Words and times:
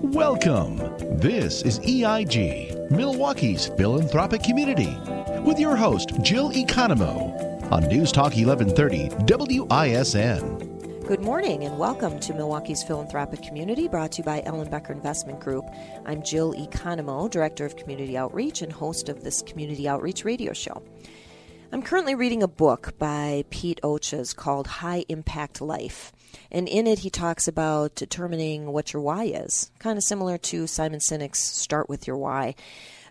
Welcome. 0.00 0.76
This 1.18 1.62
is 1.62 1.80
EIG, 1.80 2.88
Milwaukee's 2.88 3.66
philanthropic 3.66 4.44
community, 4.44 4.96
with 5.40 5.58
your 5.58 5.74
host, 5.74 6.12
Jill 6.22 6.50
Economo, 6.52 7.72
on 7.72 7.82
News 7.88 8.12
Talk 8.12 8.36
1130 8.36 9.08
WISN. 9.26 11.04
Good 11.04 11.20
morning 11.20 11.64
and 11.64 11.78
welcome 11.78 12.20
to 12.20 12.32
Milwaukee's 12.32 12.84
philanthropic 12.84 13.42
community 13.42 13.88
brought 13.88 14.12
to 14.12 14.18
you 14.18 14.24
by 14.24 14.40
Ellenbecker 14.42 14.90
Investment 14.90 15.40
Group. 15.40 15.64
I'm 16.06 16.22
Jill 16.22 16.54
Economo, 16.54 17.28
Director 17.28 17.64
of 17.64 17.74
Community 17.74 18.16
Outreach 18.16 18.62
and 18.62 18.72
host 18.72 19.08
of 19.08 19.24
this 19.24 19.42
Community 19.42 19.88
Outreach 19.88 20.24
radio 20.24 20.52
show. 20.52 20.80
I'm 21.70 21.82
currently 21.82 22.14
reading 22.14 22.42
a 22.42 22.48
book 22.48 22.98
by 22.98 23.44
Pete 23.50 23.78
Ochs 23.82 24.34
called 24.34 24.66
High 24.66 25.04
Impact 25.10 25.60
Life. 25.60 26.12
And 26.50 26.66
in 26.66 26.86
it, 26.86 27.00
he 27.00 27.10
talks 27.10 27.46
about 27.46 27.94
determining 27.94 28.72
what 28.72 28.94
your 28.94 29.02
why 29.02 29.24
is, 29.24 29.70
kind 29.78 29.98
of 29.98 30.02
similar 30.02 30.38
to 30.38 30.66
Simon 30.66 31.00
Sinek's 31.00 31.40
Start 31.40 31.86
with 31.86 32.06
Your 32.06 32.16
Why. 32.16 32.54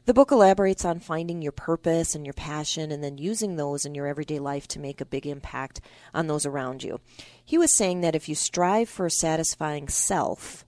The 0.06 0.14
book 0.16 0.32
elaborates 0.32 0.84
on 0.86 1.00
finding 1.00 1.44
your 1.44 1.52
purpose 1.52 2.16
and 2.16 2.26
your 2.26 2.34
passion 2.34 2.92
and 2.92 3.04
then 3.04 3.20
using 3.20 3.58
those 3.58 3.86
in 3.86 3.94
your 3.94 4.08
everyday 4.08 4.40
life 4.40 4.68
to 4.70 4.80
make 4.80 5.02
a 5.02 5.06
big 5.06 5.28
impact 5.28 5.80
on 6.16 6.26
those 6.26 6.48
around 6.48 6.82
you. 6.82 7.00
He 7.46 7.60
was 7.60 7.78
saying 7.78 8.02
that 8.02 8.16
if 8.16 8.28
you 8.28 8.34
strive 8.34 8.90
for 8.90 9.06
a 9.06 9.12
satisfying 9.12 9.88
self, 9.88 10.66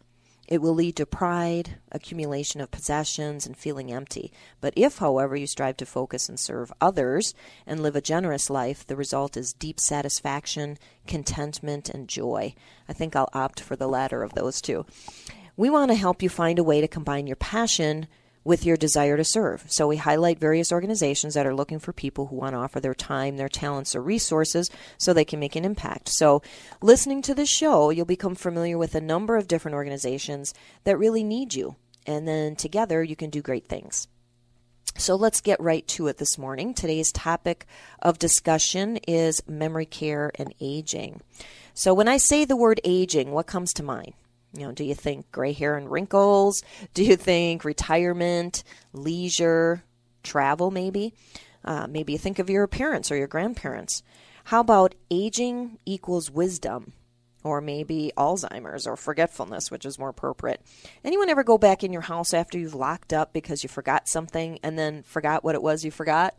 it 0.50 0.64
will 0.64 0.74
lead 0.74 0.96
to 0.96 1.06
pride, 1.06 1.78
accumulation 1.92 2.60
of 2.60 2.72
possessions, 2.72 3.46
and 3.46 3.56
feeling 3.56 3.94
empty. 3.94 4.34
But 4.60 4.74
if, 4.76 4.98
however, 4.98 5.36
you 5.36 5.46
strive 5.46 5.78
to 5.78 5.86
focus 5.86 6.28
and 6.28 6.40
serve 6.40 6.74
others 6.82 7.36
and 7.68 7.84
live 7.84 7.96
a 7.96 8.02
generous 8.02 8.50
life, 8.50 8.86
the 8.86 8.96
result 8.96 9.38
is 9.38 9.54
deep 9.54 9.80
satisfaction, 9.80 10.80
contentment, 11.06 11.88
and 11.88 12.10
joy. 12.10 12.56
I 12.90 12.94
think 12.94 13.16
I'll 13.16 13.30
opt 13.32 13.60
for 13.60 13.76
the 13.76 13.88
latter 13.88 14.24
of 14.24 14.34
those 14.34 14.60
two. 14.60 14.88
We 15.56 15.70
want 15.70 15.92
to 15.92 15.96
help 15.96 16.24
you 16.24 16.30
find 16.30 16.58
a 16.58 16.64
way 16.64 16.82
to 16.82 16.88
combine 16.88 17.28
your 17.28 17.36
passion 17.36 18.08
with 18.44 18.66
your 18.66 18.78
desire 18.78 19.18
to 19.18 19.24
serve. 19.24 19.66
So 19.68 19.88
we 19.88 19.98
highlight 19.98 20.40
various 20.40 20.72
organizations 20.72 21.34
that 21.34 21.46
are 21.46 21.54
looking 21.54 21.80
for 21.80 21.94
people 21.94 22.28
who 22.28 22.36
want 22.36 22.54
to 22.54 22.60
offer 22.60 22.80
their 22.80 22.94
time, 22.94 23.38
their 23.38 23.50
talents, 23.50 23.96
or 23.96 24.02
resources 24.02 24.70
so 24.98 25.14
they 25.14 25.26
can 25.26 25.40
make 25.40 25.56
an 25.56 25.66
impact. 25.66 26.10
So 26.10 26.42
listening 26.82 27.22
to 27.24 27.36
this 27.36 27.50
show, 27.50 27.90
you'll 27.90 28.06
become 28.06 28.36
familiar 28.36 28.78
with 28.78 28.96
a 28.96 29.02
number 29.02 29.38
of 29.38 29.48
different 29.48 29.76
organizations 29.76 30.54
that 30.84 30.98
really 30.98 31.24
need 31.24 31.54
you. 31.54 31.76
And 32.06 32.28
then 32.28 32.56
together 32.56 33.04
you 33.04 33.16
can 33.16 33.30
do 33.30 33.42
great 33.42 33.68
things. 33.68 34.08
So 34.98 35.16
let's 35.16 35.42
get 35.42 35.62
right 35.62 35.88
to 35.90 36.08
it 36.08 36.18
this 36.18 36.38
morning. 36.38 36.74
Today's 36.74 37.12
topic 37.12 37.66
of 38.02 38.20
discussion 38.20 38.98
is 39.08 39.42
memory 39.48 39.86
care 39.86 40.32
and 40.36 40.54
aging. 40.60 41.22
So 41.74 41.94
when 41.94 42.08
I 42.08 42.18
say 42.18 42.44
the 42.44 42.58
word 42.58 42.82
aging, 42.84 43.32
what 43.32 43.48
comes 43.48 43.72
to 43.74 43.84
mind? 43.84 44.14
You 44.54 44.66
know, 44.66 44.72
do 44.72 44.84
you 44.84 44.96
think 44.96 45.32
gray 45.32 45.54
hair 45.54 45.78
and 45.78 45.92
wrinkles? 45.92 46.64
Do 46.94 47.04
you 47.04 47.16
think 47.16 47.64
retirement, 47.64 48.64
leisure, 48.94 49.84
travel, 50.24 50.72
maybe? 50.72 51.14
Uh, 51.64 51.88
maybe 51.88 52.14
you 52.14 52.20
think 52.20 52.40
of 52.40 52.50
your 52.50 52.66
parents 52.68 53.12
or 53.12 53.16
your 53.16 53.28
grandparents. 53.28 54.02
How 54.46 54.62
about 54.62 54.96
aging 55.12 55.78
equals 55.86 56.32
wisdom? 56.32 56.94
Or 57.44 57.62
maybe 57.62 58.12
Alzheimer's 58.18 58.86
or 58.86 58.98
forgetfulness, 58.98 59.72
which 59.72 59.86
is 59.86 59.98
more 59.98 60.10
appropriate. 60.10 60.62
Anyone 61.06 61.30
ever 61.30 61.44
go 61.44 61.58
back 61.58 61.84
in 61.84 61.94
your 61.94 62.02
house 62.02 62.34
after 62.34 62.60
you've 62.60 62.76
locked 62.76 63.14
up 63.14 63.32
because 63.32 63.64
you 63.64 63.70
forgot 63.70 64.10
something 64.10 64.60
and 64.62 64.78
then 64.78 65.04
forgot 65.04 65.44
what 65.44 65.56
it 65.56 65.62
was 65.62 65.86
you 65.86 65.92
forgot? 65.92 66.36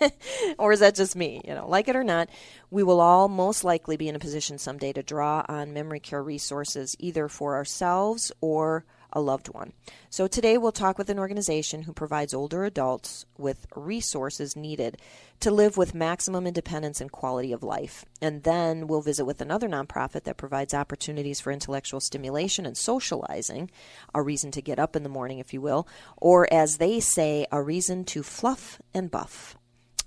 or 0.58 0.72
is 0.72 0.80
that 0.80 0.94
just 0.94 1.16
me? 1.16 1.40
You 1.44 1.54
know, 1.54 1.68
like 1.68 1.88
it 1.88 1.96
or 1.96 2.04
not, 2.04 2.28
we 2.70 2.82
will 2.82 3.00
all 3.00 3.28
most 3.28 3.64
likely 3.64 3.96
be 3.96 4.08
in 4.08 4.14
a 4.14 4.20
position 4.20 4.58
someday 4.58 4.92
to 4.92 5.02
draw 5.02 5.44
on 5.48 5.72
memory 5.72 6.00
care 6.00 6.22
resources 6.22 6.94
either 7.00 7.28
for 7.28 7.56
ourselves 7.56 8.30
or 8.40 8.84
a 9.14 9.20
loved 9.20 9.48
one. 9.48 9.72
So 10.10 10.26
today 10.26 10.58
we'll 10.58 10.72
talk 10.72 10.98
with 10.98 11.08
an 11.08 11.18
organization 11.18 11.82
who 11.82 11.92
provides 11.92 12.34
older 12.34 12.64
adults 12.64 13.24
with 13.38 13.66
resources 13.74 14.56
needed 14.56 14.98
to 15.40 15.50
live 15.50 15.76
with 15.76 15.94
maximum 15.94 16.46
independence 16.46 17.00
and 17.00 17.10
quality 17.10 17.52
of 17.52 17.62
life. 17.62 18.04
And 18.20 18.42
then 18.42 18.86
we'll 18.86 19.02
visit 19.02 19.24
with 19.24 19.40
another 19.40 19.68
nonprofit 19.68 20.24
that 20.24 20.36
provides 20.36 20.74
opportunities 20.74 21.40
for 21.40 21.52
intellectual 21.52 22.00
stimulation 22.00 22.66
and 22.66 22.76
socializing, 22.76 23.70
a 24.14 24.22
reason 24.22 24.50
to 24.52 24.62
get 24.62 24.78
up 24.78 24.96
in 24.96 25.02
the 25.02 25.08
morning, 25.08 25.38
if 25.38 25.54
you 25.54 25.60
will, 25.60 25.86
or 26.16 26.52
as 26.52 26.78
they 26.78 27.00
say, 27.00 27.46
a 27.52 27.62
reason 27.62 28.04
to 28.04 28.22
fluff 28.22 28.80
and 28.92 29.10
buff. 29.10 29.56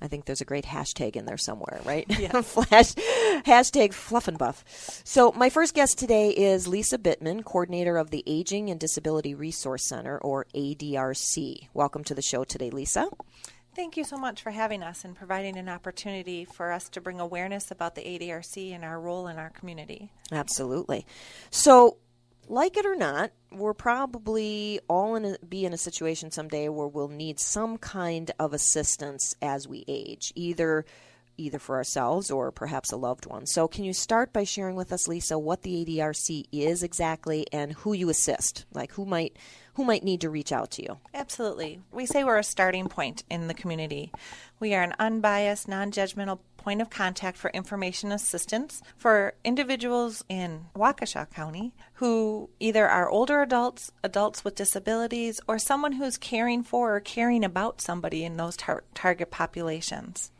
I 0.02 0.08
think 0.08 0.26
there's 0.26 0.42
a 0.42 0.46
great 0.46 0.66
hashtag 0.66 1.16
in 1.16 1.26
there 1.26 1.38
somewhere, 1.38 1.82
right? 1.84 2.06
Yeah. 2.20 2.42
Flash 2.42 2.94
hashtag 3.46 3.94
fluff 3.94 4.28
and 4.28 4.38
buff. 4.38 4.64
So 5.04 5.32
my 5.32 5.50
first 5.50 5.74
guest 5.74 5.98
today 5.98 6.30
is 6.30 6.68
Lisa 6.68 6.98
Bittman, 6.98 7.44
coordinator 7.44 7.98
of 7.98 8.12
the 8.12 8.24
Aging 8.28 8.70
and 8.70 8.80
Disability 8.80 9.34
Resource 9.34 9.88
Center, 9.88 10.18
or 10.20 10.46
ADRC. 10.56 11.70
Welcome 11.74 12.04
to 12.06 12.14
the 12.14 12.22
show 12.22 12.44
today, 12.44 12.70
Lisa. 12.70 13.10
Thank 13.76 13.96
you 13.96 14.04
so 14.04 14.18
much 14.18 14.42
for 14.42 14.50
having 14.50 14.82
us 14.82 15.06
and 15.06 15.16
providing 15.16 15.56
an 15.56 15.70
opportunity 15.70 16.46
for 16.46 16.72
us 16.72 16.90
to 16.90 17.02
bring 17.02 17.20
awareness 17.20 17.70
about 17.70 17.94
the 17.94 18.02
ADRC 18.02 18.74
and 18.74 18.84
our 18.84 19.00
role 19.00 19.28
in 19.28 19.38
our 19.38 19.52
community. 19.52 20.12
Absolutely. 20.32 21.06
So 21.52 21.98
like 22.48 22.78
it 22.78 22.86
or 22.86 22.96
not, 22.96 23.32
we're 23.52 23.74
probably 23.74 24.80
all 24.88 25.16
in 25.16 25.26
a, 25.26 25.38
be 25.46 25.66
in 25.66 25.74
a 25.74 25.78
situation 25.78 26.32
someday 26.32 26.70
where 26.70 26.88
we'll 26.88 27.08
need 27.08 27.40
some 27.40 27.78
kind 27.78 28.32
of 28.40 28.54
assistance 28.54 29.36
as 29.42 29.68
we 29.68 29.84
age, 29.88 30.32
either 30.36 30.86
either 31.40 31.60
for 31.60 31.76
ourselves 31.76 32.32
or 32.32 32.52
perhaps 32.52 32.92
a 32.92 32.98
loved 32.98 33.28
one. 33.28 33.46
So, 33.46 33.68
can 33.68 33.84
you 33.84 33.94
start 33.94 34.34
by 34.34 34.44
sharing 34.44 34.76
with 34.76 34.92
us, 34.92 35.08
Lisa, 35.08 35.38
what 35.38 35.62
the 35.62 35.86
ADRC 35.86 36.46
is 36.52 36.84
exactly 36.84 37.46
and 37.52 37.74
who 37.74 37.94
you 37.94 38.10
assist? 38.10 38.66
Like 38.74 38.92
who 38.94 39.06
might 39.06 39.38
who 39.78 39.86
might 39.86 40.04
need 40.04 40.20
to 40.22 40.30
reach 40.30 40.52
out 40.52 40.72
to 40.72 40.82
you? 40.82 40.98
Absolutely. 41.14 41.80
We 41.92 42.08
say 42.08 42.24
we're 42.24 42.40
a 42.40 42.44
starting 42.44 42.90
point 42.90 43.24
in 43.30 43.48
the 43.48 43.54
community. 43.54 44.12
We 44.60 44.74
are 44.74 44.82
an 44.82 44.96
unbiased, 44.98 45.68
non-judgmental 45.68 46.40
point 46.58 46.82
of 46.82 46.90
contact 46.90 47.38
for 47.38 47.52
information 47.52 48.12
assistance 48.12 48.82
for 48.98 49.36
individuals 49.46 50.26
in 50.28 50.66
Waukesha 50.76 51.30
County 51.30 51.74
who 51.94 52.50
either 52.60 52.90
are 52.90 53.08
older 53.08 53.44
adults, 53.44 53.92
adults 54.04 54.44
with 54.44 54.56
disabilities, 54.56 55.40
or 55.48 55.60
someone 55.60 55.92
who's 55.92 56.18
caring 56.18 56.64
for 56.64 56.96
or 56.96 57.00
caring 57.00 57.46
about 57.46 57.80
somebody 57.80 58.24
in 58.24 58.38
those 58.38 58.58
tar- 58.58 58.84
target 58.96 59.30
populations 59.30 60.32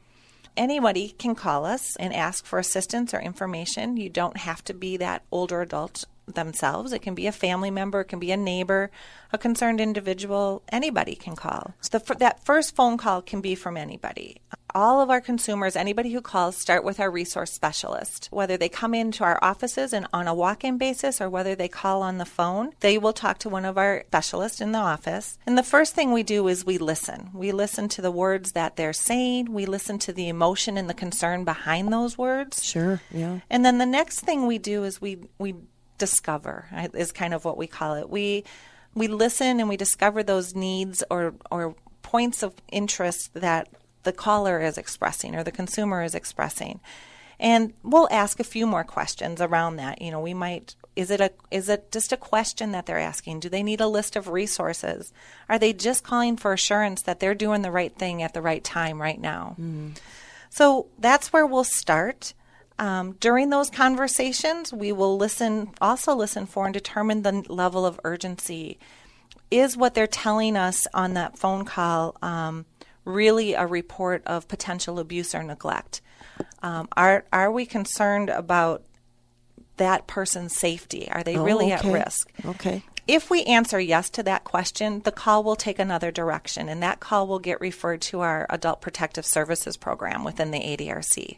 anybody 0.58 1.10
can 1.20 1.36
call 1.36 1.68
us 1.68 1.96
and 1.98 2.16
ask 2.16 2.44
for 2.44 2.58
assistance 2.58 3.14
or 3.14 3.20
information. 3.20 3.96
You 3.96 4.10
don't 4.10 4.38
have 4.38 4.64
to 4.64 4.74
be 4.74 4.98
that 4.98 5.22
older 5.32 5.62
adult 5.62 6.06
themselves. 6.28 6.94
It 6.94 7.02
can 7.02 7.16
be 7.16 7.28
a 7.28 7.32
family 7.32 7.72
member, 7.72 8.02
it 8.02 8.06
can 8.06 8.20
be 8.20 8.32
a 8.32 8.38
neighbor, 8.38 8.92
a 9.32 9.38
concerned 9.38 9.82
individual. 9.82 10.64
Anybody 10.70 11.16
can 11.16 11.36
call. 11.36 11.74
So 11.82 11.98
the, 11.98 12.16
that 12.16 12.44
first 12.46 12.76
phone 12.76 12.98
call 12.98 13.22
can 13.22 13.42
be 13.42 13.56
from 13.56 13.78
anybody. 13.78 14.42
All 14.76 15.02
of 15.02 15.10
our 15.10 15.22
consumers, 15.22 15.76
anybody 15.76 16.12
who 16.12 16.22
calls, 16.22 16.58
start 16.58 16.84
with 16.84 17.00
our 17.00 17.10
resource 17.10 17.52
specialist. 17.52 18.28
Whether 18.32 18.58
they 18.58 18.70
come 18.70 18.94
into 18.94 19.24
our 19.24 19.40
offices 19.42 19.94
and 19.94 20.06
on 20.14 20.28
a 20.28 20.36
walk-in 20.36 20.78
basis 20.78 21.20
or 21.22 21.30
whether 21.30 21.56
they 21.56 21.70
call 21.70 22.02
on 22.04 22.18
the 22.18 22.26
phone, 22.26 22.74
they 22.82 22.98
will 22.98 23.14
talk 23.14 23.40
to 23.40 23.50
one 23.50 23.66
of 23.66 23.78
our 23.78 24.04
specialists 24.08 24.62
in 24.62 24.74
the 24.74 24.80
office. 24.80 25.38
And 25.48 25.58
the 25.58 25.64
first 25.64 25.96
thing 25.96 26.12
we 26.12 26.24
do 26.24 26.48
is 26.48 26.66
we 26.66 26.78
listen. 26.78 27.32
We 27.34 27.52
listen 27.54 27.88
to 27.90 28.02
the 28.02 28.12
words 28.12 28.52
that 28.52 28.76
they're 28.76 28.94
saying. 28.94 29.52
We 29.52 29.66
listen 29.66 30.00
to 30.00 30.14
the 30.14 30.28
emotion 30.28 30.78
and 30.78 30.90
the 30.90 30.94
concern 30.94 31.44
behind 31.44 31.92
those 31.92 32.18
words. 32.18 32.64
Sure. 32.64 33.02
Yeah. 33.10 33.40
And 33.50 33.66
then 33.66 33.78
the 33.78 33.86
next 33.86 34.20
thing 34.20 34.46
we 34.46 34.58
do 34.58 34.84
is 34.84 35.02
we 35.02 35.20
we 35.40 35.56
discover 35.98 36.68
is 36.94 37.12
kind 37.12 37.34
of 37.34 37.46
what 37.46 37.58
we 37.58 37.68
call 37.68 37.96
it. 37.96 38.10
We 38.10 38.44
we 38.94 39.08
listen 39.08 39.60
and 39.60 39.70
we 39.70 39.78
discover 39.78 40.24
those 40.24 40.56
needs 40.56 41.04
or 41.10 41.34
or 41.52 41.76
points 42.02 42.44
of 42.44 42.54
interest 42.72 43.34
that 43.34 43.68
the 44.04 44.14
caller 44.14 44.62
is 44.62 44.78
expressing 44.78 45.36
or 45.36 45.44
the 45.44 45.52
consumer 45.52 46.04
is 46.04 46.16
expressing. 46.16 46.80
And 47.40 47.74
we'll 47.84 48.08
ask 48.10 48.40
a 48.40 48.44
few 48.44 48.66
more 48.66 48.84
questions 48.84 49.42
around 49.42 49.76
that. 49.76 50.02
You 50.02 50.10
know, 50.12 50.22
we 50.22 50.34
might 50.34 50.76
is 50.96 51.12
it 51.12 51.22
a 51.22 51.32
is 51.52 51.70
it 51.70 51.92
just 51.92 52.12
a 52.12 52.18
question 52.18 52.72
that 52.72 52.88
they're 52.88 52.98
asking? 52.98 53.42
Do 53.42 53.50
they 53.50 53.62
need 53.62 53.82
a 53.82 53.88
list 53.88 54.16
of 54.16 54.28
resources? 54.28 55.14
Are 55.48 55.60
they 55.60 55.72
just 55.72 56.04
calling 56.04 56.38
for 56.38 56.54
assurance 56.54 57.04
that 57.04 57.20
they're 57.20 57.36
doing 57.36 57.62
the 57.62 57.72
right 57.72 57.96
thing 57.96 58.24
at 58.24 58.34
the 58.34 58.42
right 58.42 58.64
time 58.64 59.00
right 59.00 59.22
now? 59.22 59.56
Mm-hmm. 59.60 59.92
So 60.50 60.88
that's 60.98 61.32
where 61.32 61.46
we'll 61.46 61.64
start. 61.64 62.34
Um, 62.80 63.14
during 63.20 63.50
those 63.50 63.70
conversations, 63.70 64.72
we 64.72 64.92
will 64.92 65.18
listen, 65.18 65.72
also 65.82 66.16
listen 66.16 66.46
for 66.46 66.66
and 66.66 66.74
determine 66.74 67.24
the 67.24 67.44
level 67.50 67.86
of 67.86 68.00
urgency. 68.04 68.78
Is 69.50 69.76
what 69.78 69.94
they're 69.96 70.08
telling 70.08 70.56
us 70.58 70.86
on 70.94 71.14
that 71.14 71.38
phone 71.38 71.66
call 71.66 72.16
um, 72.22 72.66
really 73.06 73.54
a 73.54 73.66
report 73.66 74.22
of 74.26 74.48
potential 74.48 75.00
abuse 75.00 75.34
or 75.34 75.42
neglect? 75.42 76.02
Um, 76.62 76.88
are 76.96 77.26
are 77.34 77.52
we 77.52 77.66
concerned 77.66 78.30
about 78.30 78.84
that 79.78 80.06
person's 80.06 80.54
safety? 80.54 81.08
Are 81.10 81.24
they 81.24 81.38
Oh, 81.38 81.44
really 81.44 81.74
okay. 81.74 81.88
at 81.90 81.94
risk? 81.94 82.30
Okay. 82.46 82.84
If 83.08 83.30
we 83.30 83.44
answer 83.46 83.80
yes 83.80 84.10
to 84.12 84.24
that 84.24 84.44
question, 84.44 85.00
the 85.06 85.14
call 85.14 85.42
will 85.44 85.56
take 85.56 85.80
another 85.80 86.12
direction, 86.12 86.68
and 86.68 86.84
that 86.84 87.00
call 87.00 87.26
will 87.26 87.40
get 87.40 87.62
referred 87.62 88.02
to 88.02 88.20
our 88.20 88.46
Adult 88.50 88.82
Protective 88.82 89.26
Services 89.26 89.78
program 89.78 90.26
within 90.26 90.52
the 90.52 90.60
ADRC. 90.60 91.38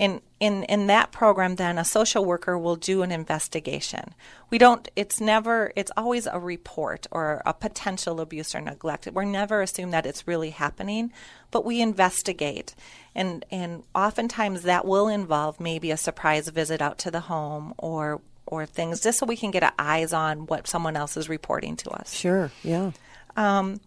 In 0.00 0.22
in 0.40 0.62
in 0.64 0.86
that 0.86 1.12
program 1.12 1.56
then 1.56 1.76
a 1.76 1.84
social 1.84 2.24
worker 2.24 2.56
will 2.56 2.74
do 2.74 3.02
an 3.02 3.12
investigation 3.12 4.14
we 4.48 4.56
don't 4.56 4.88
it's 4.96 5.20
never 5.20 5.70
it's 5.76 5.92
always 5.94 6.26
a 6.26 6.38
report 6.38 7.06
or 7.10 7.42
a 7.44 7.52
potential 7.52 8.18
abuse 8.18 8.54
or 8.54 8.62
neglect 8.62 9.06
we're 9.12 9.24
never 9.24 9.60
assume 9.60 9.90
that 9.90 10.06
it's 10.06 10.26
really 10.26 10.50
happening 10.50 11.12
but 11.50 11.66
we 11.66 11.82
investigate 11.82 12.74
and 13.14 13.44
and 13.50 13.82
oftentimes 13.94 14.62
that 14.62 14.86
will 14.86 15.06
involve 15.06 15.60
maybe 15.60 15.90
a 15.90 15.96
surprise 15.98 16.48
visit 16.48 16.80
out 16.80 16.96
to 16.96 17.10
the 17.10 17.20
home 17.20 17.74
or 17.76 18.22
or 18.46 18.64
things 18.64 19.00
just 19.02 19.18
so 19.18 19.26
we 19.26 19.36
can 19.36 19.50
get 19.50 19.74
eyes 19.78 20.14
on 20.14 20.46
what 20.46 20.66
someone 20.66 20.96
else 20.96 21.18
is 21.18 21.28
reporting 21.28 21.76
to 21.76 21.90
us 21.90 22.14
Sure. 22.14 22.50
Yeah. 22.64 22.92
um, 23.36 23.80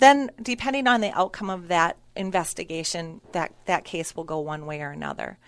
then 0.00 0.30
depending 0.42 0.86
on 0.86 1.00
the 1.00 1.10
outcome 1.18 1.48
of 1.48 1.68
that 1.68 1.96
investigation, 2.16 3.20
that, 3.32 3.52
that 3.66 3.84
case 3.84 4.16
will 4.16 4.24
go 4.24 4.38
one 4.38 4.66
way 4.66 4.80
or 4.80 4.90
another. 4.90 5.38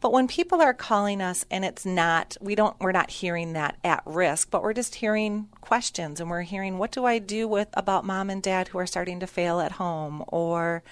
But 0.00 0.12
when 0.12 0.28
people 0.28 0.60
are 0.60 0.74
calling 0.74 1.22
us 1.22 1.46
and 1.50 1.64
it's 1.64 1.86
not, 1.86 2.36
we 2.40 2.54
don't, 2.54 2.78
we're 2.78 2.92
not 2.92 3.10
hearing 3.10 3.54
that 3.54 3.78
at 3.82 4.02
risk, 4.04 4.50
but 4.50 4.62
we're 4.62 4.74
just 4.74 4.96
hearing 4.96 5.48
questions 5.62 6.20
and 6.20 6.28
we're 6.28 6.42
hearing, 6.42 6.76
what 6.76 6.92
do 6.92 7.06
I 7.06 7.18
do 7.18 7.48
with 7.48 7.68
about 7.72 8.04
mom 8.04 8.28
and 8.28 8.42
dad 8.42 8.68
who 8.68 8.78
are 8.78 8.86
starting 8.86 9.20
to 9.20 9.26
fail 9.26 9.60
at 9.60 9.72
home? 9.72 10.22
Or, 10.28 10.82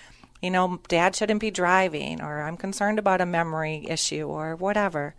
you 0.40 0.50
know, 0.50 0.80
dad 0.88 1.14
shouldn't 1.14 1.40
be 1.40 1.50
driving, 1.50 2.22
or 2.22 2.42
I'm 2.42 2.56
concerned 2.56 2.98
about 2.98 3.20
a 3.20 3.26
memory 3.26 3.86
issue, 3.86 4.26
or 4.26 4.56
whatever. 4.56 5.14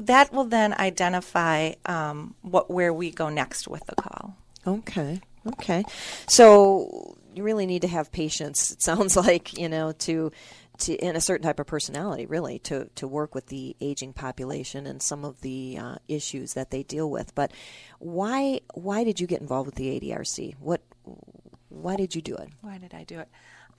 That 0.00 0.32
will 0.32 0.44
then 0.44 0.72
identify 0.72 1.74
um, 1.84 2.34
what 2.42 2.70
where 2.70 2.94
we 2.94 3.10
go 3.10 3.28
next 3.28 3.68
with 3.68 3.84
the 3.86 3.94
call. 3.96 4.36
Okay. 4.66 5.20
Okay. 5.46 5.84
So 6.26 7.18
you 7.38 7.44
really 7.44 7.66
need 7.66 7.82
to 7.82 7.88
have 7.88 8.10
patience. 8.10 8.72
It 8.72 8.82
sounds 8.82 9.16
like 9.26 9.56
you 9.56 9.68
know 9.68 9.92
to 9.92 10.32
to 10.78 10.94
in 10.94 11.16
a 11.16 11.20
certain 11.20 11.44
type 11.44 11.60
of 11.60 11.66
personality, 11.66 12.26
really, 12.26 12.58
to 12.60 12.90
to 12.96 13.08
work 13.08 13.34
with 13.34 13.46
the 13.46 13.76
aging 13.80 14.12
population 14.12 14.86
and 14.86 15.00
some 15.00 15.24
of 15.24 15.40
the 15.40 15.78
uh, 15.78 15.96
issues 16.08 16.54
that 16.54 16.70
they 16.70 16.82
deal 16.82 17.10
with. 17.10 17.34
But 17.34 17.52
why 17.98 18.60
why 18.74 19.04
did 19.04 19.20
you 19.20 19.26
get 19.26 19.40
involved 19.40 19.66
with 19.66 19.76
the 19.76 19.98
ADRC? 19.98 20.56
What 20.58 20.82
why 21.68 21.96
did 21.96 22.14
you 22.14 22.22
do 22.22 22.34
it? 22.34 22.48
Why 22.60 22.78
did 22.78 22.92
I 22.92 23.04
do 23.04 23.20
it? 23.20 23.28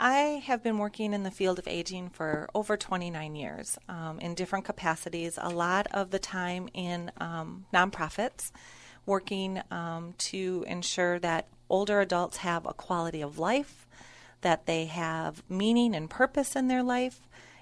I 0.02 0.42
have 0.46 0.64
been 0.64 0.78
working 0.78 1.12
in 1.12 1.24
the 1.24 1.32
field 1.32 1.60
of 1.60 1.68
aging 1.68 2.12
for 2.12 2.50
over 2.56 2.78
29 2.78 3.36
years 3.36 3.78
um, 3.90 4.22
in 4.22 4.34
different 4.34 4.64
capacities, 4.64 5.38
a 5.42 5.50
lot 5.50 5.88
of 5.92 6.12
the 6.12 6.20
time 6.20 6.70
in 6.74 7.12
um, 7.18 7.66
nonprofits, 7.74 8.52
working 9.10 9.60
um, 9.72 10.14
to 10.20 10.64
ensure 10.68 11.18
that 11.20 11.48
older 11.68 12.00
adults 12.00 12.38
have 12.38 12.66
a 12.66 12.74
quality 12.74 13.22
of 13.22 13.40
life, 13.40 13.88
that 14.42 14.68
they 14.68 14.86
have 14.86 15.44
meaning 15.50 15.96
and 15.96 16.10
purpose 16.10 16.56
in 16.56 16.68
their 16.68 16.84
life, 16.84 17.20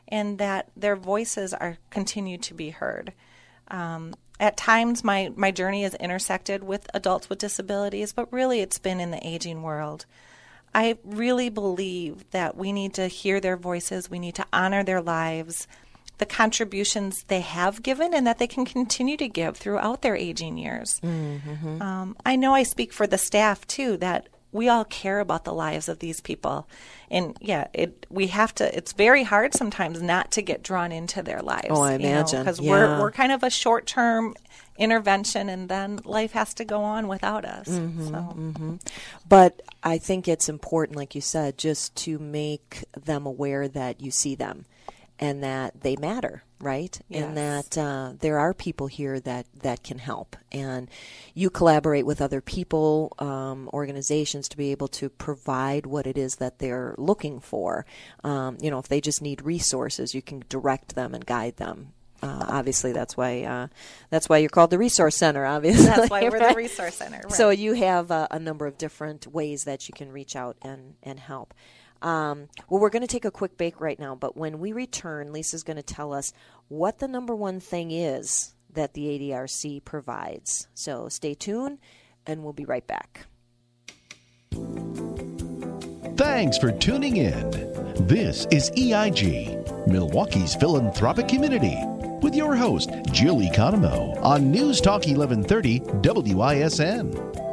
and 0.09 0.37
that 0.37 0.69
their 0.75 0.97
voices 0.97 1.53
are 1.53 1.77
continued 1.89 2.43
to 2.43 2.53
be 2.53 2.69
heard. 2.69 3.13
Um, 3.69 4.13
at 4.39 4.57
times, 4.57 5.03
my, 5.03 5.31
my 5.35 5.51
journey 5.51 5.83
has 5.83 5.95
intersected 5.95 6.63
with 6.63 6.87
adults 6.93 7.29
with 7.29 7.39
disabilities, 7.39 8.11
but 8.11 8.31
really 8.31 8.59
it's 8.59 8.77
been 8.77 8.99
in 8.99 9.11
the 9.11 9.25
aging 9.25 9.63
world. 9.63 10.05
I 10.75 10.97
really 11.03 11.49
believe 11.49 12.29
that 12.31 12.55
we 12.57 12.71
need 12.71 12.93
to 12.95 13.07
hear 13.07 13.39
their 13.39 13.57
voices, 13.57 14.11
we 14.11 14.19
need 14.19 14.35
to 14.35 14.45
honor 14.51 14.83
their 14.83 15.01
lives, 15.01 15.67
the 16.17 16.25
contributions 16.25 17.23
they 17.27 17.41
have 17.41 17.83
given, 17.83 18.13
and 18.13 18.25
that 18.25 18.39
they 18.39 18.47
can 18.47 18.65
continue 18.65 19.17
to 19.17 19.27
give 19.27 19.57
throughout 19.57 20.01
their 20.01 20.15
aging 20.15 20.57
years. 20.57 20.99
Mm-hmm. 21.03 21.81
Um, 21.81 22.15
I 22.25 22.35
know 22.35 22.53
I 22.53 22.63
speak 22.63 22.93
for 22.93 23.07
the 23.07 23.17
staff 23.17 23.65
too 23.67 23.97
that 23.97 24.27
we 24.51 24.69
all 24.69 24.85
care 24.85 25.19
about 25.19 25.43
the 25.43 25.53
lives 25.53 25.89
of 25.89 25.99
these 25.99 26.21
people, 26.21 26.67
and 27.11 27.37
yeah, 27.39 27.67
it 27.73 28.05
we 28.09 28.27
have 28.27 28.55
to. 28.55 28.75
It's 28.75 28.93
very 28.93 29.23
hard 29.23 29.53
sometimes 29.53 30.01
not 30.01 30.31
to 30.31 30.41
get 30.41 30.63
drawn 30.63 30.91
into 30.91 31.21
their 31.21 31.41
lives. 31.41 31.67
Oh, 31.69 31.81
I 31.81 31.93
imagine 31.93 32.39
because 32.39 32.59
yeah. 32.59 32.71
we're 32.71 32.99
we're 32.99 33.11
kind 33.11 33.31
of 33.31 33.43
a 33.43 33.49
short 33.49 33.85
term 33.85 34.35
intervention 34.77 35.49
and 35.49 35.69
then 35.69 35.99
life 36.03 36.31
has 36.33 36.53
to 36.55 36.65
go 36.65 36.81
on 36.81 37.07
without 37.07 37.45
us. 37.45 37.67
Mm-hmm, 37.67 38.07
so. 38.07 38.13
mm-hmm. 38.13 38.75
But 39.27 39.61
I 39.83 39.97
think 39.97 40.27
it's 40.27 40.49
important, 40.49 40.97
like 40.97 41.15
you 41.15 41.21
said, 41.21 41.57
just 41.57 41.95
to 41.97 42.19
make 42.19 42.85
them 42.95 43.25
aware 43.25 43.67
that 43.67 44.01
you 44.01 44.11
see 44.11 44.35
them 44.35 44.65
and 45.19 45.43
that 45.43 45.81
they 45.81 45.95
matter, 45.95 46.43
right? 46.59 46.99
Yes. 47.09 47.23
And 47.23 47.37
that 47.37 47.77
uh, 47.77 48.13
there 48.19 48.39
are 48.39 48.53
people 48.53 48.87
here 48.87 49.19
that, 49.19 49.47
that 49.61 49.83
can 49.83 49.97
help. 49.97 50.35
And 50.51 50.89
you 51.33 51.49
collaborate 51.49 52.05
with 52.05 52.21
other 52.21 52.41
people, 52.41 53.13
um, 53.19 53.69
organizations 53.73 54.47
to 54.49 54.57
be 54.57 54.71
able 54.71 54.87
to 54.89 55.09
provide 55.09 55.85
what 55.85 56.07
it 56.07 56.17
is 56.17 56.35
that 56.35 56.59
they're 56.59 56.95
looking 56.97 57.39
for. 57.39 57.85
Um, 58.23 58.57
you 58.61 58.69
know, 58.69 58.79
if 58.79 58.87
they 58.87 59.01
just 59.01 59.21
need 59.21 59.41
resources, 59.41 60.13
you 60.13 60.21
can 60.21 60.43
direct 60.49 60.95
them 60.95 61.13
and 61.13 61.25
guide 61.25 61.57
them 61.57 61.93
uh, 62.21 62.45
obviously, 62.47 62.93
that's 62.93 63.15
why 63.15 63.43
uh, 63.43 63.67
that's 64.09 64.27
why 64.27 64.37
you're 64.37 64.49
called 64.49 64.71
the 64.71 64.77
resource 64.77 65.15
center. 65.15 65.45
Obviously, 65.45 65.85
that's 65.85 66.09
why 66.09 66.23
we're 66.23 66.29
right? 66.39 66.49
the 66.49 66.55
resource 66.55 66.95
center. 66.95 67.21
Right. 67.23 67.31
So 67.31 67.51
you 67.51 67.73
have 67.73 68.09
uh, 68.09 68.27
a 68.31 68.39
number 68.39 68.65
of 68.65 68.77
different 68.77 69.27
ways 69.27 69.65
that 69.65 69.87
you 69.87 69.93
can 69.93 70.11
reach 70.11 70.35
out 70.35 70.57
and 70.61 70.95
and 71.03 71.19
help. 71.19 71.53
Um, 72.01 72.49
well, 72.69 72.79
we're 72.79 72.89
going 72.89 73.01
to 73.01 73.07
take 73.07 73.25
a 73.25 73.31
quick 73.31 73.57
break 73.57 73.81
right 73.81 73.99
now, 73.99 74.15
but 74.15 74.37
when 74.37 74.59
we 74.59 74.71
return, 74.71 75.33
Lisa's 75.33 75.63
going 75.63 75.77
to 75.77 75.83
tell 75.83 76.13
us 76.13 76.33
what 76.67 76.99
the 76.99 77.07
number 77.07 77.35
one 77.35 77.59
thing 77.59 77.91
is 77.91 78.53
that 78.73 78.93
the 78.93 79.05
ADRC 79.07 79.83
provides. 79.83 80.67
So 80.73 81.09
stay 81.09 81.33
tuned, 81.33 81.79
and 82.25 82.43
we'll 82.43 82.53
be 82.53 82.65
right 82.65 82.85
back. 82.85 83.25
Thanks 86.15 86.57
for 86.57 86.71
tuning 86.71 87.17
in. 87.17 87.51
This 88.07 88.47
is 88.51 88.71
EIG, 88.77 89.87
Milwaukee's 89.87 90.55
philanthropic 90.55 91.27
community, 91.27 91.77
with 92.21 92.35
your 92.35 92.55
host, 92.55 92.89
Jill 93.11 93.37
Economo, 93.37 94.19
on 94.23 94.51
News 94.51 94.81
Talk 94.81 95.05
1130 95.05 95.79
WISN. 96.33 97.46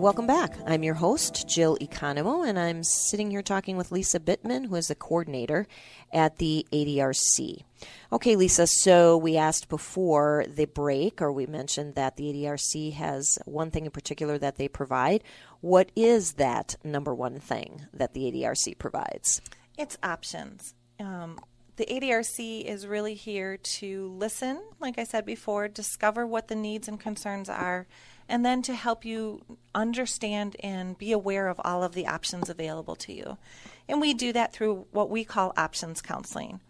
Welcome 0.00 0.26
back. 0.26 0.54
I'm 0.66 0.82
your 0.82 0.94
host, 0.94 1.46
Jill 1.46 1.76
Economo, 1.76 2.48
and 2.48 2.58
I'm 2.58 2.82
sitting 2.82 3.30
here 3.30 3.42
talking 3.42 3.76
with 3.76 3.92
Lisa 3.92 4.18
Bittman, 4.18 4.66
who 4.66 4.76
is 4.76 4.88
the 4.88 4.94
coordinator 4.94 5.66
at 6.10 6.38
the 6.38 6.66
ADRC. 6.72 7.64
Okay, 8.10 8.34
Lisa, 8.34 8.66
so 8.66 9.18
we 9.18 9.36
asked 9.36 9.68
before 9.68 10.46
the 10.48 10.64
break, 10.64 11.20
or 11.20 11.30
we 11.30 11.44
mentioned 11.44 11.96
that 11.96 12.16
the 12.16 12.32
ADRC 12.32 12.94
has 12.94 13.38
one 13.44 13.70
thing 13.70 13.84
in 13.84 13.90
particular 13.90 14.38
that 14.38 14.56
they 14.56 14.68
provide. 14.68 15.22
What 15.60 15.92
is 15.94 16.32
that 16.32 16.76
number 16.82 17.14
one 17.14 17.38
thing 17.38 17.82
that 17.92 18.14
the 18.14 18.22
ADRC 18.22 18.78
provides? 18.78 19.42
It's 19.76 19.98
options. 20.02 20.72
Um, 20.98 21.38
the 21.76 21.84
ADRC 21.84 22.64
is 22.64 22.86
really 22.86 23.14
here 23.14 23.58
to 23.58 24.08
listen, 24.16 24.62
like 24.80 24.98
I 24.98 25.04
said 25.04 25.26
before, 25.26 25.68
discover 25.68 26.26
what 26.26 26.48
the 26.48 26.54
needs 26.54 26.88
and 26.88 26.98
concerns 26.98 27.50
are, 27.50 27.86
and 28.30 28.44
then 28.44 28.62
to 28.62 28.74
help 28.74 29.04
you 29.04 29.42
understand 29.74 30.56
and 30.62 30.96
be 30.96 31.12
aware 31.12 31.48
of 31.48 31.60
all 31.64 31.82
of 31.82 31.94
the 31.94 32.06
options 32.06 32.48
available 32.48 32.94
to 32.94 33.12
you. 33.12 33.36
And 33.88 34.00
we 34.00 34.14
do 34.14 34.32
that 34.32 34.52
through 34.52 34.86
what 34.92 35.10
we 35.10 35.24
call 35.24 35.52
options 35.56 36.00
counseling. 36.00 36.60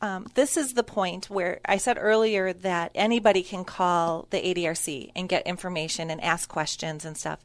Um, 0.00 0.26
this 0.34 0.56
is 0.56 0.74
the 0.74 0.84
point 0.84 1.30
where 1.30 1.60
I 1.64 1.76
said 1.76 1.96
earlier 1.98 2.52
that 2.52 2.92
anybody 2.94 3.42
can 3.42 3.64
call 3.64 4.26
the 4.30 4.38
ADRC 4.38 5.12
and 5.16 5.28
get 5.28 5.46
information 5.46 6.10
and 6.10 6.22
ask 6.22 6.48
questions 6.48 7.04
and 7.04 7.16
stuff. 7.16 7.44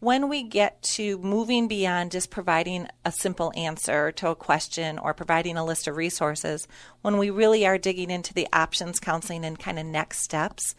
When 0.00 0.28
we 0.28 0.42
get 0.42 0.82
to 0.82 1.18
moving 1.18 1.68
beyond 1.68 2.12
just 2.12 2.30
providing 2.30 2.88
a 3.04 3.12
simple 3.12 3.52
answer 3.56 4.12
to 4.12 4.28
a 4.28 4.34
question 4.34 4.98
or 4.98 5.14
providing 5.14 5.56
a 5.56 5.64
list 5.64 5.86
of 5.86 5.96
resources, 5.96 6.66
when 7.00 7.16
we 7.16 7.30
really 7.30 7.66
are 7.66 7.78
digging 7.78 8.10
into 8.10 8.34
the 8.34 8.48
options 8.52 9.00
counseling 9.00 9.44
and 9.44 9.58
kind 9.58 9.78
of 9.78 9.86
next 9.86 10.20
steps, 10.20 10.74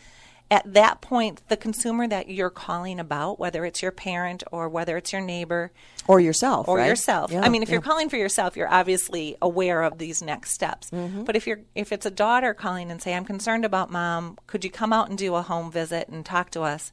at 0.51 0.73
that 0.73 1.01
point, 1.01 1.41
the 1.47 1.57
consumer 1.57 2.07
that 2.07 2.29
you're 2.29 2.51
calling 2.51 2.99
about, 2.99 3.39
whether 3.39 3.65
it's 3.65 3.81
your 3.81 3.91
parent 3.91 4.43
or 4.51 4.69
whether 4.69 4.95
it's 4.95 5.11
your 5.11 5.21
neighbor 5.21 5.71
or 6.07 6.19
yourself, 6.19 6.67
or 6.67 6.77
right? 6.77 6.87
yourself. 6.87 7.31
Yeah, 7.31 7.41
I 7.41 7.49
mean, 7.49 7.63
if 7.63 7.69
yeah. 7.69 7.73
you're 7.73 7.81
calling 7.81 8.09
for 8.09 8.17
yourself, 8.17 8.55
you're 8.55 8.71
obviously 8.71 9.37
aware 9.41 9.81
of 9.81 9.97
these 9.97 10.21
next 10.21 10.51
steps. 10.51 10.91
Mm-hmm. 10.91 11.23
But 11.23 11.35
if 11.35 11.47
you're 11.47 11.61
if 11.73 11.91
it's 11.91 12.05
a 12.05 12.11
daughter 12.11 12.53
calling 12.53 12.91
and 12.91 13.01
say, 13.01 13.15
"I'm 13.15 13.25
concerned 13.25 13.65
about 13.65 13.91
mom. 13.91 14.37
Could 14.45 14.63
you 14.63 14.69
come 14.69 14.93
out 14.93 15.09
and 15.09 15.17
do 15.17 15.33
a 15.33 15.41
home 15.41 15.71
visit 15.71 16.09
and 16.09 16.25
talk 16.25 16.51
to 16.51 16.61
us?" 16.61 16.91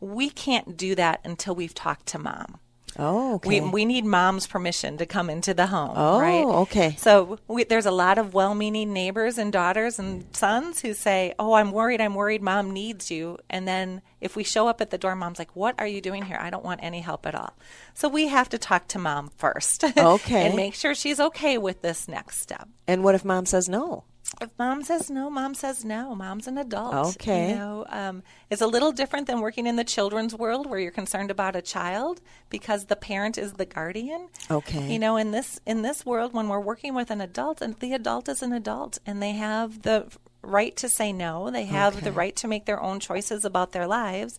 We 0.00 0.28
can't 0.28 0.76
do 0.76 0.94
that 0.94 1.20
until 1.24 1.54
we've 1.54 1.74
talked 1.74 2.06
to 2.08 2.18
mom. 2.18 2.58
Oh, 2.98 3.34
okay. 3.34 3.60
We, 3.60 3.70
we 3.70 3.84
need 3.84 4.04
mom's 4.04 4.46
permission 4.46 4.96
to 4.98 5.06
come 5.06 5.28
into 5.30 5.54
the 5.54 5.66
home. 5.66 5.92
Oh, 5.94 6.20
right? 6.20 6.44
okay. 6.62 6.96
So 6.98 7.38
we, 7.48 7.64
there's 7.64 7.86
a 7.86 7.90
lot 7.90 8.18
of 8.18 8.34
well-meaning 8.34 8.92
neighbors 8.92 9.38
and 9.38 9.52
daughters 9.52 9.98
and 9.98 10.24
sons 10.34 10.80
who 10.80 10.94
say, 10.94 11.34
"Oh, 11.38 11.54
I'm 11.54 11.72
worried. 11.72 12.00
I'm 12.00 12.14
worried. 12.14 12.42
Mom 12.42 12.70
needs 12.70 13.10
you." 13.10 13.38
And 13.50 13.66
then 13.66 14.02
if 14.20 14.36
we 14.36 14.44
show 14.44 14.68
up 14.68 14.80
at 14.80 14.90
the 14.90 14.98
door, 14.98 15.14
mom's 15.14 15.38
like, 15.38 15.54
"What 15.54 15.74
are 15.78 15.86
you 15.86 16.00
doing 16.00 16.22
here? 16.24 16.38
I 16.40 16.50
don't 16.50 16.64
want 16.64 16.80
any 16.82 17.00
help 17.00 17.26
at 17.26 17.34
all." 17.34 17.54
So 17.94 18.08
we 18.08 18.28
have 18.28 18.48
to 18.50 18.58
talk 18.58 18.88
to 18.88 18.98
mom 18.98 19.30
first. 19.36 19.84
Okay. 19.84 20.46
and 20.46 20.56
make 20.56 20.74
sure 20.74 20.94
she's 20.94 21.20
okay 21.20 21.58
with 21.58 21.82
this 21.82 22.08
next 22.08 22.40
step. 22.40 22.68
and 22.86 23.04
what 23.04 23.14
if 23.14 23.24
mom 23.24 23.46
says 23.46 23.68
no? 23.68 24.04
If 24.40 24.50
mom 24.58 24.82
says 24.82 25.10
no, 25.10 25.30
mom 25.30 25.54
says 25.54 25.84
no. 25.84 26.14
Mom's 26.14 26.46
an 26.46 26.58
adult. 26.58 27.16
Okay. 27.16 27.50
You 27.50 27.56
know, 27.56 27.86
um, 27.88 28.22
it's 28.50 28.60
a 28.60 28.66
little 28.66 28.92
different 28.92 29.26
than 29.26 29.40
working 29.40 29.66
in 29.66 29.76
the 29.76 29.84
children's 29.84 30.34
world 30.34 30.68
where 30.68 30.78
you're 30.78 30.90
concerned 30.90 31.30
about 31.30 31.56
a 31.56 31.62
child 31.62 32.20
because 32.50 32.86
the 32.86 32.96
parent 32.96 33.38
is 33.38 33.54
the 33.54 33.66
guardian. 33.66 34.28
Okay. 34.50 34.92
You 34.92 34.98
know, 34.98 35.16
in 35.16 35.30
this 35.30 35.60
in 35.64 35.82
this 35.82 36.04
world, 36.04 36.34
when 36.34 36.48
we're 36.48 36.60
working 36.60 36.94
with 36.94 37.10
an 37.10 37.20
adult, 37.20 37.62
and 37.62 37.78
the 37.78 37.92
adult 37.94 38.28
is 38.28 38.42
an 38.42 38.52
adult, 38.52 38.98
and 39.06 39.22
they 39.22 39.32
have 39.32 39.82
the 39.82 40.06
right 40.42 40.76
to 40.76 40.88
say 40.88 41.12
no. 41.12 41.50
They 41.50 41.64
have 41.64 42.02
the 42.02 42.12
right 42.12 42.34
to 42.36 42.48
make 42.48 42.66
their 42.66 42.82
own 42.82 43.00
choices 43.00 43.44
about 43.44 43.72
their 43.72 43.86
lives, 43.86 44.38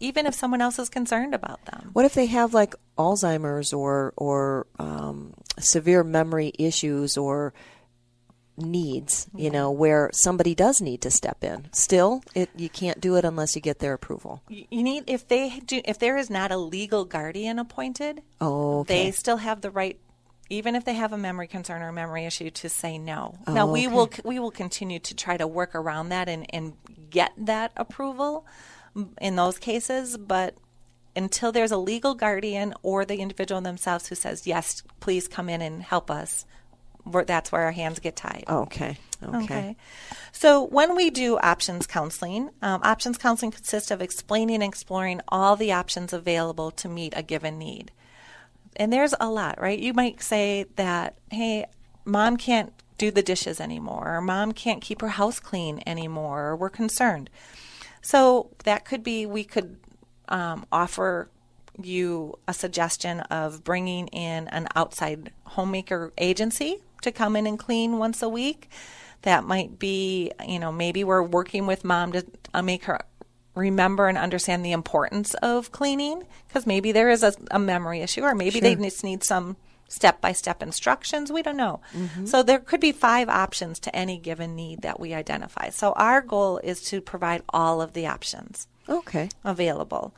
even 0.00 0.26
if 0.26 0.34
someone 0.34 0.60
else 0.60 0.78
is 0.78 0.88
concerned 0.88 1.34
about 1.34 1.64
them. 1.66 1.90
What 1.92 2.04
if 2.04 2.14
they 2.14 2.26
have 2.26 2.52
like 2.54 2.74
Alzheimer's 2.98 3.72
or 3.72 4.12
or 4.16 4.66
um, 4.78 5.34
severe 5.58 6.02
memory 6.04 6.52
issues 6.58 7.16
or 7.16 7.54
needs? 8.56 9.26
You 9.34 9.50
know, 9.50 9.70
where 9.70 10.10
somebody 10.12 10.54
does 10.54 10.80
need 10.80 11.00
to 11.02 11.10
step 11.10 11.42
in. 11.44 11.68
Still, 11.72 12.22
it 12.34 12.50
you 12.56 12.68
can't 12.68 13.00
do 13.00 13.16
it 13.16 13.24
unless 13.24 13.54
you 13.54 13.62
get 13.62 13.78
their 13.78 13.92
approval. 13.92 14.42
You 14.48 14.82
need 14.82 15.04
if 15.06 15.26
they 15.28 15.60
do 15.60 15.80
if 15.84 15.98
there 15.98 16.16
is 16.16 16.30
not 16.30 16.50
a 16.52 16.56
legal 16.56 17.04
guardian 17.04 17.58
appointed, 17.58 18.22
Oh, 18.40 18.80
okay. 18.80 19.04
they 19.06 19.10
still 19.10 19.38
have 19.38 19.60
the 19.60 19.70
right 19.70 19.98
even 20.48 20.76
if 20.76 20.84
they 20.84 20.94
have 20.94 21.12
a 21.12 21.18
memory 21.18 21.48
concern 21.48 21.82
or 21.82 21.88
a 21.88 21.92
memory 21.92 22.24
issue 22.24 22.50
to 22.50 22.68
say 22.68 22.98
no. 22.98 23.36
Oh, 23.46 23.52
now 23.52 23.66
we 23.66 23.86
oh, 23.86 24.02
okay. 24.02 24.22
will 24.22 24.30
we 24.30 24.38
will 24.38 24.50
continue 24.50 24.98
to 25.00 25.14
try 25.14 25.36
to 25.36 25.46
work 25.46 25.74
around 25.74 26.10
that 26.10 26.28
and, 26.28 26.46
and 26.54 26.74
get 27.10 27.32
that 27.38 27.72
approval 27.76 28.46
in 29.20 29.36
those 29.36 29.58
cases, 29.58 30.16
but 30.16 30.54
until 31.14 31.50
there's 31.50 31.72
a 31.72 31.76
legal 31.78 32.14
guardian 32.14 32.74
or 32.82 33.04
the 33.04 33.16
individual 33.16 33.60
themselves 33.60 34.06
who 34.08 34.14
says 34.14 34.46
yes, 34.46 34.82
please 35.00 35.28
come 35.28 35.48
in 35.48 35.62
and 35.62 35.82
help 35.82 36.10
us, 36.10 36.44
that's 37.06 37.52
where 37.52 37.62
our 37.62 37.72
hands 37.72 37.98
get 37.98 38.16
tied. 38.16 38.44
okay. 39.22 39.44
Okay. 39.44 39.76
So 40.32 40.64
when 40.64 40.94
we 40.94 41.10
do 41.10 41.38
options 41.38 41.86
counseling, 41.86 42.50
um, 42.62 42.80
options 42.82 43.16
counseling 43.16 43.50
consists 43.50 43.90
of 43.90 44.02
explaining 44.02 44.56
and 44.56 44.64
exploring 44.64 45.20
all 45.28 45.56
the 45.56 45.72
options 45.72 46.12
available 46.12 46.70
to 46.72 46.88
meet 46.88 47.14
a 47.16 47.22
given 47.22 47.58
need. 47.58 47.92
And 48.76 48.92
there's 48.92 49.14
a 49.18 49.30
lot, 49.30 49.60
right? 49.60 49.78
You 49.78 49.94
might 49.94 50.22
say 50.22 50.66
that, 50.76 51.16
hey, 51.30 51.64
mom 52.04 52.36
can't 52.36 52.72
do 52.98 53.10
the 53.10 53.22
dishes 53.22 53.60
anymore, 53.60 54.16
or 54.16 54.20
mom 54.20 54.52
can't 54.52 54.82
keep 54.82 55.00
her 55.00 55.08
house 55.08 55.40
clean 55.40 55.82
anymore, 55.86 56.48
or 56.48 56.56
we're 56.56 56.70
concerned. 56.70 57.30
So 58.02 58.50
that 58.64 58.84
could 58.84 59.02
be 59.02 59.26
we 59.26 59.44
could 59.44 59.78
um, 60.28 60.66
offer 60.70 61.30
you 61.82 62.38
a 62.48 62.54
suggestion 62.54 63.20
of 63.20 63.64
bringing 63.64 64.08
in 64.08 64.48
an 64.48 64.68
outside 64.74 65.32
homemaker 65.44 66.12
agency 66.18 66.82
to 67.02 67.12
come 67.12 67.36
in 67.36 67.46
and 67.46 67.58
clean 67.58 67.98
once 67.98 68.22
a 68.22 68.28
week. 68.28 68.70
That 69.22 69.44
might 69.44 69.78
be, 69.78 70.30
you 70.46 70.58
know, 70.58 70.70
maybe 70.70 71.02
we're 71.04 71.22
working 71.22 71.66
with 71.66 71.84
mom 71.84 72.12
to 72.12 72.24
uh, 72.54 72.62
make 72.62 72.84
her 72.84 73.00
remember 73.54 74.06
and 74.08 74.18
understand 74.18 74.64
the 74.64 74.72
importance 74.72 75.34
of 75.34 75.72
cleaning 75.72 76.24
because 76.46 76.66
maybe 76.66 76.92
there 76.92 77.08
is 77.10 77.22
a, 77.22 77.34
a 77.50 77.58
memory 77.58 78.02
issue 78.02 78.20
or 78.22 78.34
maybe 78.34 78.60
they 78.60 78.74
just 78.76 79.02
need 79.02 79.24
some 79.24 79.56
step 79.88 80.20
by 80.20 80.32
step 80.32 80.62
instructions. 80.62 81.32
We 81.32 81.42
don't 81.42 81.56
know. 81.56 81.80
So 82.26 82.42
there 82.42 82.58
could 82.58 82.80
be 82.80 82.92
five 82.92 83.28
options 83.28 83.78
to 83.80 83.96
any 83.96 84.18
given 84.18 84.54
need 84.54 84.82
that 84.82 85.00
we 85.00 85.14
identify. 85.14 85.70
So 85.70 85.92
our 85.92 86.20
goal 86.20 86.58
is 86.58 86.82
to 86.90 87.00
provide 87.00 87.42
all 87.48 87.80
of 87.80 87.94
the 87.94 88.06
options 88.06 88.68
Okay. 88.88 89.28
available. 89.44 90.14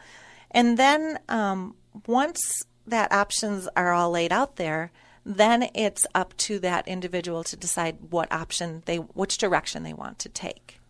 And 0.51 0.77
then 0.79 1.19
um, 1.29 1.77
once 2.07 2.65
that 2.87 3.13
options 3.13 3.69
are 3.77 3.93
all 3.93 4.11
laid 4.11 4.33
out 4.33 4.57
there, 4.57 4.91
then 5.29 5.69
it's 5.75 6.07
up 6.15 6.35
to 6.39 6.59
that 6.61 6.89
individual 6.89 7.45
to 7.45 7.57
decide 7.57 7.99
what 8.09 8.33
option 8.33 8.83
they, 8.87 8.97
which 8.97 9.37
direction 9.37 9.83
they 9.83 9.93
want 9.93 10.19
to 10.21 10.29
take. 10.31 10.81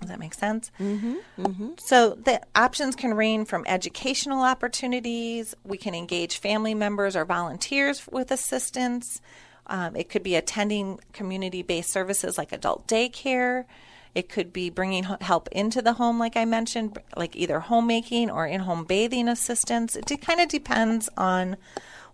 Does 0.00 0.08
that 0.08 0.18
make 0.18 0.34
sense? 0.34 0.72
Mm-hmm. 0.80 1.70
So 1.78 2.14
the 2.14 2.40
options 2.56 2.96
can 2.96 3.14
range 3.14 3.46
from 3.46 3.64
educational 3.68 4.42
opportunities. 4.42 5.54
We 5.62 5.78
can 5.78 5.94
engage 5.94 6.38
family 6.38 6.74
members 6.74 7.14
or 7.14 7.24
volunteers 7.24 8.04
with 8.08 8.32
assistance. 8.32 9.20
Um, 9.68 9.94
it 9.94 10.08
could 10.08 10.24
be 10.24 10.34
attending 10.34 10.98
community-based 11.12 11.88
services 11.88 12.36
like 12.36 12.50
adult 12.50 12.88
daycare. 12.88 13.64
It 14.12 14.28
could 14.28 14.52
be 14.52 14.70
bringing 14.70 15.04
help 15.04 15.48
into 15.52 15.80
the 15.82 15.92
home, 15.92 16.18
like 16.18 16.36
I 16.36 16.46
mentioned, 16.46 16.98
like 17.16 17.36
either 17.36 17.60
homemaking 17.60 18.28
or 18.28 18.44
in-home 18.44 18.86
bathing 18.86 19.28
assistance. 19.28 19.94
It 19.94 20.08
kind 20.20 20.40
of 20.40 20.48
depends 20.48 21.08
on 21.16 21.56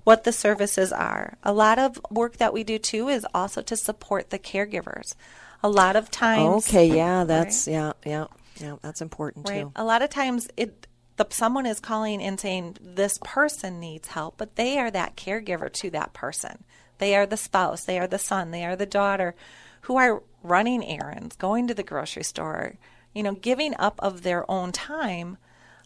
what 0.04 0.25
the 0.25 0.32
services 0.32 0.92
are. 0.92 1.38
A 1.42 1.52
lot 1.52 1.78
of 1.78 2.00
work 2.11 2.38
that 2.38 2.52
we 2.52 2.64
do 2.64 2.78
too 2.78 3.09
is 3.09 3.26
also 3.35 3.62
to 3.62 3.76
support 3.76 4.30
the 4.30 4.38
caregivers. 4.38 5.14
A 5.62 5.68
lot 5.68 5.97
of 5.97 6.11
times, 6.11 6.68
Okay. 6.68 6.87
Yeah. 6.87 7.25
That's 7.25 7.68
yeah. 7.68 7.92
Yeah. 8.04 8.26
Yeah. 8.56 8.76
That's 8.82 9.00
important 9.00 9.49
Right. 9.49 9.62
too. 9.62 9.73
A 9.76 9.85
lot 9.85 10.02
of 10.02 10.11
times 10.11 10.49
it 10.56 10.87
the 11.16 11.26
someone 11.30 11.66
is 11.66 11.78
calling 11.78 12.23
and 12.23 12.40
saying 12.40 12.76
this 12.80 13.18
person 13.23 13.78
needs 13.78 14.09
help, 14.09 14.35
but 14.38 14.56
they 14.56 14.78
are 14.78 14.90
that 14.90 15.16
caregiver 15.16 15.73
to 15.73 15.90
that 15.90 16.12
person. 16.12 16.64
They 16.99 17.14
are 17.16 17.26
the 17.26 17.37
spouse, 17.37 17.85
they 17.85 17.99
are 17.99 18.06
the 18.06 18.18
son, 18.18 18.50
they 18.50 18.64
are 18.64 18.76
the 18.76 18.87
daughter 18.87 19.35
who 19.82 19.97
are 19.97 20.23
running 20.42 20.85
errands, 20.85 21.37
going 21.37 21.68
to 21.68 21.75
the 21.75 21.82
grocery 21.82 22.23
store, 22.23 22.75
you 23.12 23.23
know, 23.23 23.35
giving 23.35 23.75
up 23.78 23.97
of 24.00 24.23
their 24.23 24.49
own 24.50 24.73
time 24.73 25.37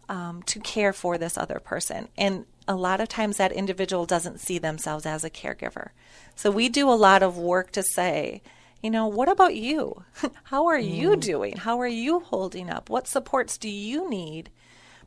um, 0.08 0.42
to 0.44 0.60
care 0.60 0.92
for 0.92 1.18
this 1.18 1.36
other 1.36 1.58
person. 1.58 2.08
And 2.16 2.46
a 2.68 2.74
lot 2.74 3.00
of 3.00 3.08
times 3.08 3.36
that 3.36 3.52
individual 3.52 4.06
doesn't 4.06 4.40
see 4.40 4.58
themselves 4.58 5.06
as 5.06 5.24
a 5.24 5.30
caregiver. 5.30 5.90
So 6.34 6.50
we 6.50 6.68
do 6.68 6.90
a 6.90 6.94
lot 6.94 7.22
of 7.22 7.38
work 7.38 7.70
to 7.72 7.82
say, 7.82 8.42
you 8.82 8.90
know, 8.90 9.06
what 9.06 9.28
about 9.28 9.54
you? 9.56 10.04
How 10.44 10.66
are 10.66 10.78
you 10.78 11.10
mm. 11.10 11.20
doing? 11.20 11.56
How 11.56 11.80
are 11.80 11.88
you 11.88 12.20
holding 12.20 12.70
up? 12.70 12.90
What 12.90 13.08
supports 13.08 13.58
do 13.58 13.68
you 13.68 14.08
need? 14.08 14.50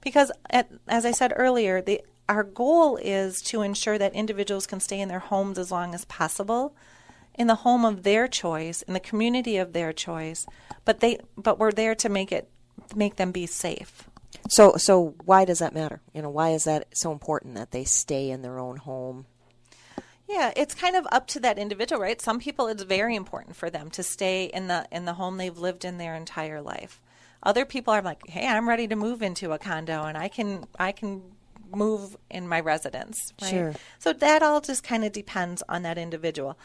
Because, 0.02 0.32
at, 0.50 0.70
as 0.88 1.06
I 1.06 1.12
said 1.12 1.34
earlier, 1.36 1.82
the, 1.82 2.02
our 2.28 2.44
goal 2.44 2.98
is 2.98 3.42
to 3.44 3.62
ensure 3.62 3.98
that 3.98 4.14
individuals 4.14 4.68
can 4.68 4.80
stay 4.80 5.00
in 5.00 5.10
their 5.10 5.20
homes 5.20 5.58
as 5.58 5.72
long 5.72 5.94
as 5.94 6.06
possible, 6.06 6.76
in 7.36 7.48
the 7.48 7.56
home 7.56 7.86
of 7.86 8.04
their 8.04 8.28
choice, 8.28 8.82
in 8.82 8.94
the 8.94 9.00
community 9.00 9.58
of 9.58 9.74
their 9.74 9.94
choice. 9.94 10.46
But 10.86 11.00
they, 11.00 11.20
but 11.38 11.60
we're 11.60 11.72
there 11.72 11.96
to 11.96 12.10
make 12.10 12.32
it, 12.32 12.50
make 12.96 13.18
them 13.18 13.32
be 13.32 13.46
safe. 13.46 14.09
So 14.50 14.76
so 14.78 15.16
why 15.26 15.46
does 15.46 15.60
that 15.60 15.74
matter? 15.74 16.02
You 16.14 16.22
know, 16.22 16.30
why 16.30 16.50
is 16.50 16.66
that 16.66 16.88
so 16.94 17.12
important 17.12 17.56
that 17.56 17.72
they 17.72 17.84
stay 17.84 18.32
in 18.32 18.42
their 18.42 18.60
own 18.60 18.78
home? 18.78 19.26
Yeah, 20.28 20.52
it's 20.56 20.76
kind 20.76 20.96
of 20.96 21.08
up 21.12 21.28
to 21.28 21.40
that 21.40 21.58
individual, 21.58 22.02
right? 22.02 22.22
Some 22.22 22.40
people 22.40 22.68
it's 22.68 22.84
very 22.84 23.16
important 23.16 23.56
for 23.56 23.70
them 23.70 23.90
to 23.92 24.04
stay 24.04 24.46
in 24.46 24.68
the 24.68 24.88
in 24.92 25.06
the 25.06 25.14
home 25.14 25.38
they've 25.38 25.58
lived 25.58 25.86
in 25.86 25.98
their 25.98 26.16
entire 26.16 26.62
life. 26.62 27.00
Other 27.42 27.66
people 27.66 27.94
are 27.94 28.02
like, 28.02 28.28
"Hey, 28.28 28.46
I'm 28.46 28.68
ready 28.68 28.88
to 28.88 28.96
move 28.96 29.22
into 29.22 29.54
a 29.54 29.60
condo 29.60 30.04
and 30.04 30.18
I 30.18 30.28
can 30.28 30.66
I 30.78 30.92
can 30.92 31.22
move 31.72 32.18
in 32.30 32.48
my 32.48 32.60
residence." 32.60 33.34
Right? 33.42 33.50
Sure. 33.50 33.74
So 34.00 34.14
that 34.14 34.42
all 34.44 34.62
just 34.62 34.84
kind 34.84 35.06
of 35.06 35.12
depends 35.12 35.64
on 35.70 35.84
that 35.84 35.98
individual. 35.98 36.58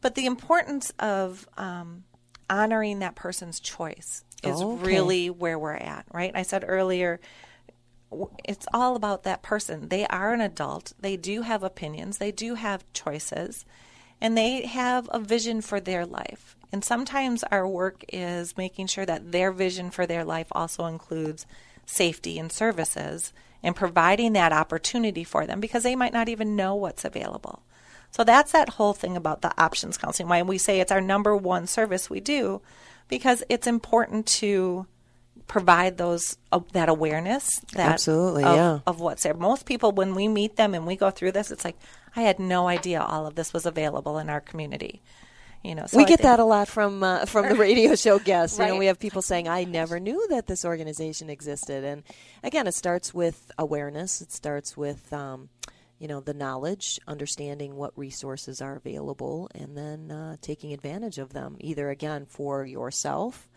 But 0.00 0.14
the 0.14 0.26
importance 0.26 0.92
of 0.98 1.48
um, 1.58 2.04
honoring 2.48 2.98
that 3.00 3.14
person's 3.14 3.60
choice 3.60 4.24
is 4.42 4.62
Okay. 4.62 4.84
really 4.84 5.30
where 5.30 5.58
we're 5.58 5.74
at, 5.74 6.06
right? 6.12 6.32
I 6.34 6.42
said 6.42 6.64
earlier, 6.66 7.20
it's 8.44 8.66
all 8.74 8.96
about 8.96 9.22
that 9.22 9.42
person. 9.42 9.88
They 9.88 10.06
are 10.06 10.32
an 10.32 10.40
adult. 10.40 10.92
They 10.98 11.16
do 11.16 11.42
have 11.42 11.62
opinions. 11.62 12.18
They 12.18 12.32
do 12.32 12.54
have 12.54 12.84
choices. 12.92 13.64
And 14.20 14.36
they 14.36 14.66
have 14.66 15.08
a 15.12 15.20
vision 15.20 15.60
for 15.60 15.80
their 15.80 16.04
life. 16.04 16.56
And 16.72 16.84
sometimes 16.84 17.42
our 17.44 17.66
work 17.66 18.04
is 18.12 18.56
making 18.56 18.88
sure 18.88 19.06
that 19.06 19.32
their 19.32 19.50
vision 19.52 19.90
for 19.90 20.06
their 20.06 20.24
life 20.24 20.48
also 20.52 20.86
includes 20.86 21.46
safety 21.86 22.38
and 22.38 22.52
services 22.52 23.32
and 23.62 23.74
providing 23.76 24.32
that 24.34 24.52
opportunity 24.52 25.24
for 25.24 25.46
them 25.46 25.60
because 25.60 25.82
they 25.82 25.96
might 25.96 26.12
not 26.12 26.28
even 26.28 26.56
know 26.56 26.74
what's 26.74 27.04
available. 27.04 27.62
So 28.10 28.24
that's 28.24 28.52
that 28.52 28.70
whole 28.70 28.92
thing 28.92 29.16
about 29.16 29.42
the 29.42 29.52
options 29.60 29.96
counseling. 29.96 30.28
Why 30.28 30.42
we 30.42 30.58
say 30.58 30.80
it's 30.80 30.92
our 30.92 31.00
number 31.00 31.36
one 31.36 31.66
service 31.66 32.10
we 32.10 32.20
do, 32.20 32.60
because 33.10 33.42
it's 33.48 33.66
important 33.66 34.26
to 34.26 34.86
provide 35.46 35.98
those 35.98 36.38
uh, 36.52 36.60
that 36.72 36.88
awareness 36.88 37.58
that 37.74 37.90
Absolutely, 37.92 38.44
of, 38.44 38.56
yeah. 38.56 38.78
of 38.86 39.00
what's 39.00 39.24
there. 39.24 39.34
Most 39.34 39.66
people, 39.66 39.90
when 39.92 40.14
we 40.14 40.28
meet 40.28 40.56
them 40.56 40.74
and 40.74 40.86
we 40.86 40.96
go 40.96 41.10
through 41.10 41.32
this, 41.32 41.50
it's 41.50 41.64
like 41.64 41.76
I 42.14 42.22
had 42.22 42.38
no 42.38 42.68
idea 42.68 43.02
all 43.02 43.26
of 43.26 43.34
this 43.34 43.52
was 43.52 43.66
available 43.66 44.18
in 44.18 44.30
our 44.30 44.40
community. 44.40 45.02
You 45.62 45.74
know, 45.74 45.84
so 45.86 45.98
we 45.98 46.04
I 46.04 46.06
get 46.06 46.20
think- 46.20 46.22
that 46.22 46.38
a 46.38 46.44
lot 46.44 46.68
from 46.68 47.02
uh, 47.02 47.26
from 47.26 47.48
the 47.48 47.54
radio 47.54 47.94
show 48.04 48.18
guests. 48.18 48.58
You 48.58 48.66
know, 48.66 48.76
we 48.76 48.86
have 48.86 48.98
people 48.98 49.20
saying, 49.20 49.46
"I 49.46 49.64
never 49.64 50.00
knew 50.00 50.26
that 50.30 50.46
this 50.46 50.64
organization 50.64 51.28
existed." 51.28 51.84
And 51.84 52.02
again, 52.42 52.66
it 52.66 52.72
starts 52.74 53.12
with 53.12 53.50
awareness. 53.58 54.22
It 54.22 54.32
starts 54.32 54.74
with 54.76 55.12
um, 55.12 55.50
you 56.00 56.08
know 56.08 56.20
the 56.20 56.34
knowledge, 56.34 56.98
understanding 57.06 57.76
what 57.76 57.96
resources 57.96 58.60
are 58.60 58.74
available, 58.74 59.48
and 59.54 59.76
then 59.76 60.10
uh, 60.10 60.36
taking 60.40 60.72
advantage 60.72 61.18
of 61.18 61.32
them. 61.32 61.56
Either 61.60 61.90
again 61.90 62.26
for 62.26 62.64
yourself 62.64 63.48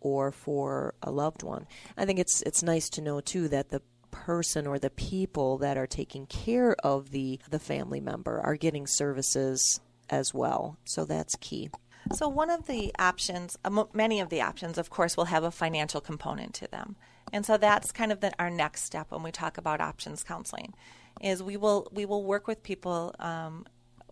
or 0.00 0.32
for 0.32 0.94
a 1.02 1.10
loved 1.10 1.42
one. 1.42 1.66
I 1.96 2.06
think 2.06 2.18
it's 2.18 2.42
it's 2.42 2.62
nice 2.62 2.88
to 2.90 3.02
know 3.02 3.20
too 3.20 3.46
that 3.48 3.68
the 3.68 3.82
person 4.10 4.66
or 4.66 4.78
the 4.78 4.90
people 4.90 5.58
that 5.58 5.76
are 5.76 5.86
taking 5.86 6.26
care 6.26 6.74
of 6.82 7.10
the 7.10 7.38
the 7.50 7.60
family 7.60 8.00
member 8.00 8.40
are 8.40 8.56
getting 8.56 8.86
services 8.86 9.80
as 10.08 10.34
well. 10.34 10.78
So 10.84 11.04
that's 11.04 11.36
key. 11.36 11.70
So, 12.12 12.28
one 12.28 12.50
of 12.50 12.66
the 12.66 12.92
options, 12.98 13.56
uh, 13.64 13.84
many 13.92 14.18
of 14.18 14.28
the 14.28 14.40
options, 14.40 14.76
of 14.76 14.90
course, 14.90 15.16
will 15.16 15.26
have 15.26 15.44
a 15.44 15.52
financial 15.52 16.00
component 16.00 16.52
to 16.54 16.66
them. 16.66 16.96
And 17.32 17.46
so 17.46 17.56
that's 17.56 17.92
kind 17.92 18.12
of 18.12 18.20
the, 18.20 18.32
our 18.38 18.50
next 18.50 18.84
step 18.84 19.10
when 19.10 19.22
we 19.22 19.30
talk 19.30 19.56
about 19.56 19.80
options 19.80 20.24
counseling 20.24 20.74
is 21.20 21.42
we 21.42 21.56
will 21.56 21.88
we 21.92 22.04
will 22.04 22.24
work 22.24 22.46
with 22.46 22.62
people 22.62 23.14
um, 23.18 23.66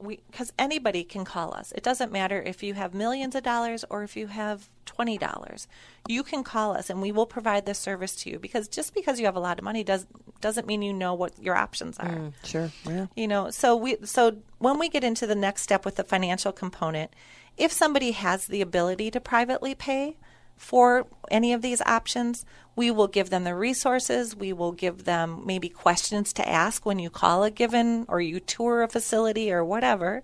because 0.06 0.52
anybody 0.58 1.04
can 1.04 1.24
call 1.24 1.54
us. 1.54 1.72
It 1.72 1.82
doesn't 1.82 2.10
matter 2.12 2.40
if 2.40 2.62
you 2.62 2.74
have 2.74 2.94
millions 2.94 3.34
of 3.34 3.42
dollars 3.42 3.84
or 3.90 4.02
if 4.02 4.16
you 4.16 4.28
have 4.28 4.68
twenty 4.86 5.18
dollars. 5.18 5.68
You 6.08 6.22
can 6.22 6.42
call 6.42 6.76
us, 6.76 6.90
and 6.90 7.02
we 7.02 7.12
will 7.12 7.26
provide 7.26 7.66
this 7.66 7.78
service 7.78 8.16
to 8.16 8.30
you. 8.30 8.38
Because 8.38 8.68
just 8.68 8.94
because 8.94 9.20
you 9.20 9.26
have 9.26 9.36
a 9.36 9.40
lot 9.40 9.58
of 9.58 9.64
money 9.64 9.84
does 9.84 10.06
doesn't 10.40 10.66
mean 10.66 10.82
you 10.82 10.92
know 10.92 11.14
what 11.14 11.40
your 11.42 11.56
options 11.56 11.98
are. 11.98 12.08
Mm, 12.08 12.32
sure. 12.44 12.70
Yeah. 12.86 13.06
You 13.14 13.28
know. 13.28 13.50
So 13.50 13.76
we 13.76 13.96
so 14.04 14.36
when 14.58 14.78
we 14.78 14.88
get 14.88 15.04
into 15.04 15.26
the 15.26 15.34
next 15.34 15.62
step 15.62 15.84
with 15.84 15.96
the 15.96 16.04
financial 16.04 16.52
component, 16.52 17.12
if 17.56 17.72
somebody 17.72 18.12
has 18.12 18.46
the 18.46 18.60
ability 18.60 19.10
to 19.10 19.20
privately 19.20 19.74
pay 19.74 20.16
for 20.56 21.06
any 21.30 21.52
of 21.52 21.62
these 21.62 21.80
options, 21.82 22.44
we 22.80 22.90
will 22.90 23.08
give 23.08 23.28
them 23.28 23.44
the 23.44 23.54
resources. 23.54 24.34
We 24.34 24.54
will 24.54 24.72
give 24.72 25.04
them 25.04 25.42
maybe 25.44 25.68
questions 25.68 26.32
to 26.32 26.48
ask 26.48 26.86
when 26.86 26.98
you 26.98 27.10
call 27.10 27.44
a 27.44 27.50
given 27.50 28.06
or 28.08 28.22
you 28.22 28.40
tour 28.40 28.82
a 28.82 28.88
facility 28.88 29.52
or 29.52 29.62
whatever. 29.62 30.22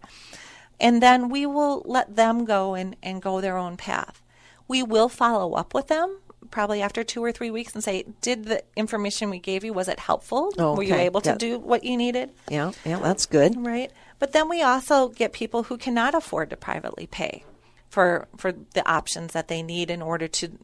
And 0.80 1.02
then 1.02 1.28
we 1.28 1.44
will 1.44 1.82
let 1.84 2.16
them 2.16 2.46
go 2.46 2.72
and, 2.72 2.96
and 3.02 3.20
go 3.20 3.42
their 3.42 3.58
own 3.58 3.76
path. 3.76 4.22
We 4.68 4.82
will 4.82 5.10
follow 5.10 5.52
up 5.52 5.74
with 5.74 5.88
them 5.88 6.18
probably 6.50 6.80
after 6.80 7.04
two 7.04 7.22
or 7.22 7.30
three 7.30 7.50
weeks 7.50 7.74
and 7.74 7.84
say, 7.84 8.06
Did 8.22 8.46
the 8.46 8.62
information 8.74 9.28
we 9.28 9.38
gave 9.38 9.62
you, 9.62 9.74
was 9.74 9.88
it 9.88 10.00
helpful? 10.00 10.50
Oh, 10.56 10.70
okay. 10.70 10.76
Were 10.78 10.82
you 10.84 10.94
able 10.94 11.20
to 11.20 11.36
do 11.36 11.58
what 11.58 11.84
you 11.84 11.98
needed? 11.98 12.30
Yeah, 12.48 12.72
yeah, 12.86 13.00
that's 13.00 13.26
good. 13.26 13.54
Right. 13.66 13.92
But 14.18 14.32
then 14.32 14.48
we 14.48 14.62
also 14.62 15.10
get 15.10 15.34
people 15.34 15.64
who 15.64 15.76
cannot 15.76 16.14
afford 16.14 16.48
to 16.48 16.56
privately 16.56 17.06
pay 17.06 17.44
for 17.90 18.28
for 18.38 18.52
the 18.72 18.88
options 18.90 19.34
that 19.34 19.48
they 19.48 19.62
need 19.62 19.90
in 19.90 20.00
order 20.00 20.26
to 20.26 20.58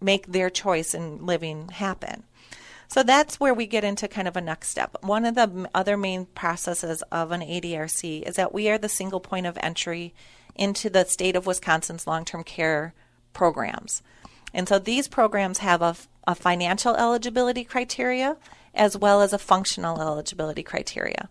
make 0.00 0.26
their 0.26 0.50
choice 0.50 0.94
in 0.94 1.24
living 1.24 1.68
happen. 1.68 2.24
So 2.88 3.02
that's 3.02 3.38
where 3.38 3.52
we 3.52 3.66
get 3.66 3.84
into 3.84 4.08
kind 4.08 4.26
of 4.26 4.36
a 4.36 4.40
next 4.40 4.70
step. 4.70 4.96
One 5.02 5.26
of 5.26 5.34
the 5.34 5.68
other 5.74 5.96
main 5.96 6.24
processes 6.26 7.02
of 7.12 7.32
an 7.32 7.42
ADRC 7.42 8.22
is 8.22 8.36
that 8.36 8.54
we 8.54 8.70
are 8.70 8.78
the 8.78 8.88
single 8.88 9.20
point 9.20 9.46
of 9.46 9.58
entry 9.60 10.14
into 10.54 10.88
the 10.88 11.04
state 11.04 11.36
of 11.36 11.46
Wisconsin's 11.46 12.06
long 12.06 12.24
term 12.24 12.42
care 12.42 12.94
programs. 13.34 14.02
And 14.54 14.66
so 14.66 14.78
these 14.78 15.06
programs 15.06 15.58
have 15.58 15.82
a, 15.82 15.96
a 16.26 16.34
financial 16.34 16.96
eligibility 16.96 17.62
criteria 17.62 18.36
as 18.74 18.96
well 18.96 19.20
as 19.20 19.32
a 19.32 19.38
functional 19.38 20.00
eligibility 20.00 20.62
criteria. 20.62 21.28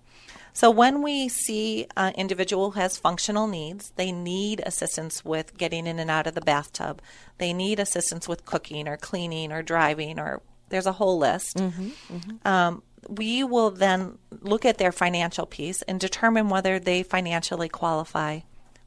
So 0.57 0.71
when 0.71 1.03
we 1.03 1.29
see 1.29 1.85
an 1.95 2.15
individual 2.15 2.71
who 2.71 2.79
has 2.79 2.97
functional 2.97 3.45
needs, 3.45 3.93
they 3.95 4.11
need 4.11 4.59
assistance 4.65 5.23
with 5.23 5.55
getting 5.55 5.85
in 5.85 5.99
and 5.99 6.09
out 6.09 6.25
of 6.25 6.33
the 6.33 6.41
bathtub. 6.41 6.99
They 7.37 7.53
need 7.53 7.79
assistance 7.79 8.27
with 8.27 8.43
cooking 8.43 8.87
or 8.87 8.97
cleaning 8.97 9.51
or 9.51 9.61
driving 9.61 10.17
or 10.17 10.41
there's 10.69 10.87
a 10.87 10.93
whole 10.93 11.19
list. 11.19 11.57
Mm-hmm, 11.57 11.89
mm-hmm. 12.11 12.47
Um, 12.47 12.81
we 13.07 13.43
will 13.43 13.69
then 13.69 14.17
look 14.41 14.65
at 14.65 14.79
their 14.79 14.91
financial 14.91 15.45
piece 15.45 15.83
and 15.83 15.99
determine 15.99 16.49
whether 16.49 16.79
they 16.79 17.03
financially 17.03 17.69
qualify 17.69 18.39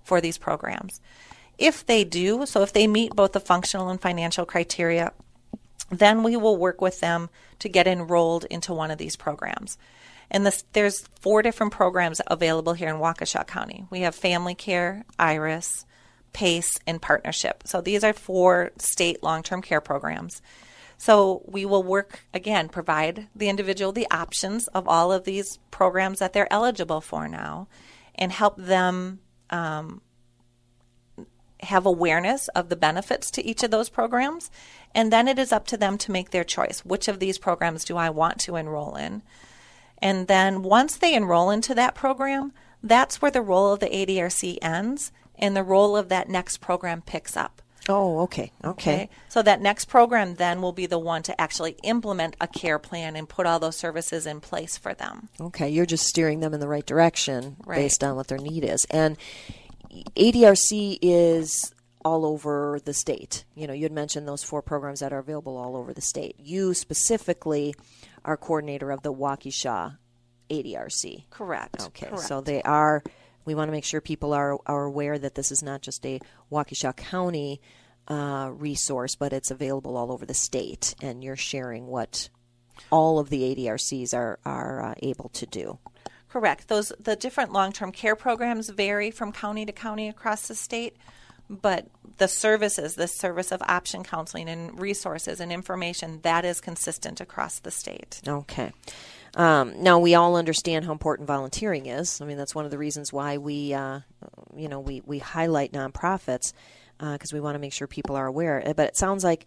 for 0.02 0.20
these 0.20 0.38
programs. 0.38 1.00
If 1.56 1.86
they 1.86 2.02
do, 2.02 2.46
so 2.46 2.62
if 2.62 2.72
they 2.72 2.88
meet 2.88 3.14
both 3.14 3.30
the 3.30 3.38
functional 3.38 3.90
and 3.90 4.00
financial 4.00 4.44
criteria, 4.44 5.12
then 5.88 6.24
we 6.24 6.36
will 6.36 6.56
work 6.56 6.80
with 6.80 6.98
them 6.98 7.30
to 7.60 7.68
get 7.68 7.86
enrolled 7.86 8.44
into 8.46 8.74
one 8.74 8.90
of 8.90 8.98
these 8.98 9.14
programs. 9.14 9.78
And 10.30 10.46
this, 10.46 10.64
there's 10.72 11.00
four 11.20 11.42
different 11.42 11.72
programs 11.72 12.20
available 12.26 12.72
here 12.74 12.88
in 12.88 12.96
Waukesha 12.96 13.46
County. 13.46 13.84
We 13.90 14.00
have 14.00 14.14
Family 14.14 14.54
Care, 14.54 15.04
Iris, 15.18 15.84
PACE, 16.32 16.78
and 16.86 17.02
Partnership. 17.02 17.64
So 17.66 17.80
these 17.80 18.04
are 18.04 18.12
four 18.12 18.70
state 18.78 19.22
long 19.22 19.42
term 19.42 19.62
care 19.62 19.80
programs. 19.80 20.40
So 20.96 21.42
we 21.46 21.64
will 21.64 21.82
work 21.82 22.20
again, 22.34 22.68
provide 22.68 23.28
the 23.34 23.48
individual 23.48 23.90
the 23.90 24.10
options 24.10 24.68
of 24.68 24.86
all 24.86 25.10
of 25.12 25.24
these 25.24 25.58
programs 25.70 26.18
that 26.18 26.32
they're 26.34 26.52
eligible 26.52 27.00
for 27.00 27.26
now, 27.26 27.68
and 28.14 28.30
help 28.30 28.56
them 28.58 29.20
um, 29.48 30.02
have 31.60 31.86
awareness 31.86 32.48
of 32.48 32.68
the 32.68 32.76
benefits 32.76 33.30
to 33.32 33.44
each 33.44 33.62
of 33.62 33.70
those 33.70 33.88
programs. 33.88 34.50
And 34.94 35.12
then 35.12 35.26
it 35.26 35.38
is 35.38 35.52
up 35.52 35.66
to 35.68 35.76
them 35.76 35.98
to 35.98 36.12
make 36.12 36.30
their 36.30 36.44
choice. 36.44 36.84
Which 36.84 37.08
of 37.08 37.18
these 37.18 37.38
programs 37.38 37.84
do 37.84 37.96
I 37.96 38.10
want 38.10 38.38
to 38.40 38.56
enroll 38.56 38.94
in? 38.94 39.22
And 40.02 40.28
then 40.28 40.62
once 40.62 40.96
they 40.96 41.14
enroll 41.14 41.50
into 41.50 41.74
that 41.74 41.94
program, 41.94 42.52
that's 42.82 43.20
where 43.20 43.30
the 43.30 43.42
role 43.42 43.72
of 43.72 43.80
the 43.80 43.88
ADRC 43.88 44.58
ends 44.62 45.12
and 45.38 45.56
the 45.56 45.62
role 45.62 45.96
of 45.96 46.08
that 46.08 46.28
next 46.28 46.58
program 46.58 47.02
picks 47.02 47.36
up. 47.36 47.62
Oh, 47.88 48.20
okay. 48.20 48.52
okay. 48.62 48.92
Okay. 48.92 49.10
So 49.28 49.42
that 49.42 49.60
next 49.60 49.86
program 49.86 50.34
then 50.34 50.60
will 50.62 50.72
be 50.72 50.86
the 50.86 50.98
one 50.98 51.22
to 51.24 51.40
actually 51.40 51.76
implement 51.82 52.36
a 52.40 52.46
care 52.46 52.78
plan 52.78 53.16
and 53.16 53.28
put 53.28 53.46
all 53.46 53.58
those 53.58 53.76
services 53.76 54.26
in 54.26 54.40
place 54.40 54.76
for 54.76 54.94
them. 54.94 55.28
Okay. 55.40 55.68
You're 55.70 55.86
just 55.86 56.06
steering 56.06 56.40
them 56.40 56.54
in 56.54 56.60
the 56.60 56.68
right 56.68 56.86
direction 56.86 57.56
right. 57.64 57.76
based 57.76 58.04
on 58.04 58.16
what 58.16 58.28
their 58.28 58.38
need 58.38 58.64
is. 58.64 58.86
And 58.90 59.16
ADRC 60.16 60.98
is 61.02 61.72
all 62.04 62.24
over 62.24 62.80
the 62.84 62.94
state. 62.94 63.44
You 63.54 63.66
know, 63.66 63.72
you 63.72 63.82
had 63.82 63.92
mentioned 63.92 64.28
those 64.28 64.42
four 64.42 64.62
programs 64.62 65.00
that 65.00 65.12
are 65.12 65.18
available 65.18 65.56
all 65.56 65.76
over 65.76 65.92
the 65.92 66.00
state. 66.00 66.36
You 66.38 66.74
specifically 66.74 67.74
are 68.24 68.36
coordinator 68.36 68.90
of 68.90 69.02
the 69.02 69.12
Waukesha 69.12 69.98
ADRC. 70.50 71.24
Correct. 71.30 71.80
Okay, 71.80 72.06
Correct. 72.06 72.22
so 72.22 72.40
they 72.40 72.62
are. 72.62 73.02
We 73.44 73.54
want 73.54 73.68
to 73.68 73.72
make 73.72 73.84
sure 73.84 74.00
people 74.00 74.32
are 74.32 74.58
are 74.66 74.84
aware 74.84 75.18
that 75.18 75.34
this 75.34 75.50
is 75.50 75.62
not 75.62 75.82
just 75.82 76.04
a 76.04 76.20
Waukesha 76.52 76.96
County 76.96 77.60
uh, 78.08 78.50
resource, 78.52 79.14
but 79.14 79.32
it's 79.32 79.50
available 79.50 79.96
all 79.96 80.12
over 80.12 80.26
the 80.26 80.34
state, 80.34 80.94
and 81.00 81.22
you're 81.22 81.36
sharing 81.36 81.86
what 81.86 82.28
all 82.90 83.18
of 83.18 83.30
the 83.30 83.54
ADRCs 83.54 84.14
are 84.14 84.38
are 84.44 84.82
uh, 84.82 84.94
able 85.02 85.28
to 85.30 85.46
do. 85.46 85.78
Correct. 86.28 86.68
Those 86.68 86.92
the 87.00 87.16
different 87.16 87.52
long-term 87.52 87.92
care 87.92 88.16
programs 88.16 88.68
vary 88.68 89.10
from 89.10 89.32
county 89.32 89.66
to 89.66 89.72
county 89.72 90.08
across 90.08 90.48
the 90.48 90.54
state, 90.54 90.96
but 91.50 91.88
the 92.18 92.28
services, 92.28 92.94
the 92.94 93.08
service 93.08 93.50
of 93.50 93.60
option 93.62 94.04
counseling 94.04 94.48
and 94.48 94.78
resources 94.80 95.40
and 95.40 95.50
information, 95.50 96.20
that 96.22 96.44
is 96.44 96.60
consistent 96.60 97.20
across 97.20 97.58
the 97.58 97.72
state. 97.72 98.20
Okay. 98.26 98.72
Um, 99.34 99.82
now 99.82 99.98
we 99.98 100.14
all 100.14 100.36
understand 100.36 100.84
how 100.84 100.92
important 100.92 101.26
volunteering 101.26 101.86
is. 101.86 102.20
I 102.20 102.24
mean, 102.24 102.36
that's 102.36 102.54
one 102.54 102.64
of 102.64 102.70
the 102.70 102.78
reasons 102.78 103.12
why 103.12 103.38
we, 103.38 103.74
uh, 103.74 104.00
you 104.56 104.68
know, 104.68 104.80
we 104.80 105.02
we 105.04 105.18
highlight 105.18 105.72
nonprofits 105.72 106.52
because 106.98 107.32
uh, 107.32 107.36
we 107.36 107.40
want 107.40 107.54
to 107.56 107.60
make 107.60 107.72
sure 107.72 107.86
people 107.86 108.16
are 108.16 108.26
aware. 108.26 108.62
But 108.76 108.88
it 108.88 108.96
sounds 108.96 109.24
like 109.24 109.46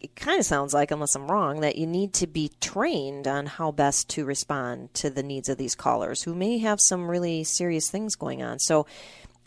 it 0.00 0.16
kind 0.16 0.40
of 0.40 0.46
sounds 0.46 0.72
like, 0.72 0.90
unless 0.90 1.14
I'm 1.14 1.30
wrong, 1.30 1.60
that 1.60 1.76
you 1.76 1.86
need 1.86 2.14
to 2.14 2.26
be 2.26 2.50
trained 2.60 3.28
on 3.28 3.46
how 3.46 3.70
best 3.70 4.08
to 4.10 4.24
respond 4.24 4.94
to 4.94 5.10
the 5.10 5.22
needs 5.22 5.48
of 5.48 5.58
these 5.58 5.74
callers 5.74 6.22
who 6.22 6.34
may 6.34 6.58
have 6.58 6.78
some 6.80 7.10
really 7.10 7.44
serious 7.44 7.90
things 7.90 8.16
going 8.16 8.42
on. 8.42 8.58
So, 8.58 8.86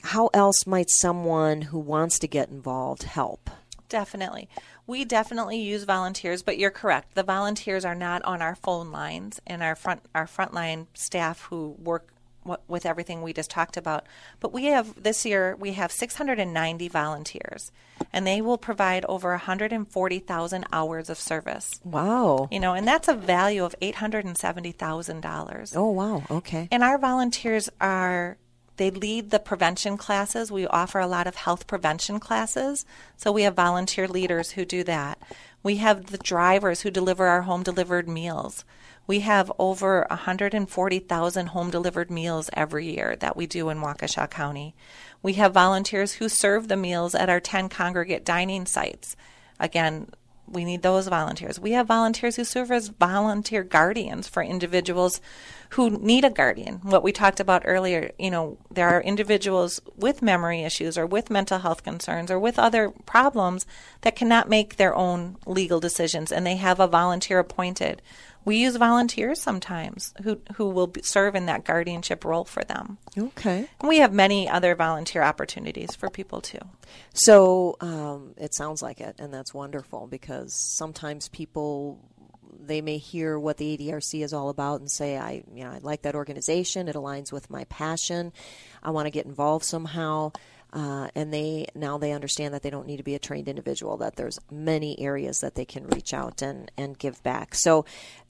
how 0.03 0.29
else 0.33 0.67
might 0.67 0.89
someone 0.89 1.63
who 1.63 1.79
wants 1.79 2.19
to 2.19 2.27
get 2.27 2.49
involved 2.49 3.03
help? 3.03 3.49
Definitely. 3.89 4.49
We 4.85 5.05
definitely 5.05 5.59
use 5.59 5.83
volunteers, 5.83 6.43
but 6.43 6.57
you're 6.57 6.71
correct. 6.71 7.15
The 7.15 7.23
volunteers 7.23 7.85
are 7.85 7.95
not 7.95 8.23
on 8.23 8.41
our 8.41 8.55
phone 8.55 8.91
lines 8.91 9.39
and 9.47 9.63
our 9.63 9.75
front 9.75 10.01
our 10.13 10.25
frontline 10.25 10.87
staff 10.93 11.43
who 11.43 11.75
work 11.79 12.09
with 12.67 12.85
everything 12.85 13.21
we 13.21 13.33
just 13.33 13.49
talked 13.49 13.77
about. 13.77 14.05
But 14.39 14.51
we 14.51 14.65
have 14.65 15.01
this 15.01 15.25
year 15.25 15.55
we 15.57 15.73
have 15.73 15.91
690 15.91 16.87
volunteers, 16.89 17.71
and 18.11 18.27
they 18.27 18.41
will 18.41 18.57
provide 18.57 19.05
over 19.05 19.29
140,000 19.29 20.65
hours 20.73 21.09
of 21.09 21.17
service. 21.17 21.79
Wow! 21.83 22.47
You 22.51 22.59
know, 22.59 22.73
and 22.73 22.87
that's 22.87 23.07
a 23.07 23.13
value 23.13 23.63
of 23.63 23.75
870 23.81 24.71
thousand 24.73 25.21
dollars. 25.21 25.73
Oh 25.75 25.91
wow! 25.91 26.23
Okay. 26.29 26.67
And 26.71 26.83
our 26.83 26.97
volunteers 26.97 27.69
are 27.79 28.37
they 28.77 28.89
lead 28.89 29.29
the 29.29 29.39
prevention 29.39 29.97
classes. 29.97 30.51
We 30.51 30.65
offer 30.67 30.99
a 30.99 31.07
lot 31.07 31.27
of 31.27 31.35
health 31.35 31.67
prevention 31.67 32.19
classes. 32.19 32.85
So 33.17 33.31
we 33.31 33.43
have 33.43 33.55
volunteer 33.55 34.07
leaders 34.07 34.51
who 34.51 34.65
do 34.65 34.83
that. 34.85 35.19
We 35.61 35.77
have 35.77 36.07
the 36.07 36.17
drivers 36.17 36.81
who 36.81 36.91
deliver 36.91 37.27
our 37.27 37.43
home 37.43 37.63
delivered 37.63 38.09
meals. 38.09 38.65
We 39.05 39.19
have 39.21 39.51
over 39.59 40.07
140,000 40.09 41.47
home 41.47 41.69
delivered 41.69 42.09
meals 42.09 42.49
every 42.53 42.87
year 42.93 43.15
that 43.17 43.35
we 43.35 43.47
do 43.47 43.69
in 43.69 43.79
Waukesha 43.79 44.29
County. 44.29 44.75
We 45.21 45.33
have 45.33 45.53
volunteers 45.53 46.13
who 46.13 46.29
serve 46.29 46.67
the 46.67 46.77
meals 46.77 47.13
at 47.13 47.29
our 47.29 47.39
10 47.39 47.69
congregate 47.69 48.25
dining 48.25 48.65
sites. 48.65 49.15
Again, 49.59 50.09
we 50.47 50.65
need 50.65 50.81
those 50.81 51.07
volunteers. 51.07 51.59
We 51.59 51.71
have 51.71 51.87
volunteers 51.87 52.35
who 52.35 52.43
serve 52.43 52.71
as 52.71 52.89
volunteer 52.89 53.63
guardians 53.63 54.27
for 54.27 54.43
individuals 54.43 55.21
who 55.71 55.89
need 55.89 56.23
a 56.23 56.29
guardian. 56.29 56.79
What 56.83 57.01
we 57.01 57.11
talked 57.11 57.39
about 57.39 57.63
earlier, 57.65 58.11
you 58.19 58.29
know, 58.29 58.57
there 58.69 58.89
are 58.89 59.01
individuals 59.01 59.81
with 59.97 60.21
memory 60.21 60.61
issues 60.63 60.97
or 60.97 61.05
with 61.05 61.31
mental 61.31 61.59
health 61.59 61.83
concerns 61.83 62.29
or 62.29 62.37
with 62.37 62.59
other 62.59 62.89
problems 62.89 63.65
that 64.01 64.15
cannot 64.15 64.49
make 64.49 64.75
their 64.75 64.93
own 64.93 65.37
legal 65.47 65.79
decisions 65.79 66.31
and 66.31 66.45
they 66.45 66.57
have 66.57 66.79
a 66.79 66.87
volunteer 66.87 67.39
appointed 67.39 68.01
we 68.45 68.57
use 68.57 68.75
volunteers 68.75 69.41
sometimes 69.41 70.13
who 70.23 70.39
who 70.55 70.69
will 70.69 70.91
serve 71.01 71.35
in 71.35 71.45
that 71.47 71.63
guardianship 71.63 72.25
role 72.25 72.45
for 72.45 72.63
them. 72.63 72.97
Okay. 73.17 73.67
And 73.79 73.89
we 73.89 73.97
have 73.97 74.13
many 74.13 74.49
other 74.49 74.75
volunteer 74.75 75.23
opportunities 75.23 75.95
for 75.95 76.09
people 76.09 76.41
too. 76.41 76.59
So 77.13 77.77
um, 77.79 78.33
it 78.37 78.53
sounds 78.53 78.81
like 78.81 78.99
it, 78.99 79.15
and 79.19 79.33
that's 79.33 79.53
wonderful 79.53 80.07
because 80.07 80.53
sometimes 80.77 81.29
people 81.29 81.99
they 82.59 82.81
may 82.81 82.97
hear 82.97 83.37
what 83.37 83.57
the 83.57 83.77
ADRC 83.77 84.23
is 84.23 84.33
all 84.33 84.49
about 84.49 84.79
and 84.79 84.89
say, 84.89 85.17
I 85.17 85.43
you 85.53 85.63
know 85.63 85.71
I 85.71 85.79
like 85.79 86.03
that 86.03 86.15
organization. 86.15 86.87
It 86.87 86.95
aligns 86.95 87.31
with 87.31 87.49
my 87.49 87.63
passion. 87.65 88.33
I 88.81 88.91
want 88.91 89.05
to 89.05 89.11
get 89.11 89.25
involved 89.25 89.65
somehow. 89.65 90.31
Uh, 90.73 91.07
and 91.13 91.31
they 91.31 91.67
now 91.75 91.99
they 91.99 92.11
understand 92.11 92.51
that 92.51 92.63
they 92.63 92.71
don't 92.71 92.87
need 92.87 92.97
to 92.97 93.03
be 93.03 93.13
a 93.13 93.19
trained 93.19 93.47
individual 93.47 93.95
that 93.97 94.15
there's 94.15 94.39
many 94.49 94.99
areas 94.99 95.39
that 95.41 95.53
they 95.53 95.65
can 95.65 95.85
reach 95.85 96.15
out 96.15 96.41
and, 96.41 96.71
and 96.75 96.97
give 96.97 97.21
back 97.21 97.53
so 97.53 97.85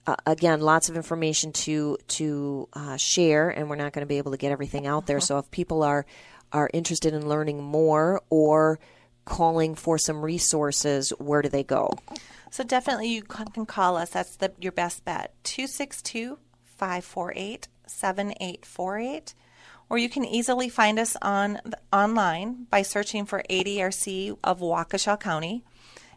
uh, 0.08 0.16
again 0.26 0.60
lots 0.60 0.90
of 0.90 0.98
information 0.98 1.54
to 1.54 1.98
to 2.10 2.68
uh, 2.74 2.98
share 2.98 3.50
and 3.50 3.70
we're 3.70 3.78
not 3.78 3.94
going 3.94 4.02
to 4.02 4.10
be 4.10 4.18
able 4.18 4.32
to 4.32 4.38
get 4.38 4.52
everything 4.52 4.86
out 4.86 5.08
there 5.08 5.22
so 5.22 5.38
if 5.38 5.50
people 5.52 5.84
are 5.84 6.06
are 6.52 6.70
interested 6.74 7.14
in 7.14 7.30
learning 7.30 7.64
more 7.64 8.22
or 8.30 8.78
calling 9.24 9.74
for 9.74 9.98
some 9.98 10.22
resources 10.22 11.12
where 11.20 11.42
do 11.42 11.48
they 11.48 11.64
go 11.64 11.90
So 12.54 12.64
definitely 12.64 13.10
you 13.10 13.24
can 13.24 13.66
call 13.66 13.98
us. 13.98 14.12
That's 14.12 14.36
the, 14.36 14.54
your 14.60 14.74
best 14.74 15.04
bet. 15.04 15.34
262 15.44 16.38
548 16.78 17.68
7848. 17.88 19.34
Or 19.90 19.98
you 19.98 20.10
can 20.10 20.26
easily 20.26 20.70
find 20.70 20.98
us 20.98 21.16
on 21.22 21.60
online 21.92 22.68
by 22.70 22.82
searching 22.82 23.26
for 23.26 23.44
ADRC 23.50 24.38
of 24.44 24.60
Waukesha 24.60 25.20
County. 25.20 25.64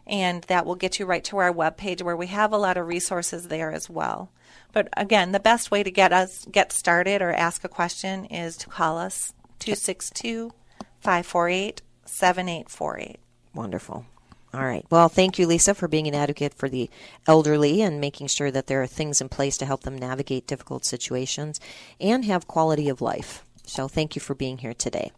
And 0.05 0.43
that 0.43 0.65
will 0.65 0.75
get 0.75 0.99
you 0.99 1.05
right 1.05 1.23
to 1.25 1.37
our 1.37 1.53
webpage 1.53 2.01
where 2.01 2.15
we 2.15 2.27
have 2.27 2.53
a 2.53 2.57
lot 2.57 2.77
of 2.77 2.87
resources 2.87 3.49
there 3.49 3.71
as 3.71 3.89
well. 3.89 4.31
But 4.71 4.87
again, 4.95 5.31
the 5.31 5.39
best 5.39 5.69
way 5.69 5.83
to 5.83 5.91
get 5.91 6.13
us 6.13 6.45
get 6.51 6.71
started 6.71 7.21
or 7.21 7.33
ask 7.33 7.63
a 7.63 7.69
question 7.69 8.25
is 8.25 8.55
to 8.57 8.69
call 8.69 8.97
us 8.97 9.33
262 9.59 10.53
548 11.01 11.81
7848. 12.05 13.19
Wonderful. 13.53 14.05
All 14.53 14.65
right. 14.65 14.85
Well, 14.89 15.09
thank 15.09 15.37
you, 15.37 15.45
Lisa, 15.45 15.73
for 15.73 15.87
being 15.87 16.07
an 16.07 16.15
advocate 16.15 16.53
for 16.53 16.69
the 16.69 16.89
elderly 17.27 17.81
and 17.81 17.99
making 17.99 18.27
sure 18.27 18.49
that 18.49 18.67
there 18.67 18.81
are 18.81 18.87
things 18.87 19.19
in 19.19 19.29
place 19.29 19.57
to 19.57 19.65
help 19.65 19.81
them 19.81 19.97
navigate 19.97 20.47
difficult 20.47 20.85
situations 20.85 21.59
and 21.99 22.23
have 22.25 22.47
quality 22.47 22.87
of 22.87 23.01
life. 23.01 23.43
So, 23.67 23.87
thank 23.87 24.15
you 24.15 24.21
for 24.21 24.33
being 24.33 24.57
here 24.57 24.73
today. 24.73 25.11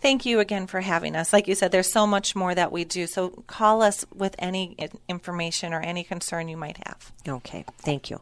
Thank 0.00 0.24
you 0.24 0.40
again 0.40 0.66
for 0.66 0.80
having 0.80 1.14
us. 1.14 1.32
Like 1.32 1.46
you 1.46 1.54
said, 1.54 1.72
there's 1.72 1.92
so 1.92 2.06
much 2.06 2.34
more 2.34 2.54
that 2.54 2.72
we 2.72 2.84
do. 2.84 3.06
So 3.06 3.30
call 3.46 3.82
us 3.82 4.04
with 4.14 4.34
any 4.38 4.76
information 5.08 5.74
or 5.74 5.80
any 5.80 6.04
concern 6.04 6.48
you 6.48 6.56
might 6.56 6.78
have. 6.86 7.12
Okay. 7.28 7.64
Thank 7.78 8.08
you. 8.08 8.20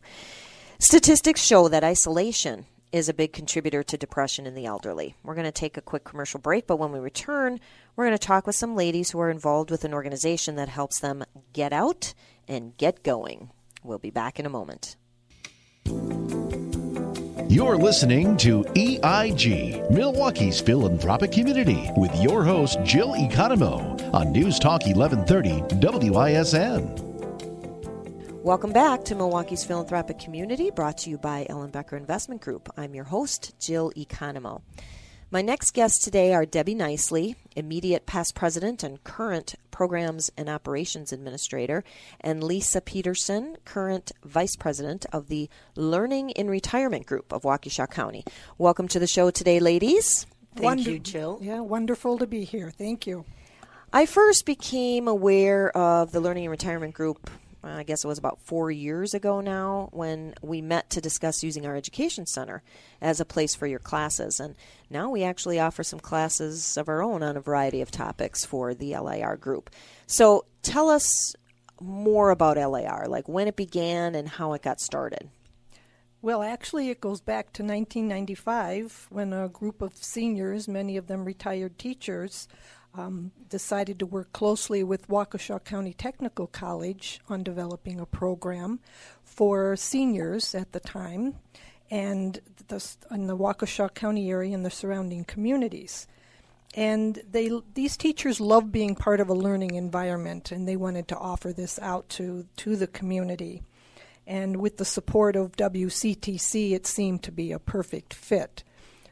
Statistics 0.80 1.42
show 1.42 1.68
that 1.68 1.84
isolation 1.84 2.66
is 2.90 3.08
a 3.08 3.14
big 3.14 3.32
contributor 3.32 3.82
to 3.82 3.96
depression 3.96 4.46
in 4.46 4.54
the 4.54 4.66
elderly. 4.66 5.14
We're 5.22 5.34
going 5.34 5.44
to 5.44 5.52
take 5.52 5.76
a 5.76 5.82
quick 5.82 6.04
commercial 6.04 6.40
break, 6.40 6.66
but 6.66 6.78
when 6.78 6.90
we 6.90 6.98
return, 6.98 7.60
we're 7.94 8.06
going 8.06 8.18
to 8.18 8.26
talk 8.26 8.46
with 8.46 8.56
some 8.56 8.74
ladies 8.74 9.10
who 9.10 9.20
are 9.20 9.30
involved 9.30 9.70
with 9.70 9.84
an 9.84 9.92
organization 9.92 10.56
that 10.56 10.68
helps 10.68 10.98
them 11.00 11.24
get 11.52 11.72
out 11.72 12.14
and 12.48 12.76
get 12.76 13.02
going. 13.02 13.50
We'll 13.84 13.98
be 13.98 14.10
back 14.10 14.40
in 14.40 14.46
a 14.46 14.50
moment. 14.50 14.96
You're 17.50 17.78
listening 17.78 18.36
to 18.38 18.62
EIG, 18.76 19.90
Milwaukee's 19.90 20.60
philanthropic 20.60 21.32
community, 21.32 21.90
with 21.96 22.14
your 22.16 22.44
host, 22.44 22.78
Jill 22.84 23.14
Economo, 23.14 24.12
on 24.12 24.32
News 24.32 24.58
Talk 24.58 24.84
1130 24.84 26.10
WISN. 26.10 27.08
Welcome 28.42 28.74
back 28.74 29.02
to 29.06 29.14
Milwaukee's 29.14 29.64
Philanthropic 29.64 30.18
Community, 30.18 30.70
brought 30.70 30.98
to 30.98 31.08
you 31.08 31.16
by 31.16 31.46
Ellenbecker 31.48 31.96
Investment 31.96 32.42
Group. 32.42 32.68
I'm 32.76 32.94
your 32.94 33.04
host, 33.04 33.58
Jill 33.58 33.92
Economo. 33.96 34.60
My 35.30 35.42
next 35.42 35.74
guests 35.74 36.02
today 36.02 36.32
are 36.32 36.46
Debbie 36.46 36.74
Nicely, 36.74 37.36
immediate 37.54 38.06
past 38.06 38.34
president 38.34 38.82
and 38.82 39.04
current 39.04 39.56
programs 39.70 40.30
and 40.38 40.48
operations 40.48 41.12
administrator, 41.12 41.84
and 42.22 42.42
Lisa 42.42 42.80
Peterson, 42.80 43.58
current 43.66 44.10
vice 44.24 44.56
president 44.56 45.04
of 45.12 45.28
the 45.28 45.50
Learning 45.76 46.30
in 46.30 46.48
Retirement 46.48 47.04
Group 47.04 47.30
of 47.30 47.42
Waukesha 47.42 47.90
County. 47.90 48.24
Welcome 48.56 48.88
to 48.88 48.98
the 48.98 49.06
show 49.06 49.30
today, 49.30 49.60
ladies. 49.60 50.24
Thank 50.54 50.64
Wonder- 50.64 50.92
you, 50.92 50.98
Jill. 50.98 51.38
Yeah, 51.42 51.60
wonderful 51.60 52.16
to 52.16 52.26
be 52.26 52.44
here. 52.44 52.70
Thank 52.70 53.06
you. 53.06 53.26
I 53.92 54.06
first 54.06 54.46
became 54.46 55.08
aware 55.08 55.76
of 55.76 56.10
the 56.10 56.20
Learning 56.20 56.44
in 56.44 56.50
Retirement 56.50 56.94
Group, 56.94 57.28
I 57.62 57.82
guess 57.82 58.04
it 58.04 58.08
was 58.08 58.18
about 58.18 58.40
four 58.40 58.70
years 58.70 59.14
ago 59.14 59.40
now, 59.40 59.88
when 59.92 60.34
we 60.42 60.60
met 60.60 60.90
to 60.90 61.00
discuss 61.00 61.42
using 61.42 61.66
our 61.66 61.74
education 61.74 62.26
center 62.26 62.62
as 63.00 63.20
a 63.20 63.24
place 63.24 63.54
for 63.54 63.66
your 63.66 63.80
classes. 63.80 64.38
And 64.38 64.54
now 64.88 65.10
we 65.10 65.24
actually 65.24 65.58
offer 65.58 65.82
some 65.82 66.00
classes 66.00 66.76
of 66.76 66.88
our 66.88 67.02
own 67.02 67.22
on 67.22 67.36
a 67.36 67.40
variety 67.40 67.80
of 67.80 67.90
topics 67.90 68.44
for 68.44 68.74
the 68.74 68.96
LIR 68.96 69.36
group. 69.36 69.70
So 70.06 70.44
tell 70.62 70.88
us 70.88 71.34
more 71.80 72.30
about 72.30 72.56
LIR, 72.56 73.06
like 73.08 73.28
when 73.28 73.48
it 73.48 73.56
began 73.56 74.14
and 74.14 74.28
how 74.28 74.52
it 74.52 74.62
got 74.62 74.80
started. 74.80 75.28
Well, 76.20 76.42
actually, 76.42 76.90
it 76.90 77.00
goes 77.00 77.20
back 77.20 77.52
to 77.54 77.62
1995 77.62 79.06
when 79.10 79.32
a 79.32 79.48
group 79.48 79.80
of 79.80 79.94
seniors, 79.94 80.66
many 80.66 80.96
of 80.96 81.06
them 81.06 81.24
retired 81.24 81.78
teachers, 81.78 82.48
um, 82.94 83.32
decided 83.48 83.98
to 83.98 84.06
work 84.06 84.32
closely 84.32 84.82
with 84.82 85.08
Waukesha 85.08 85.62
County 85.64 85.92
Technical 85.92 86.46
College 86.46 87.20
on 87.28 87.42
developing 87.42 88.00
a 88.00 88.06
program 88.06 88.80
for 89.22 89.76
seniors 89.76 90.54
at 90.54 90.72
the 90.72 90.80
time 90.80 91.34
and 91.90 92.40
the, 92.68 92.84
in 93.10 93.26
the 93.26 93.36
Waukesha 93.36 93.94
County 93.94 94.30
area 94.30 94.54
and 94.54 94.64
the 94.64 94.70
surrounding 94.70 95.24
communities. 95.24 96.06
And 96.74 97.20
they 97.30 97.50
these 97.74 97.96
teachers 97.96 98.40
love 98.40 98.70
being 98.70 98.94
part 98.94 99.20
of 99.20 99.30
a 99.30 99.34
learning 99.34 99.74
environment, 99.74 100.52
and 100.52 100.68
they 100.68 100.76
wanted 100.76 101.08
to 101.08 101.16
offer 101.16 101.52
this 101.52 101.78
out 101.78 102.08
to 102.10 102.46
to 102.58 102.76
the 102.76 102.86
community. 102.86 103.62
And 104.26 104.58
with 104.58 104.76
the 104.76 104.84
support 104.84 105.34
of 105.34 105.56
WCTC, 105.56 106.72
it 106.72 106.86
seemed 106.86 107.22
to 107.22 107.32
be 107.32 107.52
a 107.52 107.58
perfect 107.58 108.12
fit. 108.12 108.62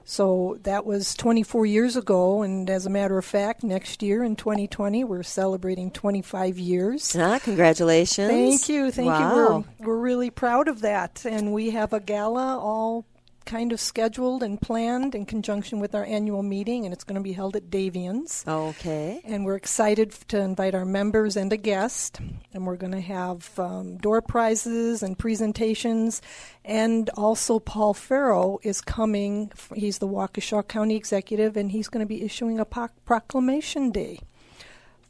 So 0.09 0.57
that 0.63 0.87
was 0.87 1.15
24 1.17 1.67
years 1.67 1.97
ago, 1.97 2.43
and 2.43 2.71
as 2.71 2.87
a 2.87 2.91
matter 2.91 3.19
of 3.19 3.25
fact, 3.25 3.65
next 3.65 4.05
year 4.05 4.23
in 4.23 4.37
2020, 4.37 5.03
we're 5.03 5.25
celebrating 5.25 5.91
25 5.91 6.61
years. 6.61 7.17
Ah, 7.19 7.41
congratulations. 7.43 8.31
Thank 8.31 8.69
you, 8.69 8.93
thank 8.93 9.09
wow. 9.09 9.19
you. 9.19 9.65
We're, 9.81 9.87
we're 9.87 10.01
really 10.01 10.31
proud 10.31 10.69
of 10.69 10.83
that, 10.83 11.27
and 11.29 11.53
we 11.53 11.71
have 11.71 11.93
a 11.93 11.99
gala 11.99 12.57
all 12.57 13.05
kind 13.47 13.73
of 13.73 13.81
scheduled 13.81 14.43
and 14.43 14.61
planned 14.61 15.15
in 15.15 15.25
conjunction 15.25 15.81
with 15.81 15.95
our 15.95 16.05
annual 16.05 16.43
meeting, 16.43 16.85
and 16.85 16.93
it's 16.93 17.05
going 17.05 17.15
to 17.15 17.23
be 17.23 17.33
held 17.33 17.57
at 17.57 17.71
Davian's. 17.71 18.45
Okay. 18.47 19.21
And 19.25 19.45
we're 19.45 19.57
excited 19.57 20.11
to 20.29 20.39
invite 20.39 20.75
our 20.75 20.85
members 20.85 21.37
and 21.37 21.53
a 21.53 21.57
guest. 21.57 22.21
And 22.53 22.67
we're 22.67 22.77
going 22.77 22.93
to 22.93 23.01
have 23.01 23.59
um, 23.59 23.97
door 23.97 24.21
prizes 24.21 25.03
and 25.03 25.19
presentations. 25.19 26.21
And 26.65 27.09
also, 27.11 27.59
Paul 27.59 27.95
Farrow 27.95 28.59
is 28.63 28.81
coming. 28.81 29.53
He's 29.75 29.99
the 29.99 30.09
Waukesha 30.09 30.67
County 30.69 30.97
Executive, 30.97 31.57
and 31.57 31.71
he's 31.71 31.89
going 31.89 32.05
to 32.05 32.09
be 32.09 32.23
issuing 32.23 32.59
a 32.59 32.65
proclamation 32.65 33.91
day 33.93 34.19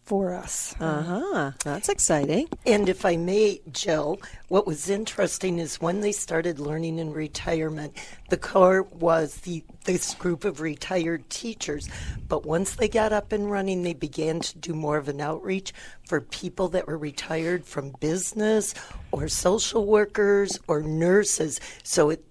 for 0.07 0.33
us. 0.33 0.75
Uh 0.81 1.03
huh. 1.03 1.51
That's 1.65 1.89
exciting. 1.89 2.49
And 2.65 2.89
if 2.89 3.05
I 3.05 3.17
may, 3.17 3.61
Jill, 3.73 4.21
what 4.49 4.67
was 4.67 4.89
interesting 4.89 5.59
is 5.59 5.81
when 5.81 6.01
they 6.01 6.13
started 6.13 6.61
learning 6.61 7.01
in 7.01 7.13
retirement, 7.13 7.97
the 8.31 8.37
core 8.37 8.85
was 8.85 9.39
the 9.39 9.65
this 9.85 10.15
group 10.15 10.45
of 10.45 10.61
retired 10.61 11.29
teachers. 11.29 11.89
But 12.29 12.47
once 12.47 12.77
they 12.77 12.89
got 12.89 13.13
up 13.13 13.33
and 13.33 13.51
running, 13.51 13.83
they 13.83 13.95
began 13.95 14.41
to 14.41 14.59
do 14.59 14.75
more 14.75 14.97
of 14.97 15.09
an 15.09 15.21
outreach 15.21 15.73
for 16.07 16.21
people 16.21 16.69
that 16.69 16.87
were 16.87 16.99
retired 16.99 17.65
from 17.65 17.91
business 18.01 18.75
or 19.11 19.29
social 19.29 19.87
workers 19.87 20.59
or 20.69 20.83
nurses. 20.83 21.61
So 21.83 22.11
it 22.11 22.25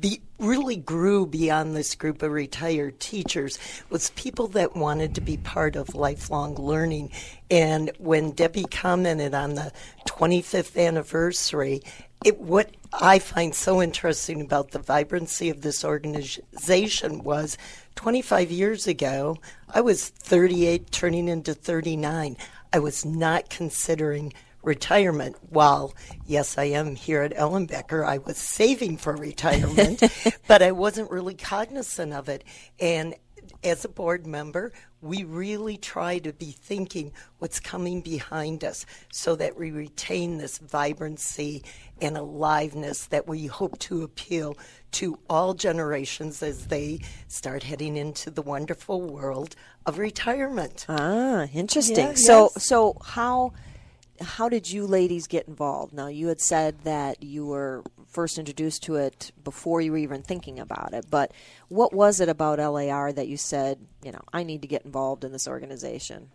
be, 0.00 0.20
really 0.38 0.76
grew 0.76 1.26
beyond 1.26 1.74
this 1.74 1.94
group 1.94 2.22
of 2.22 2.30
retired 2.30 3.00
teachers 3.00 3.58
was 3.90 4.10
people 4.10 4.46
that 4.48 4.76
wanted 4.76 5.14
to 5.14 5.20
be 5.20 5.36
part 5.36 5.76
of 5.76 5.94
lifelong 5.94 6.54
learning. 6.54 7.10
And 7.50 7.90
when 7.98 8.32
Debbie 8.32 8.64
commented 8.64 9.34
on 9.34 9.54
the 9.54 9.72
25th 10.06 10.76
anniversary, 10.76 11.82
it, 12.24 12.40
what 12.40 12.70
I 12.92 13.18
find 13.18 13.54
so 13.54 13.80
interesting 13.80 14.40
about 14.40 14.70
the 14.70 14.78
vibrancy 14.78 15.50
of 15.50 15.60
this 15.60 15.84
organization 15.84 17.22
was 17.22 17.56
25 17.94 18.50
years 18.50 18.86
ago, 18.86 19.38
I 19.68 19.80
was 19.80 20.08
38, 20.08 20.90
turning 20.90 21.28
into 21.28 21.54
39. 21.54 22.36
I 22.72 22.78
was 22.78 23.04
not 23.04 23.50
considering 23.50 24.32
retirement. 24.62 25.36
While, 25.48 25.94
yes, 26.26 26.58
I 26.58 26.64
am 26.64 26.94
here 26.94 27.22
at 27.22 27.34
Ellenbecker, 27.34 28.04
I 28.04 28.18
was 28.18 28.36
saving 28.36 28.98
for 28.98 29.14
retirement, 29.14 30.02
but 30.46 30.62
I 30.62 30.72
wasn't 30.72 31.10
really 31.10 31.34
cognizant 31.34 32.12
of 32.12 32.28
it. 32.28 32.44
And 32.78 33.14
as 33.64 33.84
a 33.84 33.88
board 33.88 34.26
member, 34.26 34.72
we 35.00 35.24
really 35.24 35.76
try 35.76 36.18
to 36.18 36.32
be 36.32 36.50
thinking 36.50 37.12
what's 37.38 37.60
coming 37.60 38.00
behind 38.00 38.64
us 38.64 38.84
so 39.12 39.36
that 39.36 39.56
we 39.56 39.70
retain 39.70 40.38
this 40.38 40.58
vibrancy 40.58 41.62
and 42.00 42.16
aliveness 42.16 43.06
that 43.06 43.26
we 43.26 43.46
hope 43.46 43.78
to 43.78 44.02
appeal 44.02 44.56
to 44.90 45.18
all 45.28 45.54
generations 45.54 46.42
as 46.42 46.66
they 46.66 47.00
start 47.26 47.62
heading 47.62 47.96
into 47.96 48.30
the 48.30 48.42
wonderful 48.42 49.02
world 49.02 49.54
of 49.86 49.98
retirement. 49.98 50.86
Ah, 50.88 51.46
interesting. 51.52 52.08
Yeah, 52.08 52.14
so 52.14 52.50
yes. 52.54 52.66
so 52.66 52.96
how 53.04 53.52
how 54.20 54.48
did 54.48 54.70
you 54.70 54.86
ladies 54.86 55.26
get 55.26 55.48
involved? 55.48 55.92
Now 55.92 56.08
you 56.08 56.28
had 56.28 56.40
said 56.40 56.80
that 56.84 57.22
you 57.22 57.46
were 57.46 57.82
first 58.06 58.38
introduced 58.38 58.82
to 58.84 58.96
it 58.96 59.32
before 59.44 59.80
you 59.80 59.92
were 59.92 59.98
even 59.98 60.22
thinking 60.22 60.58
about 60.58 60.94
it, 60.94 61.06
but 61.10 61.32
what 61.68 61.92
was 61.92 62.20
it 62.20 62.28
about 62.28 62.58
LIR 62.58 63.12
that 63.12 63.28
you 63.28 63.36
said, 63.36 63.78
you 64.02 64.12
know, 64.12 64.22
I 64.32 64.42
need 64.42 64.62
to 64.62 64.68
get 64.68 64.84
involved 64.84 65.24
in 65.24 65.32
this 65.32 65.46
organization? 65.46 66.30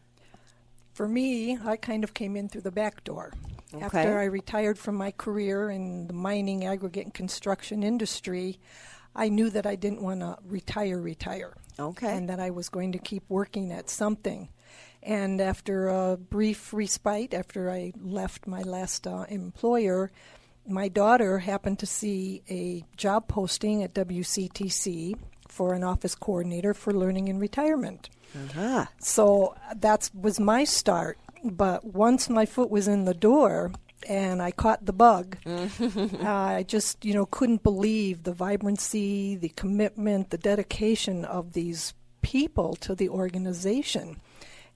For 0.93 1.07
me, 1.07 1.57
I 1.57 1.75
kind 1.75 2.03
of 2.03 2.13
came 2.13 2.35
in 2.35 2.49
through 2.49 2.61
the 2.61 2.71
back 2.71 3.03
door. 3.03 3.33
Okay. 3.73 3.85
After 3.85 4.19
I 4.19 4.25
retired 4.25 4.77
from 4.77 4.95
my 4.95 5.09
career 5.11 5.71
in 5.71 6.05
the 6.05 6.13
mining, 6.13 6.63
aggregate, 6.63 7.05
and 7.05 7.13
construction 7.13 7.81
industry, 7.81 8.59
I 9.15 9.29
knew 9.29 9.49
that 9.49 9.65
I 9.65 9.75
didn't 9.75 10.03
want 10.03 10.19
to 10.19 10.37
retire, 10.47 10.99
retire. 10.99 11.55
Okay. 11.79 12.15
And 12.15 12.29
that 12.29 12.39
I 12.39 12.51
was 12.51 12.69
going 12.69 12.91
to 12.91 12.99
keep 12.99 13.23
working 13.29 13.71
at 13.71 13.89
something. 13.89 14.49
And 15.05 15.41
after 15.41 15.87
a 15.89 16.17
brief 16.17 16.73
respite, 16.73 17.33
after 17.33 17.69
I 17.69 17.91
left 17.99 18.47
my 18.47 18.61
last 18.61 19.05
uh, 19.05 19.25
employer, 19.29 20.11
my 20.67 20.87
daughter 20.87 21.39
happened 21.39 21.79
to 21.79 21.85
see 21.85 22.41
a 22.49 22.83
job 22.95 23.27
posting 23.27 23.83
at 23.83 23.93
WCTC 23.93 25.15
for 25.49 25.73
an 25.73 25.83
office 25.83 26.15
coordinator 26.15 26.73
for 26.73 26.93
learning 26.93 27.27
in 27.27 27.37
retirement. 27.39 28.09
Ah, 28.57 28.89
So 28.99 29.55
that 29.75 30.09
was 30.13 30.39
my 30.39 30.63
start. 30.63 31.17
But 31.43 31.83
once 31.83 32.29
my 32.29 32.45
foot 32.45 32.69
was 32.71 32.87
in 32.87 33.03
the 33.03 33.13
door 33.13 33.71
and 34.07 34.41
I 34.41 34.51
caught 34.51 34.85
the 34.85 34.93
bug, 34.93 35.37
uh, 35.45 35.67
I 36.21 36.63
just, 36.65 37.03
you 37.03 37.13
know, 37.13 37.25
couldn't 37.25 37.61
believe 37.63 38.23
the 38.23 38.31
vibrancy, 38.33 39.35
the 39.35 39.49
commitment, 39.49 40.29
the 40.29 40.37
dedication 40.37 41.25
of 41.25 41.51
these 41.53 41.93
people 42.21 42.75
to 42.77 42.95
the 42.95 43.09
organization. 43.09 44.21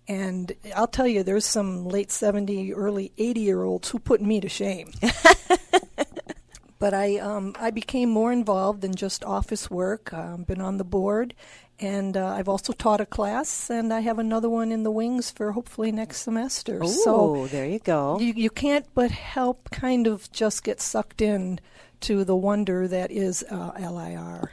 And 0.07 0.53
I'll 0.75 0.87
tell 0.87 1.07
you, 1.07 1.23
there's 1.23 1.45
some 1.45 1.85
late 1.85 2.11
70, 2.11 2.73
early 2.73 3.11
80 3.17 3.41
year 3.41 3.63
olds 3.63 3.89
who 3.89 3.99
put 3.99 4.21
me 4.21 4.39
to 4.39 4.47
shame. 4.47 4.91
but 6.79 6.93
I 6.93 7.17
um, 7.17 7.55
I 7.59 7.71
became 7.71 8.09
more 8.09 8.31
involved 8.31 8.81
than 8.81 8.95
just 8.95 9.23
office 9.23 9.69
work. 9.69 10.13
Um, 10.13 10.43
been 10.43 10.61
on 10.61 10.77
the 10.77 10.83
board, 10.83 11.33
and 11.79 12.15
uh, 12.15 12.27
I've 12.27 12.49
also 12.49 12.73
taught 12.73 13.01
a 13.01 13.05
class, 13.05 13.69
and 13.69 13.93
I 13.93 14.01
have 14.01 14.19
another 14.19 14.49
one 14.49 14.71
in 14.71 14.83
the 14.83 14.91
wings 14.91 15.31
for 15.31 15.51
hopefully 15.51 15.91
next 15.91 16.21
semester. 16.21 16.79
oh, 16.81 16.87
so 16.87 17.47
there 17.47 17.65
you 17.65 17.79
go. 17.79 18.19
you 18.19 18.33
you 18.33 18.49
can't 18.49 18.85
but 18.93 19.11
help 19.11 19.69
kind 19.71 20.07
of 20.07 20.31
just 20.31 20.63
get 20.63 20.79
sucked 20.79 21.21
in 21.21 21.59
to 22.01 22.23
the 22.23 22.35
wonder 22.35 22.87
that 22.87 23.11
is 23.11 23.43
uh, 23.49 23.71
LIR. 23.79 24.51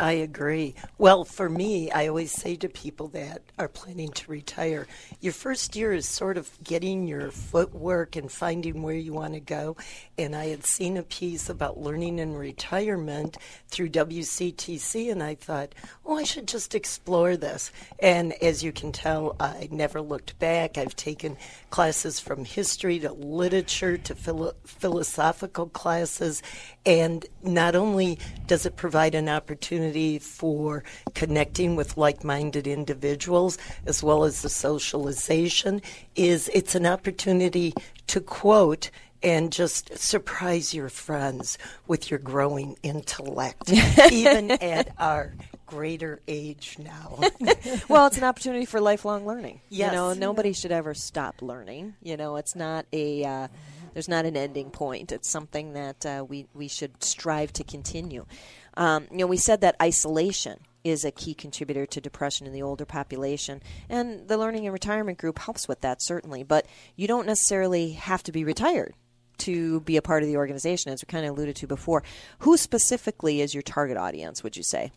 I 0.00 0.12
agree. 0.12 0.74
Well, 0.98 1.24
for 1.24 1.48
me, 1.48 1.90
I 1.90 2.08
always 2.08 2.32
say 2.32 2.56
to 2.56 2.68
people 2.68 3.08
that 3.08 3.42
are 3.58 3.68
planning 3.68 4.10
to 4.12 4.30
retire, 4.30 4.86
your 5.20 5.32
first 5.32 5.76
year 5.76 5.92
is 5.92 6.08
sort 6.08 6.36
of 6.36 6.50
getting 6.64 7.06
your 7.06 7.30
footwork 7.30 8.16
and 8.16 8.30
finding 8.32 8.82
where 8.82 8.96
you 8.96 9.12
want 9.12 9.34
to 9.34 9.40
go. 9.40 9.76
And 10.18 10.34
I 10.34 10.46
had 10.46 10.64
seen 10.66 10.96
a 10.96 11.02
piece 11.02 11.48
about 11.48 11.78
learning 11.78 12.18
in 12.18 12.34
retirement 12.34 13.36
through 13.68 13.90
WCTC, 13.90 15.10
and 15.12 15.22
I 15.22 15.34
thought, 15.34 15.74
oh, 16.04 16.16
I 16.16 16.24
should 16.24 16.48
just 16.48 16.74
explore 16.74 17.36
this. 17.36 17.70
And 17.98 18.32
as 18.42 18.64
you 18.64 18.72
can 18.72 18.92
tell, 18.92 19.36
I 19.38 19.68
never 19.70 20.00
looked 20.00 20.38
back. 20.38 20.78
I've 20.78 20.96
taken 20.96 21.36
classes 21.70 22.18
from 22.18 22.44
history 22.44 22.98
to 23.00 23.12
literature 23.12 23.98
to 23.98 24.14
philo- 24.14 24.54
philosophical 24.64 25.68
classes. 25.68 26.42
And 26.86 27.26
not 27.42 27.76
only 27.76 28.18
does 28.46 28.64
it 28.64 28.76
provide 28.76 29.14
an 29.14 29.28
opportunity 29.28 30.18
for 30.18 30.82
connecting 31.14 31.76
with 31.76 31.96
like-minded 31.96 32.66
individuals 32.66 33.58
as 33.86 34.02
well 34.02 34.24
as 34.24 34.42
the 34.42 34.48
socialization 34.48 35.82
is 36.16 36.50
it's 36.54 36.74
an 36.74 36.86
opportunity 36.86 37.74
to 38.06 38.20
quote 38.20 38.90
and 39.22 39.52
just 39.52 39.96
surprise 39.98 40.72
your 40.72 40.88
friends 40.88 41.58
with 41.86 42.10
your 42.10 42.18
growing 42.18 42.76
intellect 42.82 43.70
even 44.10 44.50
at 44.52 44.94
our 44.98 45.34
greater 45.70 46.20
age 46.26 46.76
now. 46.80 47.20
well, 47.88 48.06
it's 48.08 48.18
an 48.18 48.24
opportunity 48.24 48.64
for 48.64 48.80
lifelong 48.80 49.24
learning. 49.24 49.60
Yes. 49.68 49.92
You 49.92 49.96
know, 49.96 50.12
nobody 50.14 50.52
should 50.52 50.72
ever 50.72 50.94
stop 50.94 51.42
learning. 51.42 51.94
You 52.02 52.16
know, 52.16 52.36
it's 52.36 52.56
not 52.56 52.86
a 52.92 53.24
uh, 53.24 53.48
there's 53.92 54.08
not 54.08 54.24
an 54.24 54.36
ending 54.36 54.70
point. 54.70 55.12
It's 55.12 55.28
something 55.28 55.72
that 55.74 56.06
uh, 56.06 56.24
we 56.28 56.46
we 56.54 56.68
should 56.68 57.02
strive 57.02 57.52
to 57.54 57.64
continue. 57.64 58.26
Um, 58.74 59.08
you 59.10 59.18
know, 59.18 59.26
we 59.26 59.36
said 59.36 59.60
that 59.60 59.76
isolation 59.82 60.60
is 60.82 61.04
a 61.04 61.10
key 61.10 61.34
contributor 61.34 61.84
to 61.84 62.00
depression 62.00 62.46
in 62.46 62.52
the 62.52 62.62
older 62.62 62.84
population, 62.84 63.62
and 63.88 64.28
the 64.28 64.38
Learning 64.38 64.64
in 64.64 64.72
Retirement 64.72 65.18
Group 65.18 65.38
helps 65.38 65.68
with 65.68 65.80
that 65.82 66.02
certainly. 66.02 66.42
But 66.42 66.66
you 66.96 67.06
don't 67.06 67.26
necessarily 67.26 67.92
have 67.92 68.22
to 68.24 68.32
be 68.32 68.44
retired 68.44 68.94
to 69.38 69.80
be 69.80 69.96
a 69.96 70.02
part 70.02 70.22
of 70.22 70.28
the 70.28 70.36
organization, 70.36 70.92
as 70.92 71.02
we 71.02 71.06
kind 71.06 71.26
of 71.26 71.36
alluded 71.36 71.56
to 71.56 71.66
before. 71.66 72.02
Who 72.40 72.56
specifically 72.56 73.40
is 73.40 73.54
your 73.54 73.62
target 73.62 73.96
audience? 73.96 74.42
Would 74.42 74.56
you 74.56 74.62
say? 74.62 74.92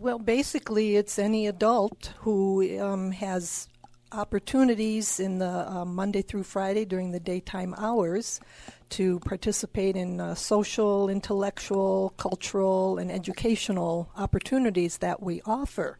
Well, 0.00 0.18
basically, 0.18 0.96
it's 0.96 1.18
any 1.18 1.46
adult 1.46 2.12
who 2.20 2.80
um, 2.80 3.12
has 3.12 3.68
opportunities 4.14 5.18
in 5.18 5.38
the 5.38 5.70
uh, 5.70 5.84
Monday 5.84 6.22
through 6.22 6.44
Friday 6.44 6.84
during 6.84 7.10
the 7.10 7.20
daytime 7.20 7.74
hours 7.76 8.40
to 8.90 9.18
participate 9.20 9.96
in 9.96 10.20
uh, 10.20 10.34
social, 10.34 11.08
intellectual, 11.08 12.14
cultural, 12.16 12.98
and 12.98 13.10
educational 13.10 14.08
opportunities 14.16 14.98
that 14.98 15.22
we 15.22 15.42
offer. 15.44 15.98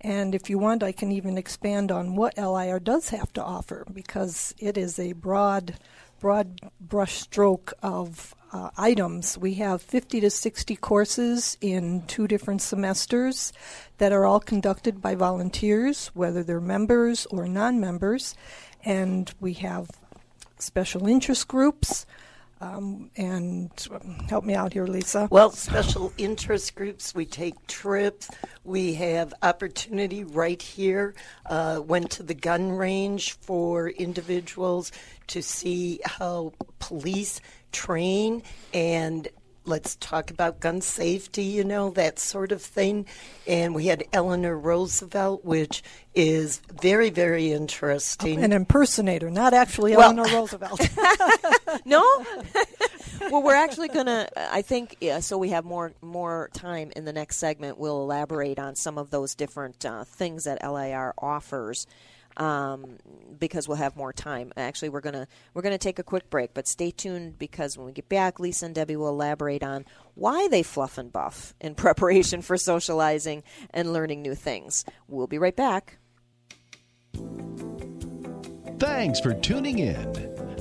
And 0.00 0.34
if 0.34 0.48
you 0.48 0.58
want, 0.58 0.82
I 0.82 0.92
can 0.92 1.10
even 1.10 1.36
expand 1.36 1.90
on 1.90 2.14
what 2.14 2.38
LIR 2.38 2.78
does 2.78 3.08
have 3.08 3.32
to 3.32 3.42
offer 3.42 3.84
because 3.92 4.54
it 4.58 4.78
is 4.78 4.98
a 4.98 5.12
broad, 5.12 5.74
broad 6.20 6.60
brush 6.80 7.14
stroke 7.14 7.72
of 7.82 8.34
uh, 8.52 8.70
items. 8.76 9.36
We 9.36 9.54
have 9.54 9.82
50 9.82 10.20
to 10.20 10.30
60 10.30 10.76
courses 10.76 11.56
in 11.60 12.02
two 12.06 12.26
different 12.26 12.62
semesters 12.62 13.52
that 13.98 14.12
are 14.12 14.24
all 14.24 14.40
conducted 14.40 15.02
by 15.02 15.14
volunteers, 15.14 16.08
whether 16.14 16.42
they're 16.42 16.60
members 16.60 17.26
or 17.26 17.46
non 17.46 17.80
members. 17.80 18.34
And 18.84 19.32
we 19.40 19.54
have 19.54 19.90
special 20.58 21.06
interest 21.06 21.48
groups. 21.48 22.06
Um, 22.60 23.10
and 23.16 23.70
um, 23.92 24.26
help 24.28 24.44
me 24.44 24.54
out 24.54 24.72
here, 24.72 24.86
Lisa. 24.86 25.28
Well, 25.30 25.50
special 25.50 26.12
interest 26.18 26.74
groups, 26.74 27.14
we 27.14 27.24
take 27.24 27.54
trips, 27.68 28.28
we 28.64 28.94
have 28.94 29.32
opportunity 29.42 30.24
right 30.24 30.60
here. 30.60 31.14
Uh, 31.46 31.80
went 31.84 32.10
to 32.12 32.22
the 32.22 32.34
gun 32.34 32.72
range 32.72 33.32
for 33.34 33.88
individuals 33.90 34.90
to 35.28 35.42
see 35.42 36.00
how 36.04 36.52
police 36.80 37.40
train 37.70 38.42
and 38.74 39.28
let's 39.68 39.96
talk 39.96 40.30
about 40.30 40.60
gun 40.60 40.80
safety, 40.80 41.44
you 41.44 41.64
know, 41.64 41.90
that 41.90 42.18
sort 42.18 42.52
of 42.52 42.62
thing. 42.62 43.06
And 43.46 43.74
we 43.74 43.86
had 43.86 44.04
Eleanor 44.12 44.56
Roosevelt, 44.58 45.44
which 45.44 45.82
is 46.14 46.60
very, 46.80 47.10
very 47.10 47.52
interesting. 47.52 48.42
An 48.42 48.52
impersonator, 48.52 49.30
not 49.30 49.54
actually 49.54 49.96
Well- 49.96 50.18
Eleanor 50.18 50.24
Roosevelt. 50.34 50.80
No. 51.84 52.02
well, 53.30 53.42
we're 53.42 53.54
actually 53.54 53.88
gonna. 53.88 54.28
I 54.36 54.62
think 54.62 54.96
yeah, 55.00 55.20
so. 55.20 55.38
We 55.38 55.50
have 55.50 55.64
more 55.64 55.92
more 56.00 56.50
time 56.54 56.92
in 56.96 57.04
the 57.04 57.12
next 57.12 57.36
segment. 57.36 57.78
We'll 57.78 58.00
elaborate 58.00 58.58
on 58.58 58.74
some 58.74 58.98
of 58.98 59.10
those 59.10 59.34
different 59.34 59.84
uh, 59.84 60.04
things 60.04 60.44
that 60.44 60.62
LIR 60.62 61.14
offers. 61.18 61.86
Um, 62.38 62.98
because 63.38 63.66
we'll 63.68 63.76
have 63.76 63.96
more 63.96 64.12
time. 64.12 64.52
Actually, 64.56 64.90
we're 64.90 65.00
gonna 65.00 65.26
we're 65.54 65.62
gonna 65.62 65.78
take 65.78 65.98
a 65.98 66.04
quick 66.04 66.30
break, 66.30 66.54
but 66.54 66.68
stay 66.68 66.90
tuned 66.90 67.38
because 67.38 67.76
when 67.76 67.86
we 67.86 67.92
get 67.92 68.08
back, 68.08 68.38
Lisa 68.40 68.66
and 68.66 68.74
Debbie 68.74 68.96
will 68.96 69.08
elaborate 69.08 69.62
on 69.62 69.84
why 70.14 70.48
they 70.48 70.62
fluff 70.62 70.98
and 70.98 71.12
buff 71.12 71.54
in 71.60 71.74
preparation 71.76 72.42
for 72.42 72.56
socializing 72.56 73.42
and 73.70 73.92
learning 73.92 74.22
new 74.22 74.34
things. 74.34 74.84
We'll 75.08 75.26
be 75.26 75.38
right 75.38 75.56
back. 75.56 75.98
Thanks 78.78 79.18
for 79.18 79.34
tuning 79.34 79.80
in. 79.80 80.12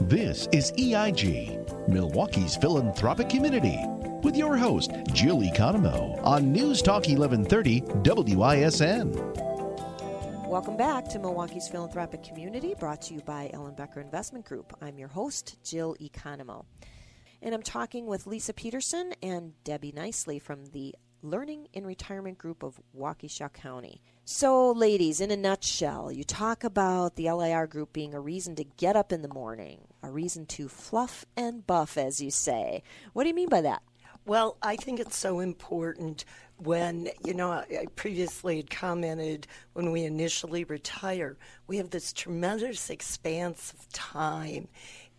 This 0.08 0.48
is 0.52 0.72
EIG, 0.78 1.88
Milwaukee's 1.88 2.56
philanthropic 2.56 3.30
community, 3.30 3.80
with 4.24 4.36
your 4.36 4.58
host, 4.58 4.92
Jill 5.14 5.42
Economo, 5.42 6.20
on 6.24 6.52
News 6.52 6.82
Talk 6.82 7.08
1130 7.08 7.82
WISN. 8.36 9.57
Welcome 10.48 10.78
back 10.78 11.10
to 11.10 11.20
Milwaukee's 11.20 11.68
Philanthropic 11.68 12.24
Community, 12.24 12.74
brought 12.80 13.02
to 13.04 13.14
you 13.14 13.20
by 13.20 13.52
Ellenbecker 13.54 13.98
Investment 13.98 14.46
Group. 14.46 14.74
I'm 14.82 14.98
your 14.98 15.10
host, 15.10 15.62
Jill 15.62 15.98
Economo. 16.00 16.64
And 17.42 17.54
I'm 17.54 17.62
talking 17.62 18.06
with 18.06 18.26
Lisa 18.26 18.54
Peterson 18.54 19.14
and 19.22 19.62
Debbie 19.66 19.92
Nicely 19.94 20.40
from 20.40 20.66
the 20.68 20.96
Learning 21.22 21.68
in 21.74 21.86
Retirement 21.86 22.38
Group 22.38 22.64
of 22.64 22.80
Waukesha 22.98 23.52
County. 23.52 24.02
So, 24.24 24.72
ladies, 24.72 25.20
in 25.20 25.32
a 25.32 25.38
nutshell, 25.38 26.14
you 26.14 26.24
talk 26.24 26.64
about 26.64 27.18
the 27.18 27.30
LIR 27.30 27.68
group 27.68 27.92
being 27.92 28.14
a 28.14 28.20
reason 28.22 28.56
to 28.56 28.64
get 28.64 28.96
up 28.96 29.12
in 29.12 29.24
the 29.24 29.28
morning, 29.28 29.82
a 30.02 30.10
reason 30.10 30.46
to 30.46 30.70
fluff 30.70 31.26
and 31.36 31.68
buff, 31.68 31.98
as 31.98 32.22
you 32.22 32.32
say. 32.32 32.84
What 33.12 33.24
do 33.24 33.30
you 33.30 33.36
mean 33.36 33.50
by 33.50 33.60
that? 33.62 33.84
Well, 34.26 34.58
I 34.62 34.76
think 34.76 35.00
it's 35.00 35.18
so 35.18 35.40
important 35.40 36.26
when, 36.58 37.10
you 37.24 37.34
know, 37.34 37.52
I 37.52 37.86
previously 37.96 38.58
had 38.58 38.70
commented 38.70 39.48
when 39.74 39.92
we 39.92 40.04
initially 40.04 40.64
retire, 40.64 41.38
we 41.68 41.78
have 41.78 41.92
this 41.92 42.14
tremendous 42.14 42.90
expanse 42.90 43.74
of 43.74 43.90
time. 43.94 44.68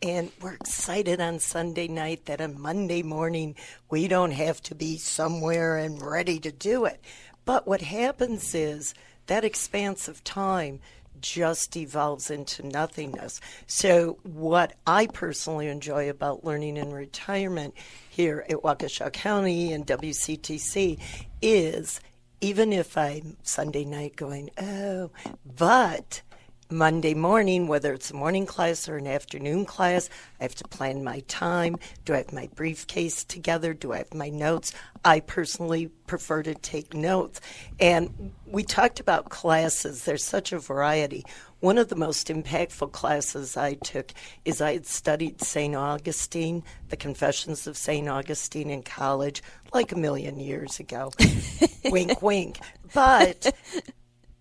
And 0.01 0.31
we're 0.40 0.55
excited 0.55 1.20
on 1.20 1.40
Sunday 1.40 1.88
night 1.88 2.27
that 2.27 2.40
on 2.40 2.61
Monday 2.61 3.03
morning 3.03 3.57
we 3.90 4.07
don't 4.07 4.31
have 4.31 4.62
to 4.62 4.74
be 4.74 4.96
somewhere 4.96 5.77
and 5.77 6.01
ready 6.01 6.38
to 6.40 6.53
do 6.53 6.85
it. 6.85 7.01
But 7.44 7.66
what 7.66 7.81
happens 7.81 8.55
is 8.55 8.94
that 9.27 9.44
expanse 9.44 10.07
of 10.07 10.22
time 10.22 10.81
just 11.20 11.77
evolves 11.77 12.31
into 12.31 12.66
nothingness. 12.66 13.40
So, 13.66 14.18
what 14.22 14.74
I 14.87 15.07
personally 15.07 15.68
enjoy 15.68 16.11
about 16.11 16.44
learning 16.44 16.77
in 16.77 16.92
retirement 16.92 17.74
here 18.09 18.44
at 18.48 18.59
Waukesha 18.59 19.12
County 19.12 19.72
and 19.72 19.87
WCTC 19.87 20.98
is 21.42 22.01
even 22.40 22.72
if 22.72 22.96
I'm 22.96 23.37
Sunday 23.42 23.85
night 23.85 24.16
going, 24.16 24.51
oh, 24.61 25.11
but 25.44 26.22
Monday 26.70 27.14
morning, 27.14 27.66
whether 27.66 27.94
it's 27.94 28.11
a 28.11 28.14
morning 28.14 28.44
class 28.44 28.90
or 28.90 28.98
an 28.98 29.07
afternoon 29.07 29.64
class, 29.64 30.11
I 30.38 30.42
have 30.44 30.54
to 30.57 30.68
plan 30.68 31.02
my 31.02 31.20
time. 31.20 31.76
Do 32.04 32.12
I 32.12 32.18
have 32.18 32.33
my 32.33 32.50
briefcase 32.54 33.24
together? 33.24 33.72
Do 33.72 33.94
I 33.94 33.98
have 33.98 34.12
my 34.12 34.28
notes? 34.28 34.74
I 35.02 35.20
personally 35.20 35.87
prefer 36.07 36.42
to 36.42 36.54
take 36.54 36.92
notes. 36.92 37.40
And 37.81 38.33
we 38.46 38.64
talked 38.64 39.00
about 39.00 39.31
classes, 39.31 40.04
there's 40.04 40.24
such 40.24 40.52
a 40.52 40.59
variety. 40.59 41.24
One 41.61 41.78
of 41.78 41.88
the 41.88 41.96
most 41.96 42.28
impactful 42.28 42.92
classes 42.92 43.57
I 43.57 43.74
took 43.74 44.12
is 44.44 44.61
I 44.61 44.74
had 44.74 44.87
studied 44.87 45.40
St. 45.40 45.74
Augustine, 45.74 46.62
the 46.90 46.96
Confessions 46.96 47.66
of 47.66 47.78
St. 47.78 48.09
Augustine 48.09 48.68
in 48.68 48.83
college, 48.83 49.42
like 49.72 49.92
a 49.92 49.96
million 49.96 50.38
years 50.38 50.78
ago. 50.78 51.12
wink, 51.87 52.20
wink. 52.20 52.61
But 52.92 53.54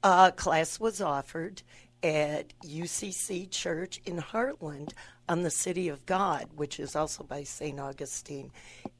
a 0.03 0.33
class 0.35 0.79
was 0.79 1.01
offered 1.01 1.63
at 2.03 2.53
UCC 2.61 3.49
Church 3.49 3.99
in 4.05 4.17
Hartland 4.17 4.93
on 5.29 5.41
the 5.41 5.49
City 5.49 5.89
of 5.89 6.05
God, 6.05 6.47
which 6.55 6.79
is 6.79 6.95
also 6.95 7.23
by 7.23 7.43
St. 7.43 7.79
Augustine. 7.79 8.51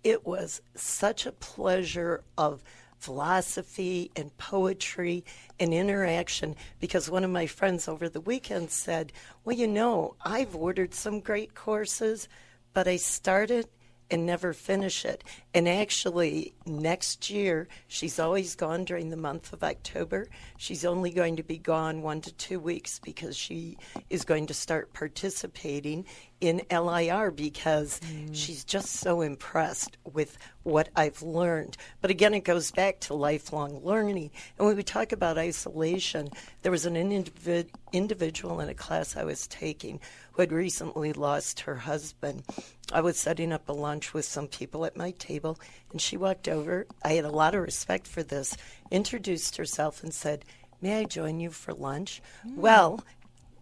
It 0.04 0.26
was 0.26 0.62
such 0.76 1.26
a 1.26 1.32
pleasure 1.32 2.24
of 2.38 2.64
philosophy 2.98 4.12
and 4.16 4.36
poetry 4.38 5.24
and 5.60 5.74
interaction 5.74 6.56
because 6.80 7.10
one 7.10 7.24
of 7.24 7.30
my 7.30 7.46
friends 7.46 7.88
over 7.88 8.10
the 8.10 8.22
weekend 8.22 8.72
said, 8.72 9.14
Well, 9.46 9.56
you 9.56 9.68
know, 9.68 10.16
I've 10.26 10.56
ordered 10.56 10.94
some 10.94 11.20
great 11.20 11.54
courses, 11.54 12.28
but 12.74 12.88
I 12.88 12.98
started 12.98 13.68
and 14.10 14.26
never 14.26 14.54
finish 14.54 15.06
it. 15.06 15.24
And 15.54 15.68
actually, 15.68 16.54
next 16.66 17.30
year, 17.30 17.68
she's 17.88 18.20
always 18.20 18.56
gone 18.56 18.86
during 18.86 19.10
the 19.10 19.18
month 19.18 19.54
of 19.54 19.64
October. 19.64 20.28
She's 20.58 20.86
only 20.86 21.12
going 21.12 21.36
to 21.38 21.44
be 21.44 21.58
gone 21.58 22.02
one 22.02 22.22
to 22.22 22.34
two 22.34 22.60
weeks 22.60 23.00
because 23.00 23.36
she 23.36 23.78
is 24.10 24.24
going 24.24 24.48
to 24.48 24.54
start 24.54 24.94
participating 24.94 26.06
in 26.40 26.62
LIR 26.72 27.32
because 27.32 28.00
mm. 28.00 28.30
she's 28.32 28.64
just 28.64 28.90
so 28.98 29.22
impressed 29.22 29.98
with 30.04 30.38
what 30.64 30.90
I've 30.96 31.22
learned. 31.22 31.78
But 32.02 32.12
again, 32.12 32.34
it 32.34 32.44
goes 32.44 32.72
back 32.72 33.00
to 33.02 33.16
lifelong 33.16 33.84
learning. 33.84 34.32
And 34.58 34.68
when 34.68 34.76
we 34.76 34.84
talk 34.84 35.12
about 35.12 35.38
isolation, 35.38 36.30
there 36.62 36.72
was 36.72 36.86
an 36.86 36.96
individ- 36.96 37.70
individual 37.92 38.60
in 38.60 38.70
a 38.70 38.76
class 38.76 39.18
I 39.18 39.24
was 39.24 39.48
taking 39.48 40.00
who 40.34 40.44
had 40.44 40.52
recently 40.52 41.14
lost 41.14 41.62
her 41.62 41.76
husband. 41.76 42.44
I 42.92 43.02
was 43.02 43.20
setting 43.20 43.52
up 43.52 43.68
a 43.68 43.74
lunch 43.74 44.14
with 44.14 44.26
some 44.26 44.48
people 44.48 44.86
at 44.86 44.96
my 44.96 45.12
table, 45.12 45.60
and 45.92 46.02
she 46.02 46.16
walked 46.16 46.48
over. 46.48 46.88
I 47.04 47.14
had 47.14 47.26
a 47.26 47.30
lot 47.30 47.54
of 47.54 47.62
respect 47.62 48.08
for 48.08 48.24
this, 48.24 48.56
introduced 48.92 49.58
herself, 49.58 50.04
and 50.04 50.14
said, 50.14 50.46
May 50.82 51.00
I 51.00 51.04
join 51.06 51.40
you 51.40 51.50
for 51.50 51.74
lunch? 51.74 52.22
Mm. 52.48 52.56
Well, 52.56 53.04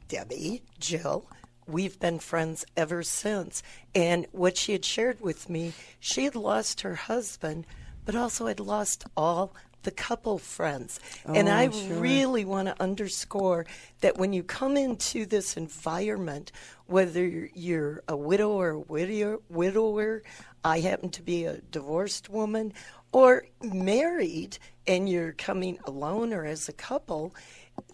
Debbie, 0.08 0.62
Jill, 0.80 1.26
we've 1.68 2.00
been 2.00 2.20
friends 2.20 2.66
ever 2.78 3.02
since. 3.02 3.64
And 3.96 4.28
what 4.32 4.58
she 4.58 4.74
had 4.74 4.86
shared 4.86 5.22
with 5.22 5.50
me, 5.50 5.74
she 6.00 6.26
had 6.26 6.36
lost 6.36 6.82
her 6.82 6.96
husband, 6.96 7.66
but 8.06 8.16
also 8.16 8.46
had 8.46 8.60
lost 8.60 9.06
all 9.18 9.56
the 9.84 9.92
couple 9.92 10.38
friends. 10.38 11.00
Oh, 11.26 11.34
and 11.34 11.48
I 11.48 11.70
sure. 11.70 11.98
really 11.98 12.44
want 12.44 12.68
to 12.68 12.82
underscore 12.82 13.66
that 14.02 14.18
when 14.18 14.34
you 14.34 14.44
come 14.44 14.76
into 14.76 15.26
this 15.26 15.56
environment, 15.56 16.52
whether 16.88 17.26
you're 17.26 18.04
a 18.08 18.16
widow 18.16 18.52
or 18.52 18.70
a 18.70 18.80
widower, 18.80 19.40
widower, 19.50 20.24
I 20.64 20.80
happen 20.80 21.10
to 21.12 21.22
be 21.22 21.46
a 21.46 21.58
divorced 21.72 22.30
woman, 22.30 22.74
or 23.12 23.46
married 23.62 24.58
and 24.88 25.08
you're 25.10 25.32
coming 25.34 25.80
alone 25.86 26.34
or 26.34 26.46
as 26.46 26.68
a 26.68 26.74
couple, 26.74 27.34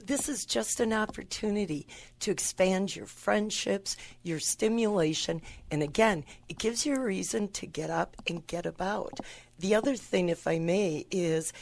this 0.06 0.28
is 0.28 0.46
just 0.46 0.80
an 0.80 0.94
opportunity 0.94 1.88
to 2.20 2.32
expand 2.32 2.96
your 2.96 3.06
friendships, 3.06 3.98
your 4.24 4.40
stimulation, 4.40 5.42
and 5.70 5.82
again, 5.84 6.24
it 6.50 6.58
gives 6.58 6.86
you 6.86 6.96
a 6.96 7.00
reason 7.00 7.48
to 7.50 7.66
get 7.66 7.90
up 7.90 8.16
and 8.28 8.46
get 8.48 8.66
about. 8.66 9.20
The 9.60 9.76
other 9.76 9.96
thing, 9.96 10.30
if 10.30 10.48
I 10.48 10.60
may, 10.60 11.06
is 11.12 11.54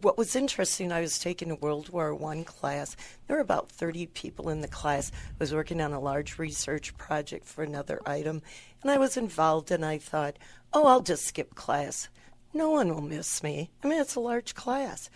what 0.00 0.18
was 0.18 0.36
interesting, 0.36 0.92
I 0.92 1.00
was 1.00 1.18
taking 1.18 1.50
a 1.50 1.56
World 1.56 1.88
War 1.88 2.14
One 2.14 2.44
class. 2.44 2.96
There 3.26 3.36
were 3.36 3.42
about 3.42 3.70
30 3.70 4.06
people 4.06 4.48
in 4.48 4.60
the 4.60 4.68
class. 4.68 5.10
I 5.14 5.34
was 5.38 5.54
working 5.54 5.80
on 5.80 5.92
a 5.92 6.00
large 6.00 6.38
research 6.38 6.96
project 6.96 7.46
for 7.46 7.62
another 7.62 8.00
item, 8.06 8.42
and 8.82 8.90
I 8.90 8.98
was 8.98 9.16
involved, 9.16 9.70
and 9.70 9.84
I 9.84 9.98
thought, 9.98 10.36
oh, 10.72 10.86
I'll 10.86 11.00
just 11.00 11.24
skip 11.24 11.54
class. 11.54 12.08
No 12.54 12.70
one 12.70 12.94
will 12.94 13.00
miss 13.00 13.42
me. 13.42 13.70
I 13.82 13.88
mean, 13.88 14.00
it's 14.00 14.14
a 14.14 14.20
large 14.20 14.54
class 14.54 15.08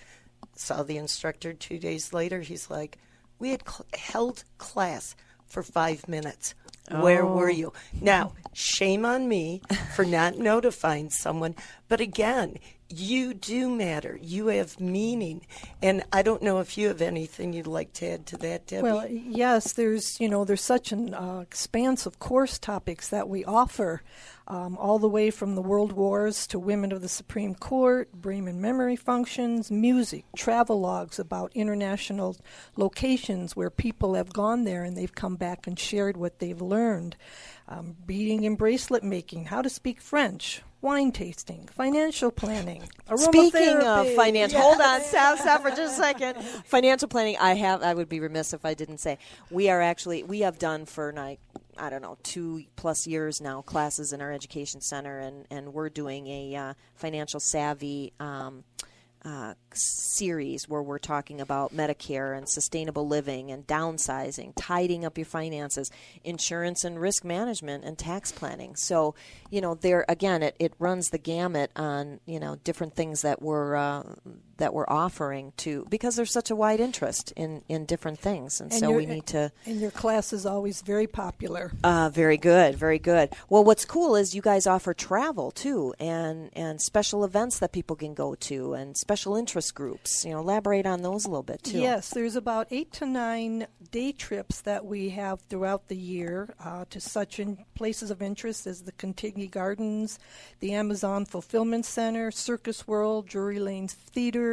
saw 0.59 0.83
the 0.83 0.97
instructor 0.97 1.53
two 1.53 1.79
days 1.79 2.13
later. 2.13 2.41
He's 2.41 2.71
like, 2.71 2.99
We 3.39 3.51
had 3.51 3.63
cl- 3.69 3.87
held 3.95 4.45
class 4.59 5.15
for 5.47 5.63
five 5.63 6.09
minutes. 6.09 6.55
Oh. 6.91 7.03
Where 7.03 7.27
were 7.27 7.49
oh. 7.49 7.53
you? 7.53 7.73
Now, 8.01 8.33
shame 8.53 9.05
on 9.05 9.29
me 9.29 9.61
for 9.95 10.05
not 10.05 10.39
notifying 10.39 11.11
someone. 11.11 11.55
But 11.89 12.01
again, 12.01 12.59
you 12.89 13.35
do 13.35 13.69
matter. 13.71 14.19
You 14.23 14.49
have 14.49 14.81
meaning. 14.81 15.47
And 15.83 16.05
I 16.13 16.23
don't 16.23 16.43
know 16.43 16.61
if 16.61 16.79
you 16.79 16.89
have 16.89 17.03
anything 17.03 17.53
you'd 17.53 17.67
like 17.67 17.93
to 17.95 18.07
add 18.13 18.27
to 18.27 18.37
that, 18.39 18.67
Debbie. 18.67 18.83
Well, 18.83 19.09
yes, 19.09 19.73
there's, 19.73 20.21
you 20.21 20.29
know, 20.29 20.45
there's 20.45 20.63
such 20.63 20.93
an 20.93 21.15
uh, 21.15 21.41
expanse 21.41 22.07
of 22.07 22.19
course 22.19 22.59
topics 22.59 23.09
that 23.09 23.29
we 23.29 23.45
offer 23.45 24.03
um, 24.49 24.77
all 24.79 24.99
the 24.99 25.09
way 25.09 25.31
from 25.31 25.57
the 25.57 25.63
World 25.63 25.93
Wars 25.93 26.47
to 26.49 26.59
Women 26.59 26.93
of 26.93 27.03
the 27.03 27.09
Supreme 27.09 27.55
Court, 27.55 28.09
and 28.25 28.61
memory 28.61 28.97
functions, 28.97 29.71
music, 29.71 30.25
travel 30.37 30.81
logs 30.81 31.19
about 31.19 31.51
international 31.55 32.37
locations 32.77 33.57
where 33.57 33.71
people 33.71 34.15
have 34.15 34.33
gone 34.33 34.65
there 34.65 34.85
and 34.85 34.97
they've 34.97 35.15
come 35.15 35.37
back 35.37 35.67
and 35.67 35.79
shared 35.79 36.17
what 36.17 36.39
they've 36.39 36.61
learned, 36.61 37.17
um, 37.69 37.97
beading 38.07 38.47
and 38.47 38.57
bracelet 38.57 39.03
making, 39.03 39.47
how 39.47 39.63
to 39.63 39.71
speak 39.71 40.01
French, 40.01 40.63
wine 40.81 41.13
tasting, 41.13 41.69
financial 41.75 42.31
planning. 42.31 42.89
Speaking 43.17 43.79
of 43.79 44.13
finance, 44.15 44.53
yes. 44.53 44.63
hold 44.63 44.81
on, 44.81 45.01
stop, 45.03 45.39
stop 45.39 45.63
for 45.63 45.71
just 45.71 45.99
a 45.99 46.03
second. 46.03 46.43
Financial 46.65 47.09
planning, 47.09 47.37
I 47.41 47.55
have. 47.55 47.83
I 47.83 47.95
would 47.95 48.09
be 48.09 48.21
remiss 48.21 48.53
if 48.53 48.65
I 48.65 48.75
didn't 48.75 48.99
say 48.99 49.19
we 49.51 49.69
are 49.71 49.81
actually 49.81 50.23
we 50.23 50.41
have 50.41 50.59
done 50.59 50.87
for 50.87 51.13
like 51.13 51.41
I 51.79 51.91
don't 51.91 52.03
know, 52.03 52.17
two 52.23 52.65
plus 52.77 53.07
years 53.07 53.41
now 53.41 53.63
classes 53.63 54.13
in 54.13 54.21
our 54.21 54.33
education 54.33 54.81
center, 54.81 55.19
and, 55.19 55.47
and 55.51 55.75
we're 55.75 55.91
doing 55.91 56.27
a 56.27 56.57
uh, 56.57 56.75
financial 56.95 57.41
savvy 57.41 58.13
um, 58.19 58.65
uh, 59.25 59.55
series 59.73 60.69
where 60.69 60.83
we're 60.83 60.99
talking 60.99 61.41
about 61.41 61.75
Medicare 61.75 62.37
and 62.37 62.49
sustainable 62.49 63.07
living 63.07 63.51
and 63.51 63.67
downsizing, 63.67 64.53
tidying 64.57 65.05
up 65.05 65.19
your 65.19 65.25
finances, 65.25 65.91
insurance 66.25 66.85
and 66.85 67.01
risk 67.01 67.25
management, 67.25 67.85
and 67.85 67.99
tax 67.99 68.33
planning. 68.33 68.77
So, 68.77 69.15
you 69.51 69.61
know, 69.61 69.75
there 69.75 70.05
again, 70.09 70.43
it, 70.43 70.57
it 70.59 70.75
runs 70.79 71.11
the 71.11 71.19
gamut 71.19 71.71
on 71.77 72.21
you 72.27 72.41
know 72.41 72.57
different 72.65 72.95
things 72.95 73.23
that 73.23 73.43
we're 73.43 73.77
uh, 73.77 74.03
that 74.59 74.73
we're 74.75 74.87
offering 74.89 75.53
to 75.59 75.87
because 75.91 76.17
there's 76.17 76.33
such 76.33 76.51
a 76.51 76.57
wide 76.57 76.81
interest 76.81 77.33
in 77.37 77.63
in 77.69 77.85
different 77.85 78.19
things, 78.19 78.61
and, 78.61 78.71
And 78.73 78.81
so 78.81 78.89
your- 78.91 78.99
we 78.99 79.07
need 79.07 79.27
to. 79.27 79.53
And 79.67 79.81
your 79.81 79.91
class 79.91 80.33
is 80.33 80.47
always 80.47 80.83
very 80.83 81.07
popular. 81.07 81.73
Uh, 81.85 82.11
very 82.13 82.37
good, 82.37 82.77
very 82.77 82.99
good. 82.99 83.33
Well, 83.49 83.65
what's 83.65 83.85
cool 83.85 84.17
is 84.17 84.35
you 84.35 84.43
guys 84.43 84.67
offer 84.67 84.95
travel 84.95 85.51
too, 85.51 85.95
and 85.99 86.51
and 86.55 86.81
special 86.81 87.25
events 87.25 87.59
that 87.59 87.73
people 87.73 87.97
can 87.97 88.15
go 88.15 88.35
to, 88.35 88.75
and 88.75 88.97
special 88.97 89.37
interest 89.37 89.75
groups. 89.75 90.25
You 90.25 90.33
know, 90.33 90.41
elaborate 90.41 90.87
on 90.87 91.03
those 91.03 91.25
a 91.25 91.29
little 91.29 91.43
bit 91.43 91.63
too. 91.63 91.79
Yes, 91.81 92.11
there's 92.11 92.37
about 92.37 92.67
eight 92.71 92.93
to 92.95 93.07
nine 93.07 93.67
day 93.91 94.13
trips 94.13 94.61
that 94.63 94.85
we 94.85 95.11
have 95.11 95.41
throughout 95.49 95.89
the 95.89 95.97
year 95.97 96.55
uh, 96.65 96.85
to 96.91 97.01
such 97.01 97.39
in 97.39 97.59
places 97.75 98.11
of 98.11 98.21
interest 98.23 98.67
as 98.67 98.83
the 98.83 98.93
Contigi 98.93 99.49
Gardens, 99.51 100.19
the 100.61 100.73
Amazon 100.73 101.25
Fulfillment 101.25 101.85
Center, 101.85 102.31
Circus 102.31 102.87
World, 102.89 103.27
Drury 103.29 103.59
Lanes 103.61 103.95
Theater, 103.95 104.46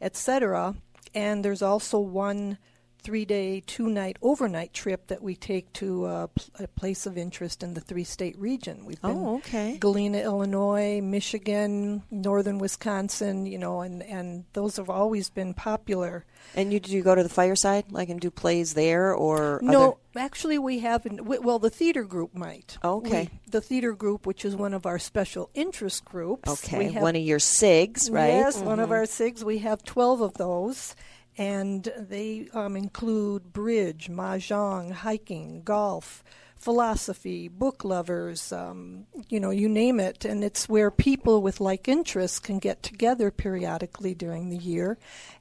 etc. 0.00 0.74
And 1.14 1.44
there's 1.44 1.62
also 1.62 1.98
one 1.98 2.58
three-day, 3.06 3.62
two-night, 3.66 4.16
overnight 4.20 4.72
trip 4.74 5.06
that 5.06 5.22
we 5.22 5.36
take 5.36 5.72
to 5.74 6.06
a, 6.06 6.26
pl- 6.28 6.64
a 6.64 6.66
place 6.66 7.06
of 7.06 7.16
interest 7.16 7.62
in 7.62 7.74
the 7.74 7.80
three-state 7.80 8.36
region. 8.36 8.84
We've 8.84 9.00
been 9.00 9.12
Oh, 9.12 9.36
okay. 9.36 9.76
Galena, 9.78 10.18
Illinois, 10.18 11.00
Michigan, 11.00 12.02
northern 12.10 12.58
Wisconsin, 12.58 13.46
you 13.46 13.58
know, 13.58 13.80
and, 13.82 14.02
and 14.02 14.44
those 14.54 14.76
have 14.76 14.90
always 14.90 15.30
been 15.30 15.54
popular. 15.54 16.24
And 16.56 16.72
you 16.72 16.80
do 16.80 16.90
you 16.90 17.02
go 17.02 17.14
to 17.14 17.22
the 17.22 17.28
fireside, 17.28 17.84
like 17.92 18.08
and 18.08 18.20
do 18.20 18.30
plays 18.30 18.74
there, 18.74 19.14
or 19.14 19.60
No, 19.62 19.82
other- 20.14 20.24
actually, 20.24 20.58
we 20.58 20.80
haven't. 20.80 21.24
Well, 21.24 21.58
the 21.60 21.70
theater 21.70 22.02
group 22.04 22.34
might. 22.34 22.76
Okay. 22.82 23.30
We- 23.32 23.38
the 23.48 23.60
theater 23.60 23.92
group, 23.92 24.26
which 24.26 24.44
is 24.44 24.56
one 24.56 24.74
of 24.74 24.84
our 24.84 24.98
special 24.98 25.48
interest 25.54 26.04
groups. 26.04 26.50
Okay, 26.50 26.78
We 26.88 26.92
have, 26.94 27.02
one 27.02 27.14
of 27.14 27.22
your 27.22 27.38
SIGs, 27.38 28.10
right? 28.10 28.30
Mm-hmm. 28.30 28.38
Yes, 28.40 28.58
one 28.58 28.80
of 28.80 28.90
our 28.90 29.02
SIGs. 29.04 29.44
We 29.44 29.58
have 29.58 29.84
12 29.84 30.20
of 30.20 30.34
those, 30.34 30.96
and 31.38 31.92
they 31.96 32.48
um, 32.54 32.76
include 32.76 33.52
bridge, 33.52 34.08
mahjong, 34.08 34.92
hiking, 34.92 35.62
golf, 35.62 36.24
philosophy, 36.56 37.48
book 37.48 37.84
lovers, 37.84 38.50
um, 38.50 39.06
you 39.28 39.38
know, 39.38 39.50
you 39.50 39.68
name 39.68 40.00
it. 40.00 40.24
And 40.24 40.42
it's 40.42 40.68
where 40.68 40.90
people 40.90 41.42
with 41.42 41.60
like 41.60 41.86
interests 41.86 42.38
can 42.38 42.58
get 42.58 42.82
together 42.82 43.30
periodically 43.30 44.14
during 44.14 44.48
the 44.48 44.56
year 44.56 44.98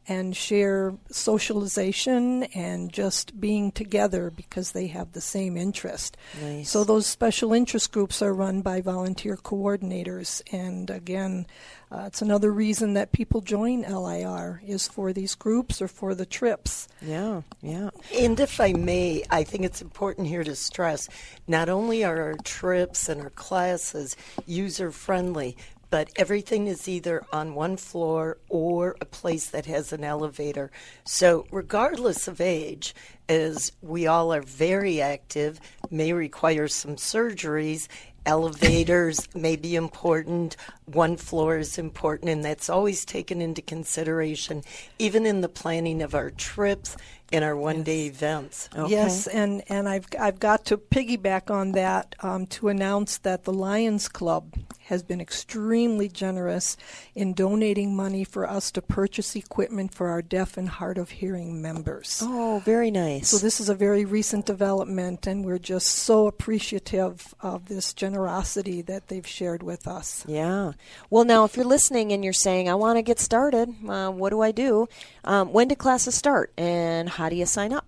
and 0.08 0.36
share 0.36 0.94
socialization 1.10 2.44
and 2.54 2.92
just 2.92 3.40
being 3.40 3.72
together 3.72 4.30
because 4.30 4.74
they 4.74 4.88
have 4.88 5.14
the 5.14 5.22
same 5.22 5.58
interest. 5.58 6.18
Nice. 6.42 6.70
So 6.70 6.84
those 6.84 7.08
special 7.08 7.54
interest 7.54 7.92
groups 7.92 8.22
are 8.22 8.34
run 8.34 8.62
by 8.62 8.82
volunteer 8.82 9.38
coordinators. 9.38 10.42
And 10.52 10.90
again, 10.90 11.48
uh, 11.96 12.06
it's 12.08 12.22
another 12.22 12.52
reason 12.52 12.94
that 12.94 13.14
people 13.14 13.40
join 13.40 13.82
LIR 13.82 14.62
is 14.66 14.88
for 14.88 15.14
these 15.14 15.34
groups 15.34 15.82
or 15.82 15.88
for 15.88 16.14
the 16.14 16.26
trips. 16.26 16.90
Yeah, 17.02 17.44
yeah. 17.62 17.90
And 18.14 18.38
if 18.40 18.60
I 18.60 18.74
may, 18.74 19.24
I 19.30 19.44
think 19.44 19.64
it's 19.64 19.82
important 19.82 20.28
here 20.28 20.44
to 20.44 20.56
stress 20.56 21.08
not 21.48 21.70
only 21.70 22.04
are 22.04 22.22
our 22.22 22.36
trips 22.44 23.08
and 23.08 23.22
our 23.22 23.30
classes 23.30 24.18
user 24.46 24.92
friendly, 24.92 25.56
but 25.90 26.10
everything 26.18 26.68
is 26.68 26.90
either 26.90 27.24
on 27.32 27.56
one 27.56 27.78
floor 27.78 28.38
or 28.50 28.98
a 29.00 29.06
place 29.06 29.50
that 29.52 29.66
has 29.66 29.94
an 29.94 30.04
elevator. 30.04 30.72
So, 31.06 31.46
regardless 31.52 32.28
of 32.28 32.42
age, 32.42 32.94
as 33.30 33.72
we 33.82 34.06
all 34.06 34.34
are 34.34 34.42
very 34.42 35.02
active, 35.02 35.62
may 35.90 36.12
require 36.12 36.68
some 36.68 36.98
surgeries. 36.98 37.88
Elevators 38.26 39.28
may 39.36 39.56
be 39.56 39.76
important. 39.76 40.58
One 40.86 41.16
floor 41.16 41.58
is 41.58 41.78
important, 41.78 42.32
and 42.32 42.44
that's 42.44 42.70
always 42.70 43.06
taken 43.06 43.40
into 43.40 43.62
consideration, 43.62 44.64
even 44.98 45.28
in 45.28 45.42
the 45.42 45.50
planning 45.50 46.02
of 46.02 46.16
our 46.16 46.32
trips 46.32 46.98
and 47.32 47.44
our 47.44 47.56
one 47.56 47.84
day 47.84 48.06
events. 48.06 48.70
Okay. 48.76 48.92
Yes, 48.92 49.28
and, 49.28 49.64
and 49.68 49.90
I've, 49.90 50.08
I've 50.20 50.40
got 50.40 50.66
to 50.66 50.78
piggyback 50.78 51.50
on 51.50 51.72
that 51.74 52.16
um, 52.22 52.48
to 52.48 52.70
announce 52.70 53.18
that 53.20 53.44
the 53.44 53.54
Lions 53.54 54.08
Club 54.08 54.54
has 54.86 55.02
been 55.02 55.20
extremely 55.20 56.08
generous 56.08 56.78
in 57.16 57.34
donating 57.34 57.96
money 57.96 58.24
for 58.24 58.48
us 58.48 58.70
to 58.72 58.82
purchase 58.82 59.36
equipment 59.36 59.94
for 59.94 60.10
our 60.10 60.22
deaf 60.22 60.58
and 60.58 60.70
hard 60.70 60.98
of 61.00 61.10
hearing 61.10 61.60
members. 61.60 62.20
Oh, 62.24 62.62
very 62.64 62.92
nice. 62.92 63.30
So 63.30 63.38
this 63.38 63.60
is 63.60 63.68
a 63.68 63.74
very 63.74 64.06
recent 64.06 64.46
development, 64.46 65.26
and 65.26 65.44
we're 65.44 65.58
just 65.58 65.88
so 65.88 66.28
appreciative 66.28 67.34
of 67.42 67.68
this 67.68 67.94
generosity 67.94 68.84
that 68.84 69.08
they've 69.08 69.26
shared 69.26 69.64
with 69.64 69.88
us. 69.88 70.24
Yeah. 70.28 70.74
Well, 71.10 71.26
now, 71.26 71.46
if 71.46 71.58
you're 71.58 71.66
listening 71.66 72.12
and 72.12 72.24
you're 72.24 72.34
saying, 72.34 72.70
I 72.70 72.76
want 72.76 72.98
to 72.98 73.02
get 73.02 73.20
started, 73.20 73.74
uh, 73.90 74.12
what 74.12 74.30
do 74.30 74.42
I 74.42 74.52
do? 74.52 74.88
Um, 75.24 75.52
when 75.52 75.68
do 75.68 75.76
classes 75.76 76.14
start 76.14 76.54
and 76.58 77.10
how 77.16 77.30
do 77.30 77.36
you 77.38 77.46
sign 77.46 77.72
up? 77.72 77.88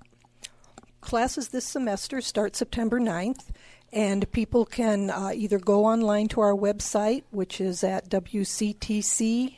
Classes 1.01 1.49
this 1.49 1.65
semester 1.65 2.21
start 2.21 2.55
September 2.55 2.97
9th, 2.97 3.49
and 3.91 4.31
people 4.31 4.65
can 4.65 5.09
uh, 5.09 5.31
either 5.33 5.59
go 5.59 5.85
online 5.85 6.29
to 6.29 6.39
our 6.39 6.53
website, 6.53 7.23
which 7.31 7.59
is 7.59 7.83
at 7.83 8.09
wctc.edu 8.09 9.55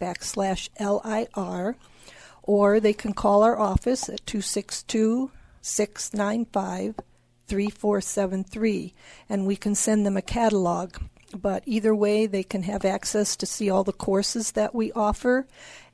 backslash 0.00 0.68
LIR, 0.78 1.76
or 2.42 2.78
they 2.78 2.92
can 2.92 3.14
call 3.14 3.42
our 3.42 3.58
office 3.58 4.10
at 4.10 4.26
262 4.26 5.30
695 5.62 6.94
3473, 7.46 8.94
and 9.30 9.46
we 9.46 9.56
can 9.56 9.74
send 9.74 10.04
them 10.04 10.18
a 10.18 10.22
catalog. 10.22 10.96
But 11.34 11.62
either 11.66 11.94
way, 11.94 12.26
they 12.26 12.42
can 12.42 12.64
have 12.64 12.84
access 12.84 13.34
to 13.36 13.46
see 13.46 13.70
all 13.70 13.82
the 13.82 13.92
courses 13.92 14.52
that 14.52 14.74
we 14.74 14.92
offer 14.92 15.46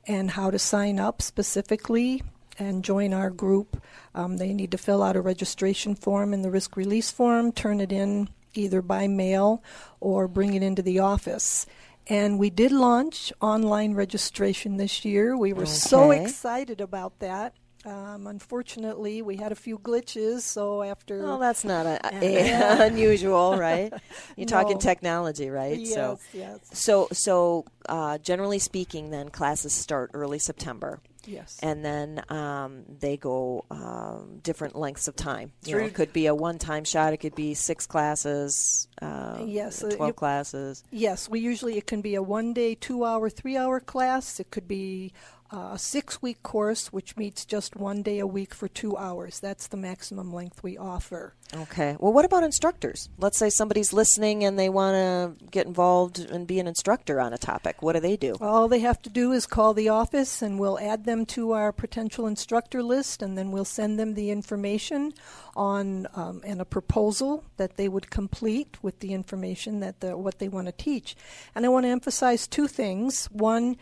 and 0.07 0.31
how 0.31 0.51
to 0.51 0.59
sign 0.59 0.99
up 0.99 1.21
specifically 1.21 2.23
and 2.59 2.83
join 2.83 3.13
our 3.13 3.29
group. 3.29 3.81
Um, 4.13 4.37
they 4.37 4.53
need 4.53 4.71
to 4.71 4.77
fill 4.77 5.01
out 5.01 5.15
a 5.15 5.21
registration 5.21 5.95
form 5.95 6.33
in 6.33 6.41
the 6.41 6.51
risk 6.51 6.75
release 6.75 7.11
form, 7.11 7.51
turn 7.51 7.79
it 7.79 7.91
in 7.91 8.29
either 8.53 8.81
by 8.81 9.07
mail 9.07 9.63
or 9.99 10.27
bring 10.27 10.53
it 10.53 10.63
into 10.63 10.81
the 10.81 10.99
office. 10.99 11.65
And 12.07 12.39
we 12.39 12.49
did 12.49 12.71
launch 12.71 13.31
online 13.41 13.93
registration 13.93 14.77
this 14.77 15.05
year. 15.05 15.37
We 15.37 15.53
were 15.53 15.65
so 15.65 16.11
excited 16.11 16.81
about 16.81 17.19
that. 17.19 17.53
Um, 17.85 18.27
unfortunately, 18.27 19.21
we 19.23 19.37
had 19.37 19.51
a 19.51 19.55
few 19.55 19.79
glitches, 19.79 20.41
so 20.41 20.83
after 20.83 21.23
Well, 21.23 21.39
that's 21.39 21.63
not 21.63 21.85
a, 21.87 21.99
a- 22.13 22.85
unusual, 22.87 23.57
right? 23.57 23.91
You're 24.37 24.45
talking 24.47 24.73
No. 24.75 24.79
technology, 24.79 25.49
right? 25.49 25.79
yes, 25.79 25.93
So, 25.95 26.19
yes, 26.31 26.59
so, 26.73 27.07
so 27.11 27.65
uh, 27.89 28.19
generally 28.19 28.59
speaking, 28.59 29.09
then 29.09 29.29
classes 29.29 29.73
start 29.73 30.11
early 30.13 30.37
September, 30.37 30.99
yes. 31.25 31.57
and 31.63 31.83
then 31.83 32.23
um, 32.29 32.83
they 32.99 33.17
go 33.17 33.65
um, 33.71 34.39
different 34.43 34.75
lengths 34.75 35.07
of 35.07 35.15
time. 35.15 35.51
You 35.65 35.77
know, 35.79 35.83
it 35.83 35.95
could 35.95 36.13
be 36.13 36.27
a 36.27 36.35
one-time 36.35 36.83
shot. 36.83 37.13
It 37.13 37.17
could 37.17 37.33
be 37.35 37.55
six 37.55 37.87
classes. 37.87 38.87
Uh, 39.01 39.39
Yes, 39.43 39.83
uh, 39.83 39.89
twelve 39.89 40.09
you- 40.09 40.13
classes. 40.13 40.83
Yes, 40.91 41.27
we 41.27 41.39
usually 41.39 41.79
it 41.79 41.87
can 41.87 42.01
be 42.01 42.13
a 42.13 42.21
one 42.21 42.53
day, 42.53 42.75
two 42.75 43.03
hour, 43.03 43.27
three 43.27 43.57
hour 43.57 43.79
class. 43.79 44.39
It 44.39 44.51
could 44.51 44.67
be 44.67 45.13
uh, 45.40 45.40
a 45.51 45.77
six 45.77 46.21
week 46.21 46.41
course, 46.43 46.93
which 46.93 47.17
meets 47.17 47.45
just 47.45 47.75
one 47.75 48.01
day 48.01 48.19
a 48.19 48.27
week 48.27 48.53
for 48.53 48.67
two 48.67 48.95
hours. 48.97 49.39
That's 49.39 49.67
the 49.67 49.77
maximum 49.77 50.33
length 50.33 50.63
we 50.63 50.77
offer. 50.77 51.33
Okay. 51.53 51.97
Well, 51.99 52.13
what 52.13 52.23
about 52.23 52.43
instructors? 52.43 53.09
Let's 53.17 53.37
say 53.37 53.49
somebody's 53.49 53.91
listening 53.91 54.45
and 54.45 54.57
they 54.57 54.69
want 54.69 54.95
to 54.95 55.45
get 55.51 55.67
involved 55.67 56.19
and 56.19 56.47
be 56.47 56.59
an 56.59 56.67
instructor 56.67 57.19
on 57.19 57.33
a 57.33 57.37
topic. 57.37 57.81
What 57.81 57.93
do 57.93 57.99
they 57.99 58.15
do? 58.15 58.35
All 58.39 58.69
they 58.69 58.79
have 58.79 59.01
to 59.01 59.09
do 59.09 59.33
is 59.33 59.45
call 59.45 59.73
the 59.73 59.89
office, 59.89 60.41
and 60.41 60.59
we'll 60.59 60.79
add 60.79 61.05
them 61.05 61.25
to 61.27 61.51
our 61.51 61.71
potential 61.71 62.25
instructor 62.27 62.81
list, 62.81 63.21
and 63.21 63.37
then 63.37 63.51
we'll 63.51 63.65
send 63.65 63.99
them 63.99 64.13
the 64.13 64.31
information 64.31 65.13
on 65.55 66.07
um, 66.15 66.41
and 66.45 66.61
a 66.61 66.65
proposal 66.65 67.43
that 67.57 67.75
they 67.75 67.89
would 67.89 68.09
complete 68.09 68.77
with 68.81 68.99
the 68.99 69.13
information 69.13 69.81
that 69.81 69.99
the, 69.99 70.15
what 70.15 70.39
they 70.39 70.47
want 70.47 70.67
to 70.67 70.71
teach. 70.71 71.15
And 71.53 71.65
I 71.65 71.69
want 71.69 71.83
to 71.85 71.89
emphasize 71.89 72.47
two 72.47 72.67
things. 72.67 73.25
One, 73.25 73.75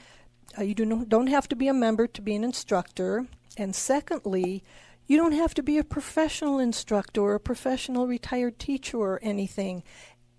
uh, 0.57 0.63
you 0.63 0.73
do 0.73 0.85
no, 0.85 1.05
don't 1.05 1.27
have 1.27 1.47
to 1.49 1.55
be 1.55 1.67
a 1.67 1.73
member 1.73 2.07
to 2.07 2.21
be 2.21 2.35
an 2.35 2.43
instructor, 2.43 3.27
and 3.57 3.75
secondly, 3.75 4.63
you 5.05 5.17
don't 5.17 5.31
have 5.31 5.53
to 5.55 5.63
be 5.63 5.77
a 5.77 5.83
professional 5.83 6.59
instructor 6.59 7.21
or 7.21 7.35
a 7.35 7.39
professional 7.39 8.07
retired 8.07 8.59
teacher 8.59 8.97
or 8.97 9.19
anything. 9.23 9.83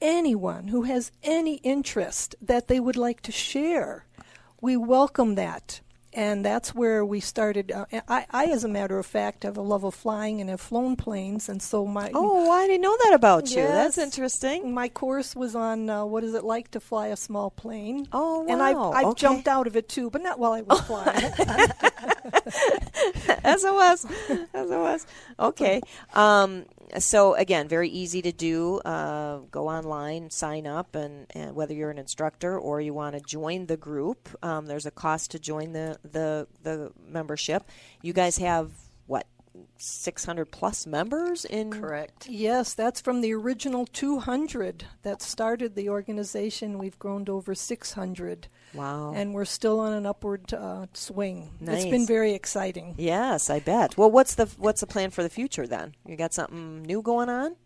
Anyone 0.01 0.69
who 0.69 0.83
has 0.83 1.13
any 1.23 1.57
interest 1.57 2.37
that 2.41 2.69
they 2.69 2.81
would 2.81 2.97
like 2.97 3.21
to 3.23 3.33
share, 3.33 4.07
we 4.61 4.77
welcome 4.77 5.35
that. 5.35 5.81
And 6.13 6.45
that's 6.45 6.75
where 6.75 7.05
we 7.05 7.21
started. 7.21 7.71
Uh, 7.71 7.85
I, 8.09 8.27
I, 8.33 8.47
as 8.47 8.65
a 8.65 8.69
matter 8.69 8.99
of 8.99 9.07
fact, 9.07 9.45
have 9.45 9.57
a 9.57 9.61
love 9.63 9.85
of 9.85 9.95
flying 9.95 10.41
and 10.41 10.51
have 10.51 10.61
flown 10.61 10.97
planes, 10.97 11.49
and 11.49 11.63
so 11.63 11.87
my 11.87 12.11
Oh, 12.15 12.51
I 12.51 12.67
didn't 12.67 12.83
know 12.83 12.97
that 13.05 13.13
about 13.15 13.49
you. 13.51 13.63
That's 13.63 13.97
interesting. 13.97 14.75
my 14.75 14.89
course 14.89 15.37
was 15.37 15.55
on 15.55 15.89
uh, 15.89 16.05
what 16.05 16.25
is 16.25 16.35
it 16.35 16.43
like 16.43 16.73
to 16.73 16.81
fly 16.81 17.09
a 17.09 17.17
small 17.17 17.51
plane. 17.51 18.09
Oh, 18.13 18.41
wow. 18.41 18.53
And 18.53 18.61
I've. 18.61 18.77
I've 18.77 19.07
Okay. 19.13 19.21
jumped 19.21 19.47
out 19.47 19.69
of 19.69 19.77
it 19.77 19.89
too, 19.89 20.11
but 20.11 20.21
not 20.23 20.41
while 20.41 20.53
I 20.53 20.63
was 20.63 20.81
flying. 20.81 21.21
SOS. 23.45 24.07
SOS. 24.55 25.07
Okay. 25.39 25.81
Um, 26.15 26.65
so 26.99 27.35
again, 27.35 27.69
very 27.69 27.89
easy 27.89 28.23
to 28.23 28.33
do. 28.33 28.79
Uh, 28.79 29.39
go 29.51 29.69
online, 29.69 30.31
sign 30.31 30.67
up, 30.67 30.95
and, 30.95 31.27
and, 31.31 31.55
whether 31.55 31.75
you're 31.75 31.91
an 31.91 31.99
instructor 31.99 32.59
or 32.59 32.81
you 32.81 32.95
want 32.95 33.15
to 33.15 33.21
join 33.21 33.67
the 33.67 33.77
group, 33.77 34.29
um, 34.43 34.67
there's 34.67 34.87
a 34.87 34.91
cost 34.91 35.31
to 35.33 35.39
join 35.39 35.73
the, 35.73 35.99
the 36.03 36.47
the 36.63 36.93
membership. 37.07 37.65
You 38.03 38.13
guys 38.13 38.39
have 38.39 38.71
what 39.07 39.27
600 39.77 40.47
plus 40.47 40.87
members 40.87 41.45
in 41.45 41.71
correct. 41.71 42.29
Yes 42.29 42.75
that's 42.75 43.01
from 43.01 43.21
the 43.21 43.33
original 43.33 43.87
200 43.87 44.85
that 45.03 45.23
started 45.23 45.75
the 45.75 45.89
organization. 45.89 46.79
We've 46.79 46.99
grown 46.99 47.25
to 47.27 47.33
over 47.33 47.55
600 47.55 48.49
wow. 48.75 49.13
And 49.15 49.35
we're 49.35 49.45
still 49.45 49.81
on 49.81 49.93
an 49.93 50.07
upward 50.07 50.53
uh, 50.53 50.87
swing. 50.93 51.51
Nice. 51.61 51.83
it's 51.83 51.91
been 51.91 52.07
very 52.07 52.33
exciting. 52.33 52.95
Yes 52.99 53.51
i 53.51 53.61
bet. 53.61 53.97
Well 53.97 54.11
what's 54.11 54.35
the 54.35 54.47
what's 54.59 54.81
the 54.81 54.87
plan 54.87 55.11
for 55.11 55.23
the 55.23 55.31
future 55.31 55.67
then? 55.67 55.95
You 56.07 56.17
got 56.17 56.35
something 56.35 56.83
new 56.83 57.03
going 57.03 57.29
on 57.29 57.57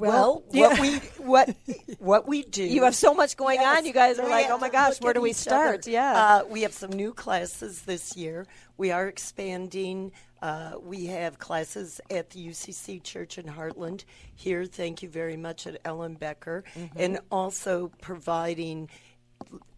well, 0.00 0.42
well 0.52 0.70
what 0.70 0.80
we 0.80 0.96
what 1.24 1.56
what 1.98 2.28
we 2.28 2.42
do. 2.42 2.64
You 2.64 2.84
have 2.84 2.94
so 2.94 3.14
much 3.14 3.36
going 3.36 3.60
yes, 3.60 3.78
on. 3.78 3.86
You 3.86 3.92
guys 3.92 4.18
are 4.18 4.28
like, 4.28 4.46
oh 4.50 4.58
my 4.58 4.68
gosh, 4.68 5.00
where 5.00 5.14
do 5.14 5.20
we 5.20 5.32
start? 5.32 5.80
Other. 5.80 5.90
Yeah, 5.90 6.12
uh, 6.12 6.44
we 6.48 6.62
have 6.62 6.72
some 6.72 6.90
new 6.90 7.12
classes 7.12 7.82
this 7.82 8.16
year. 8.16 8.46
We 8.76 8.90
are 8.90 9.06
expanding. 9.06 10.12
Uh, 10.42 10.72
we 10.82 11.06
have 11.06 11.38
classes 11.38 12.00
at 12.10 12.30
the 12.30 12.48
UCC 12.48 13.02
Church 13.02 13.36
in 13.36 13.44
Hartland 13.44 14.04
here. 14.34 14.64
Thank 14.64 15.02
you 15.02 15.08
very 15.08 15.36
much 15.36 15.66
at 15.66 15.82
Ellenbecker, 15.84 16.62
mm-hmm. 16.62 16.86
and 16.96 17.20
also 17.30 17.92
providing 18.00 18.88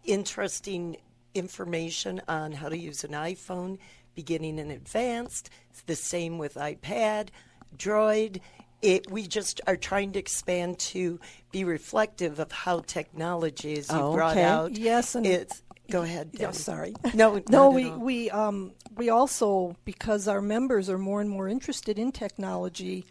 interesting 0.05 0.97
information 1.35 2.21
on 2.29 2.53
how 2.53 2.69
to 2.69 2.79
use 2.79 3.05
an 3.05 3.13
iPhone, 3.13 3.79
beginning 4.15 4.59
and 4.61 4.71
advanced. 4.71 5.51
It's 5.71 5.83
the 5.83 5.97
same 5.97 6.39
with 6.39 6.55
iPad, 6.55 7.29
Droid, 7.77 8.41
it, 8.83 9.11
we 9.11 9.27
just 9.27 9.61
are 9.67 9.77
trying 9.77 10.13
to 10.13 10.19
expand 10.19 10.79
to 10.79 11.21
be 11.53 11.65
reflective 11.65 12.41
of 12.41 12.51
how 12.51 12.81
technology 12.81 13.75
is 13.75 13.89
oh, 13.91 14.13
brought 14.13 14.37
out. 14.37 14.73
Yes, 14.77 15.15
and 15.15 15.25
it's 15.25 15.63
go 15.91 16.03
ahead. 16.03 16.31
Yeah, 16.33 16.51
sorry. 16.51 16.95
No, 17.15 17.41
no. 17.49 17.71
We 17.71 17.91
we 17.91 18.31
um 18.31 18.73
we 18.97 19.09
also 19.11 19.77
because 19.85 20.29
our 20.29 20.43
members 20.43 20.91
are 20.91 20.99
more 20.99 21.21
and 21.21 21.31
more 21.31 21.49
interested 21.49 21.99
in 21.99 22.13
technology. 22.13 23.07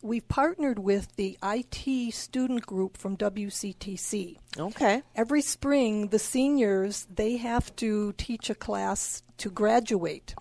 We've 0.00 0.26
partnered 0.28 0.78
with 0.78 1.16
the 1.16 1.36
IT 1.42 2.14
student 2.14 2.64
group 2.64 2.96
from 2.96 3.16
WCTC. 3.16 4.36
Okay. 4.56 5.02
Every 5.16 5.42
spring, 5.42 6.08
the 6.08 6.20
seniors 6.20 7.06
they 7.12 7.38
have 7.38 7.74
to 7.76 8.12
teach 8.12 8.50
a 8.50 8.54
class 8.54 9.22
to 9.38 9.50
graduate. 9.50 10.34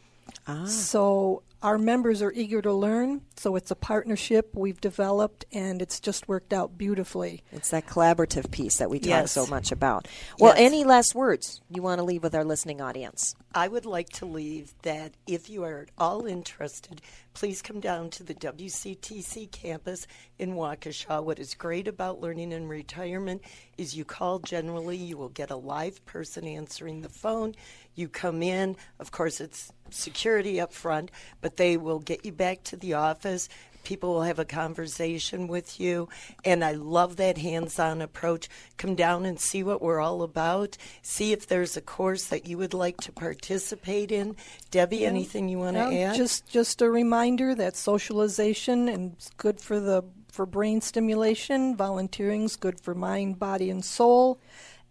Ah. 0.45 0.65
So 0.65 1.43
our 1.62 1.78
members 1.78 2.22
are 2.22 2.32
eager 2.32 2.62
to 2.62 2.72
learn, 2.72 3.22
so 3.36 3.55
it's 3.55 3.72
a 3.72 3.76
partnership 3.76 4.51
we've 4.53 4.80
developed, 4.80 5.45
and 5.51 5.82
it's 5.82 5.99
just 5.99 6.28
worked 6.28 6.53
out 6.53 6.78
beautifully. 6.78 7.43
It's 7.51 7.72
that 7.72 7.88
collaborative 7.88 8.51
piece 8.51 8.78
that 8.78 8.89
we 8.89 8.99
talk 8.99 9.08
yes. 9.08 9.32
so 9.32 9.47
much 9.47 9.72
about. 9.72 10.08
Well, 10.39 10.53
yes. 10.55 10.66
any 10.66 10.84
last 10.84 11.16
words 11.16 11.62
you 11.70 11.82
want 11.82 11.99
to 11.99 12.03
leave 12.03 12.22
with 12.22 12.36
our 12.36 12.43
listening 12.43 12.80
audience? 12.80 13.36
I 13.55 13.68
would 13.68 13.86
like 13.88 14.10
to 14.10 14.26
leave 14.26 14.74
that 14.84 15.16
if 15.26 15.49
you 15.49 15.64
are 15.64 15.80
at 15.80 15.89
all 15.97 16.28
interested, 16.28 17.01
please 17.34 17.64
come 17.64 17.80
down 17.80 18.12
to 18.12 18.24
the 18.24 18.36
WCTC 18.36 19.51
campus 19.51 20.05
in 20.38 20.53
Waukesha. 20.53 21.24
What 21.24 21.39
is 21.39 21.55
great 21.55 21.88
about 21.88 22.22
learning 22.22 22.51
in 22.51 22.68
retirement 22.68 23.41
is 23.78 23.95
you 23.95 24.05
call 24.05 24.39
generally, 24.39 24.97
you 24.97 25.18
will 25.18 25.30
get 25.30 25.49
a 25.49 25.55
live 25.55 26.05
person 26.05 26.45
answering 26.45 27.01
the 27.01 27.10
phone. 27.10 27.55
You 27.95 28.08
come 28.08 28.43
in, 28.43 28.76
of 28.99 29.12
course, 29.12 29.41
it's 29.41 29.72
security 29.94 30.60
up 30.60 30.74
front, 30.74 31.12
but 31.42 31.58
they 31.58 31.78
will 31.78 32.00
get 32.00 32.26
you 32.26 32.32
back 32.32 32.64
to 32.66 32.78
the 32.78 32.94
office. 32.94 33.50
People 33.84 34.16
will 34.16 34.24
have 34.24 34.38
a 34.38 34.44
conversation 34.44 35.48
with 35.48 35.80
you. 35.80 36.10
And 36.44 36.62
I 36.62 36.74
love 36.74 37.16
that 37.16 37.38
hands 37.38 37.80
on 37.80 38.02
approach. 38.02 38.50
Come 38.76 38.96
down 38.96 39.26
and 39.26 39.40
see 39.40 39.64
what 39.64 39.82
we're 39.82 40.02
all 40.02 40.24
about. 40.24 40.76
See 41.02 41.32
if 41.32 41.48
there's 41.48 41.78
a 41.78 41.82
course 41.82 42.26
that 42.26 42.46
you 42.46 42.58
would 42.58 42.74
like 42.74 42.98
to 42.98 43.14
participate 43.14 44.12
in. 44.12 44.36
Debbie, 44.72 44.98
yeah. 44.98 45.08
anything 45.08 45.48
you 45.48 45.60
want 45.60 45.78
to 45.78 45.90
yeah, 45.94 46.12
add? 46.12 46.18
Just 46.18 46.50
just 46.50 46.82
a 46.82 46.90
reminder 46.90 47.56
that 47.56 47.78
socialization 47.78 48.90
and 48.90 49.16
good 49.38 49.62
for 49.62 49.80
the 49.80 50.04
for 50.30 50.46
brain 50.46 50.82
stimulation. 50.82 51.78
Volunteering's 51.78 52.58
good 52.58 52.82
for 52.82 52.94
mind, 52.94 53.40
body, 53.40 53.70
and 53.70 53.86
soul. 53.86 54.38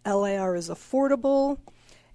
LIR 0.07 0.55
is 0.55 0.69
affordable 0.69 1.59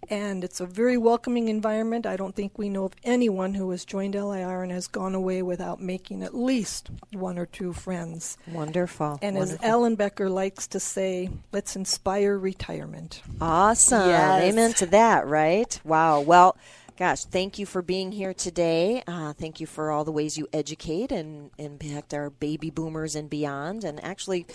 and 0.09 0.44
it's 0.44 0.61
a 0.61 0.66
very 0.66 0.96
welcoming 0.96 1.48
environment. 1.48 2.07
I 2.07 2.16
don't 2.16 2.34
think 2.34 2.59
we 2.59 2.68
know 2.68 2.84
of 2.84 2.92
anyone 3.05 3.55
who 3.55 3.70
has 3.70 3.84
joined 3.84 4.14
LIR 4.14 4.62
and 4.62 4.72
has 4.72 4.86
gone 4.86 5.14
away 5.14 5.42
without 5.42 5.80
making 5.80 6.22
at 6.22 6.34
least 6.34 6.90
one 7.12 7.38
or 7.38 7.46
two 7.46 7.72
friends. 7.72 8.36
Wonderful. 8.48 9.18
And 9.22 9.36
Wonderful. 9.36 9.64
as 9.64 9.70
Ellenbecker 9.70 10.30
likes 10.30 10.66
to 10.68 10.80
say, 10.80 11.30
let's 11.53 11.76
inspire 11.76 12.36
retirement. 12.36 13.22
Awesome. 13.40 14.09
Yes. 14.09 14.42
Amen 14.44 14.72
to 14.74 14.86
that, 14.86 15.26
right? 15.26 15.80
Wow. 15.84 16.20
Well, 16.20 16.57
Gosh, 17.03 17.24
thank 17.24 17.59
you 17.59 17.66
for 17.66 17.82
being 17.82 18.12
here 18.12 18.32
today. 18.32 19.03
Uh, 19.09 19.32
thank 19.32 19.59
you 19.59 19.66
for 19.66 19.90
all 19.90 20.05
the 20.05 20.12
ways 20.12 20.38
you 20.38 20.46
educate 20.53 21.11
and 21.11 21.50
impact 21.59 22.14
our 22.14 22.30
baby 22.30 22.70
boomers 22.70 23.16
and 23.16 23.28
beyond. 23.28 23.82
And 23.82 23.98
actually, 24.05 24.46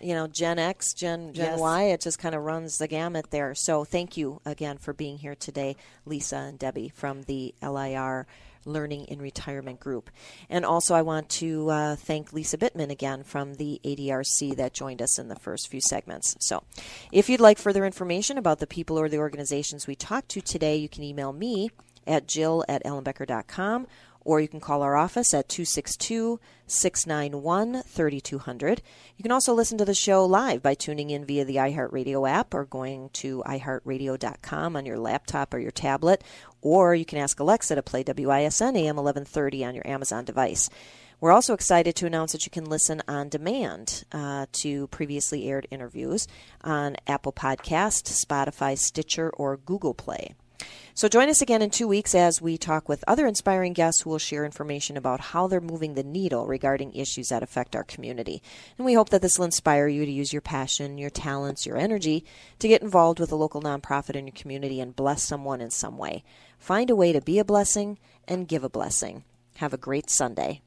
you 0.00 0.12
know, 0.12 0.26
Gen 0.26 0.58
X, 0.58 0.94
Gen 0.94 1.32
Gen 1.32 1.52
yes. 1.52 1.60
Y, 1.60 1.82
it 1.84 2.00
just 2.00 2.18
kind 2.18 2.34
of 2.34 2.42
runs 2.42 2.78
the 2.78 2.88
gamut 2.88 3.30
there. 3.30 3.54
So 3.54 3.84
thank 3.84 4.16
you 4.16 4.40
again 4.44 4.78
for 4.78 4.92
being 4.92 5.18
here 5.18 5.36
today, 5.36 5.76
Lisa 6.04 6.38
and 6.38 6.58
Debbie 6.58 6.88
from 6.88 7.22
the 7.22 7.54
LIR. 7.62 8.26
Learning 8.64 9.06
in 9.06 9.20
Retirement 9.20 9.80
Group. 9.80 10.08
And 10.48 10.64
also, 10.64 10.94
I 10.94 11.02
want 11.02 11.28
to 11.30 11.68
uh, 11.68 11.96
thank 11.96 12.32
Lisa 12.32 12.56
Bittman 12.56 12.90
again 12.90 13.24
from 13.24 13.54
the 13.54 13.80
ADRC 13.84 14.54
that 14.54 14.72
joined 14.72 15.02
us 15.02 15.18
in 15.18 15.26
the 15.26 15.34
first 15.34 15.66
few 15.66 15.80
segments. 15.80 16.36
So, 16.38 16.62
if 17.10 17.28
you'd 17.28 17.40
like 17.40 17.58
further 17.58 17.84
information 17.84 18.38
about 18.38 18.60
the 18.60 18.68
people 18.68 19.00
or 19.00 19.08
the 19.08 19.18
organizations 19.18 19.88
we 19.88 19.96
talked 19.96 20.28
to 20.28 20.40
today, 20.40 20.76
you 20.76 20.88
can 20.88 21.02
email 21.02 21.32
me 21.32 21.70
at 22.06 22.26
jill 22.26 22.64
at 22.68 22.84
ellenbecker.com 22.84 23.86
or 24.24 24.40
you 24.40 24.48
can 24.48 24.60
call 24.60 24.82
our 24.82 24.96
office 24.96 25.34
at 25.34 25.48
262 25.48 26.40
691 26.66 27.82
3200. 27.82 28.82
You 29.16 29.22
can 29.22 29.32
also 29.32 29.52
listen 29.52 29.78
to 29.78 29.84
the 29.84 29.94
show 29.94 30.24
live 30.24 30.62
by 30.62 30.74
tuning 30.74 31.10
in 31.10 31.24
via 31.24 31.44
the 31.44 31.56
iHeartRadio 31.56 32.28
app 32.28 32.54
or 32.54 32.64
going 32.64 33.10
to 33.14 33.42
iHeartRadio.com 33.46 34.76
on 34.76 34.86
your 34.86 34.98
laptop 34.98 35.52
or 35.52 35.58
your 35.58 35.70
tablet, 35.70 36.22
or 36.60 36.94
you 36.94 37.04
can 37.04 37.18
ask 37.18 37.38
Alexa 37.40 37.74
to 37.74 37.82
play 37.82 38.04
WISN 38.04 38.76
AM 38.76 38.96
1130 38.96 39.64
on 39.64 39.74
your 39.74 39.86
Amazon 39.86 40.24
device. 40.24 40.70
We're 41.20 41.32
also 41.32 41.54
excited 41.54 41.94
to 41.96 42.06
announce 42.06 42.32
that 42.32 42.46
you 42.46 42.50
can 42.50 42.64
listen 42.64 43.00
on 43.06 43.28
demand 43.28 44.02
uh, 44.10 44.46
to 44.54 44.88
previously 44.88 45.48
aired 45.48 45.68
interviews 45.70 46.26
on 46.62 46.96
Apple 47.06 47.32
Podcast, 47.32 48.10
Spotify, 48.10 48.76
Stitcher, 48.76 49.30
or 49.30 49.56
Google 49.56 49.94
Play. 49.94 50.34
So 50.94 51.08
join 51.08 51.30
us 51.30 51.40
again 51.40 51.62
in 51.62 51.70
two 51.70 51.88
weeks 51.88 52.14
as 52.14 52.42
we 52.42 52.58
talk 52.58 52.86
with 52.86 53.02
other 53.08 53.26
inspiring 53.26 53.72
guests 53.72 54.02
who 54.02 54.10
will 54.10 54.18
share 54.18 54.44
information 54.44 54.98
about 54.98 55.20
how 55.20 55.46
they're 55.46 55.58
moving 55.58 55.94
the 55.94 56.02
needle 56.02 56.46
regarding 56.46 56.94
issues 56.94 57.30
that 57.30 57.42
affect 57.42 57.74
our 57.74 57.82
community. 57.82 58.42
And 58.76 58.84
we 58.84 58.92
hope 58.92 59.08
that 59.08 59.22
this 59.22 59.38
will 59.38 59.46
inspire 59.46 59.88
you 59.88 60.04
to 60.04 60.12
use 60.12 60.34
your 60.34 60.42
passion, 60.42 60.98
your 60.98 61.08
talents, 61.08 61.64
your 61.64 61.78
energy 61.78 62.26
to 62.58 62.68
get 62.68 62.82
involved 62.82 63.20
with 63.20 63.32
a 63.32 63.36
local 63.36 63.62
nonprofit 63.62 64.16
in 64.16 64.26
your 64.26 64.34
community 64.36 64.80
and 64.80 64.94
bless 64.94 65.22
someone 65.22 65.62
in 65.62 65.70
some 65.70 65.96
way. 65.96 66.24
Find 66.58 66.90
a 66.90 66.96
way 66.96 67.12
to 67.12 67.22
be 67.22 67.38
a 67.38 67.44
blessing 67.44 67.98
and 68.28 68.46
give 68.46 68.62
a 68.62 68.68
blessing. 68.68 69.24
Have 69.56 69.72
a 69.72 69.78
great 69.78 70.10
Sunday. 70.10 70.60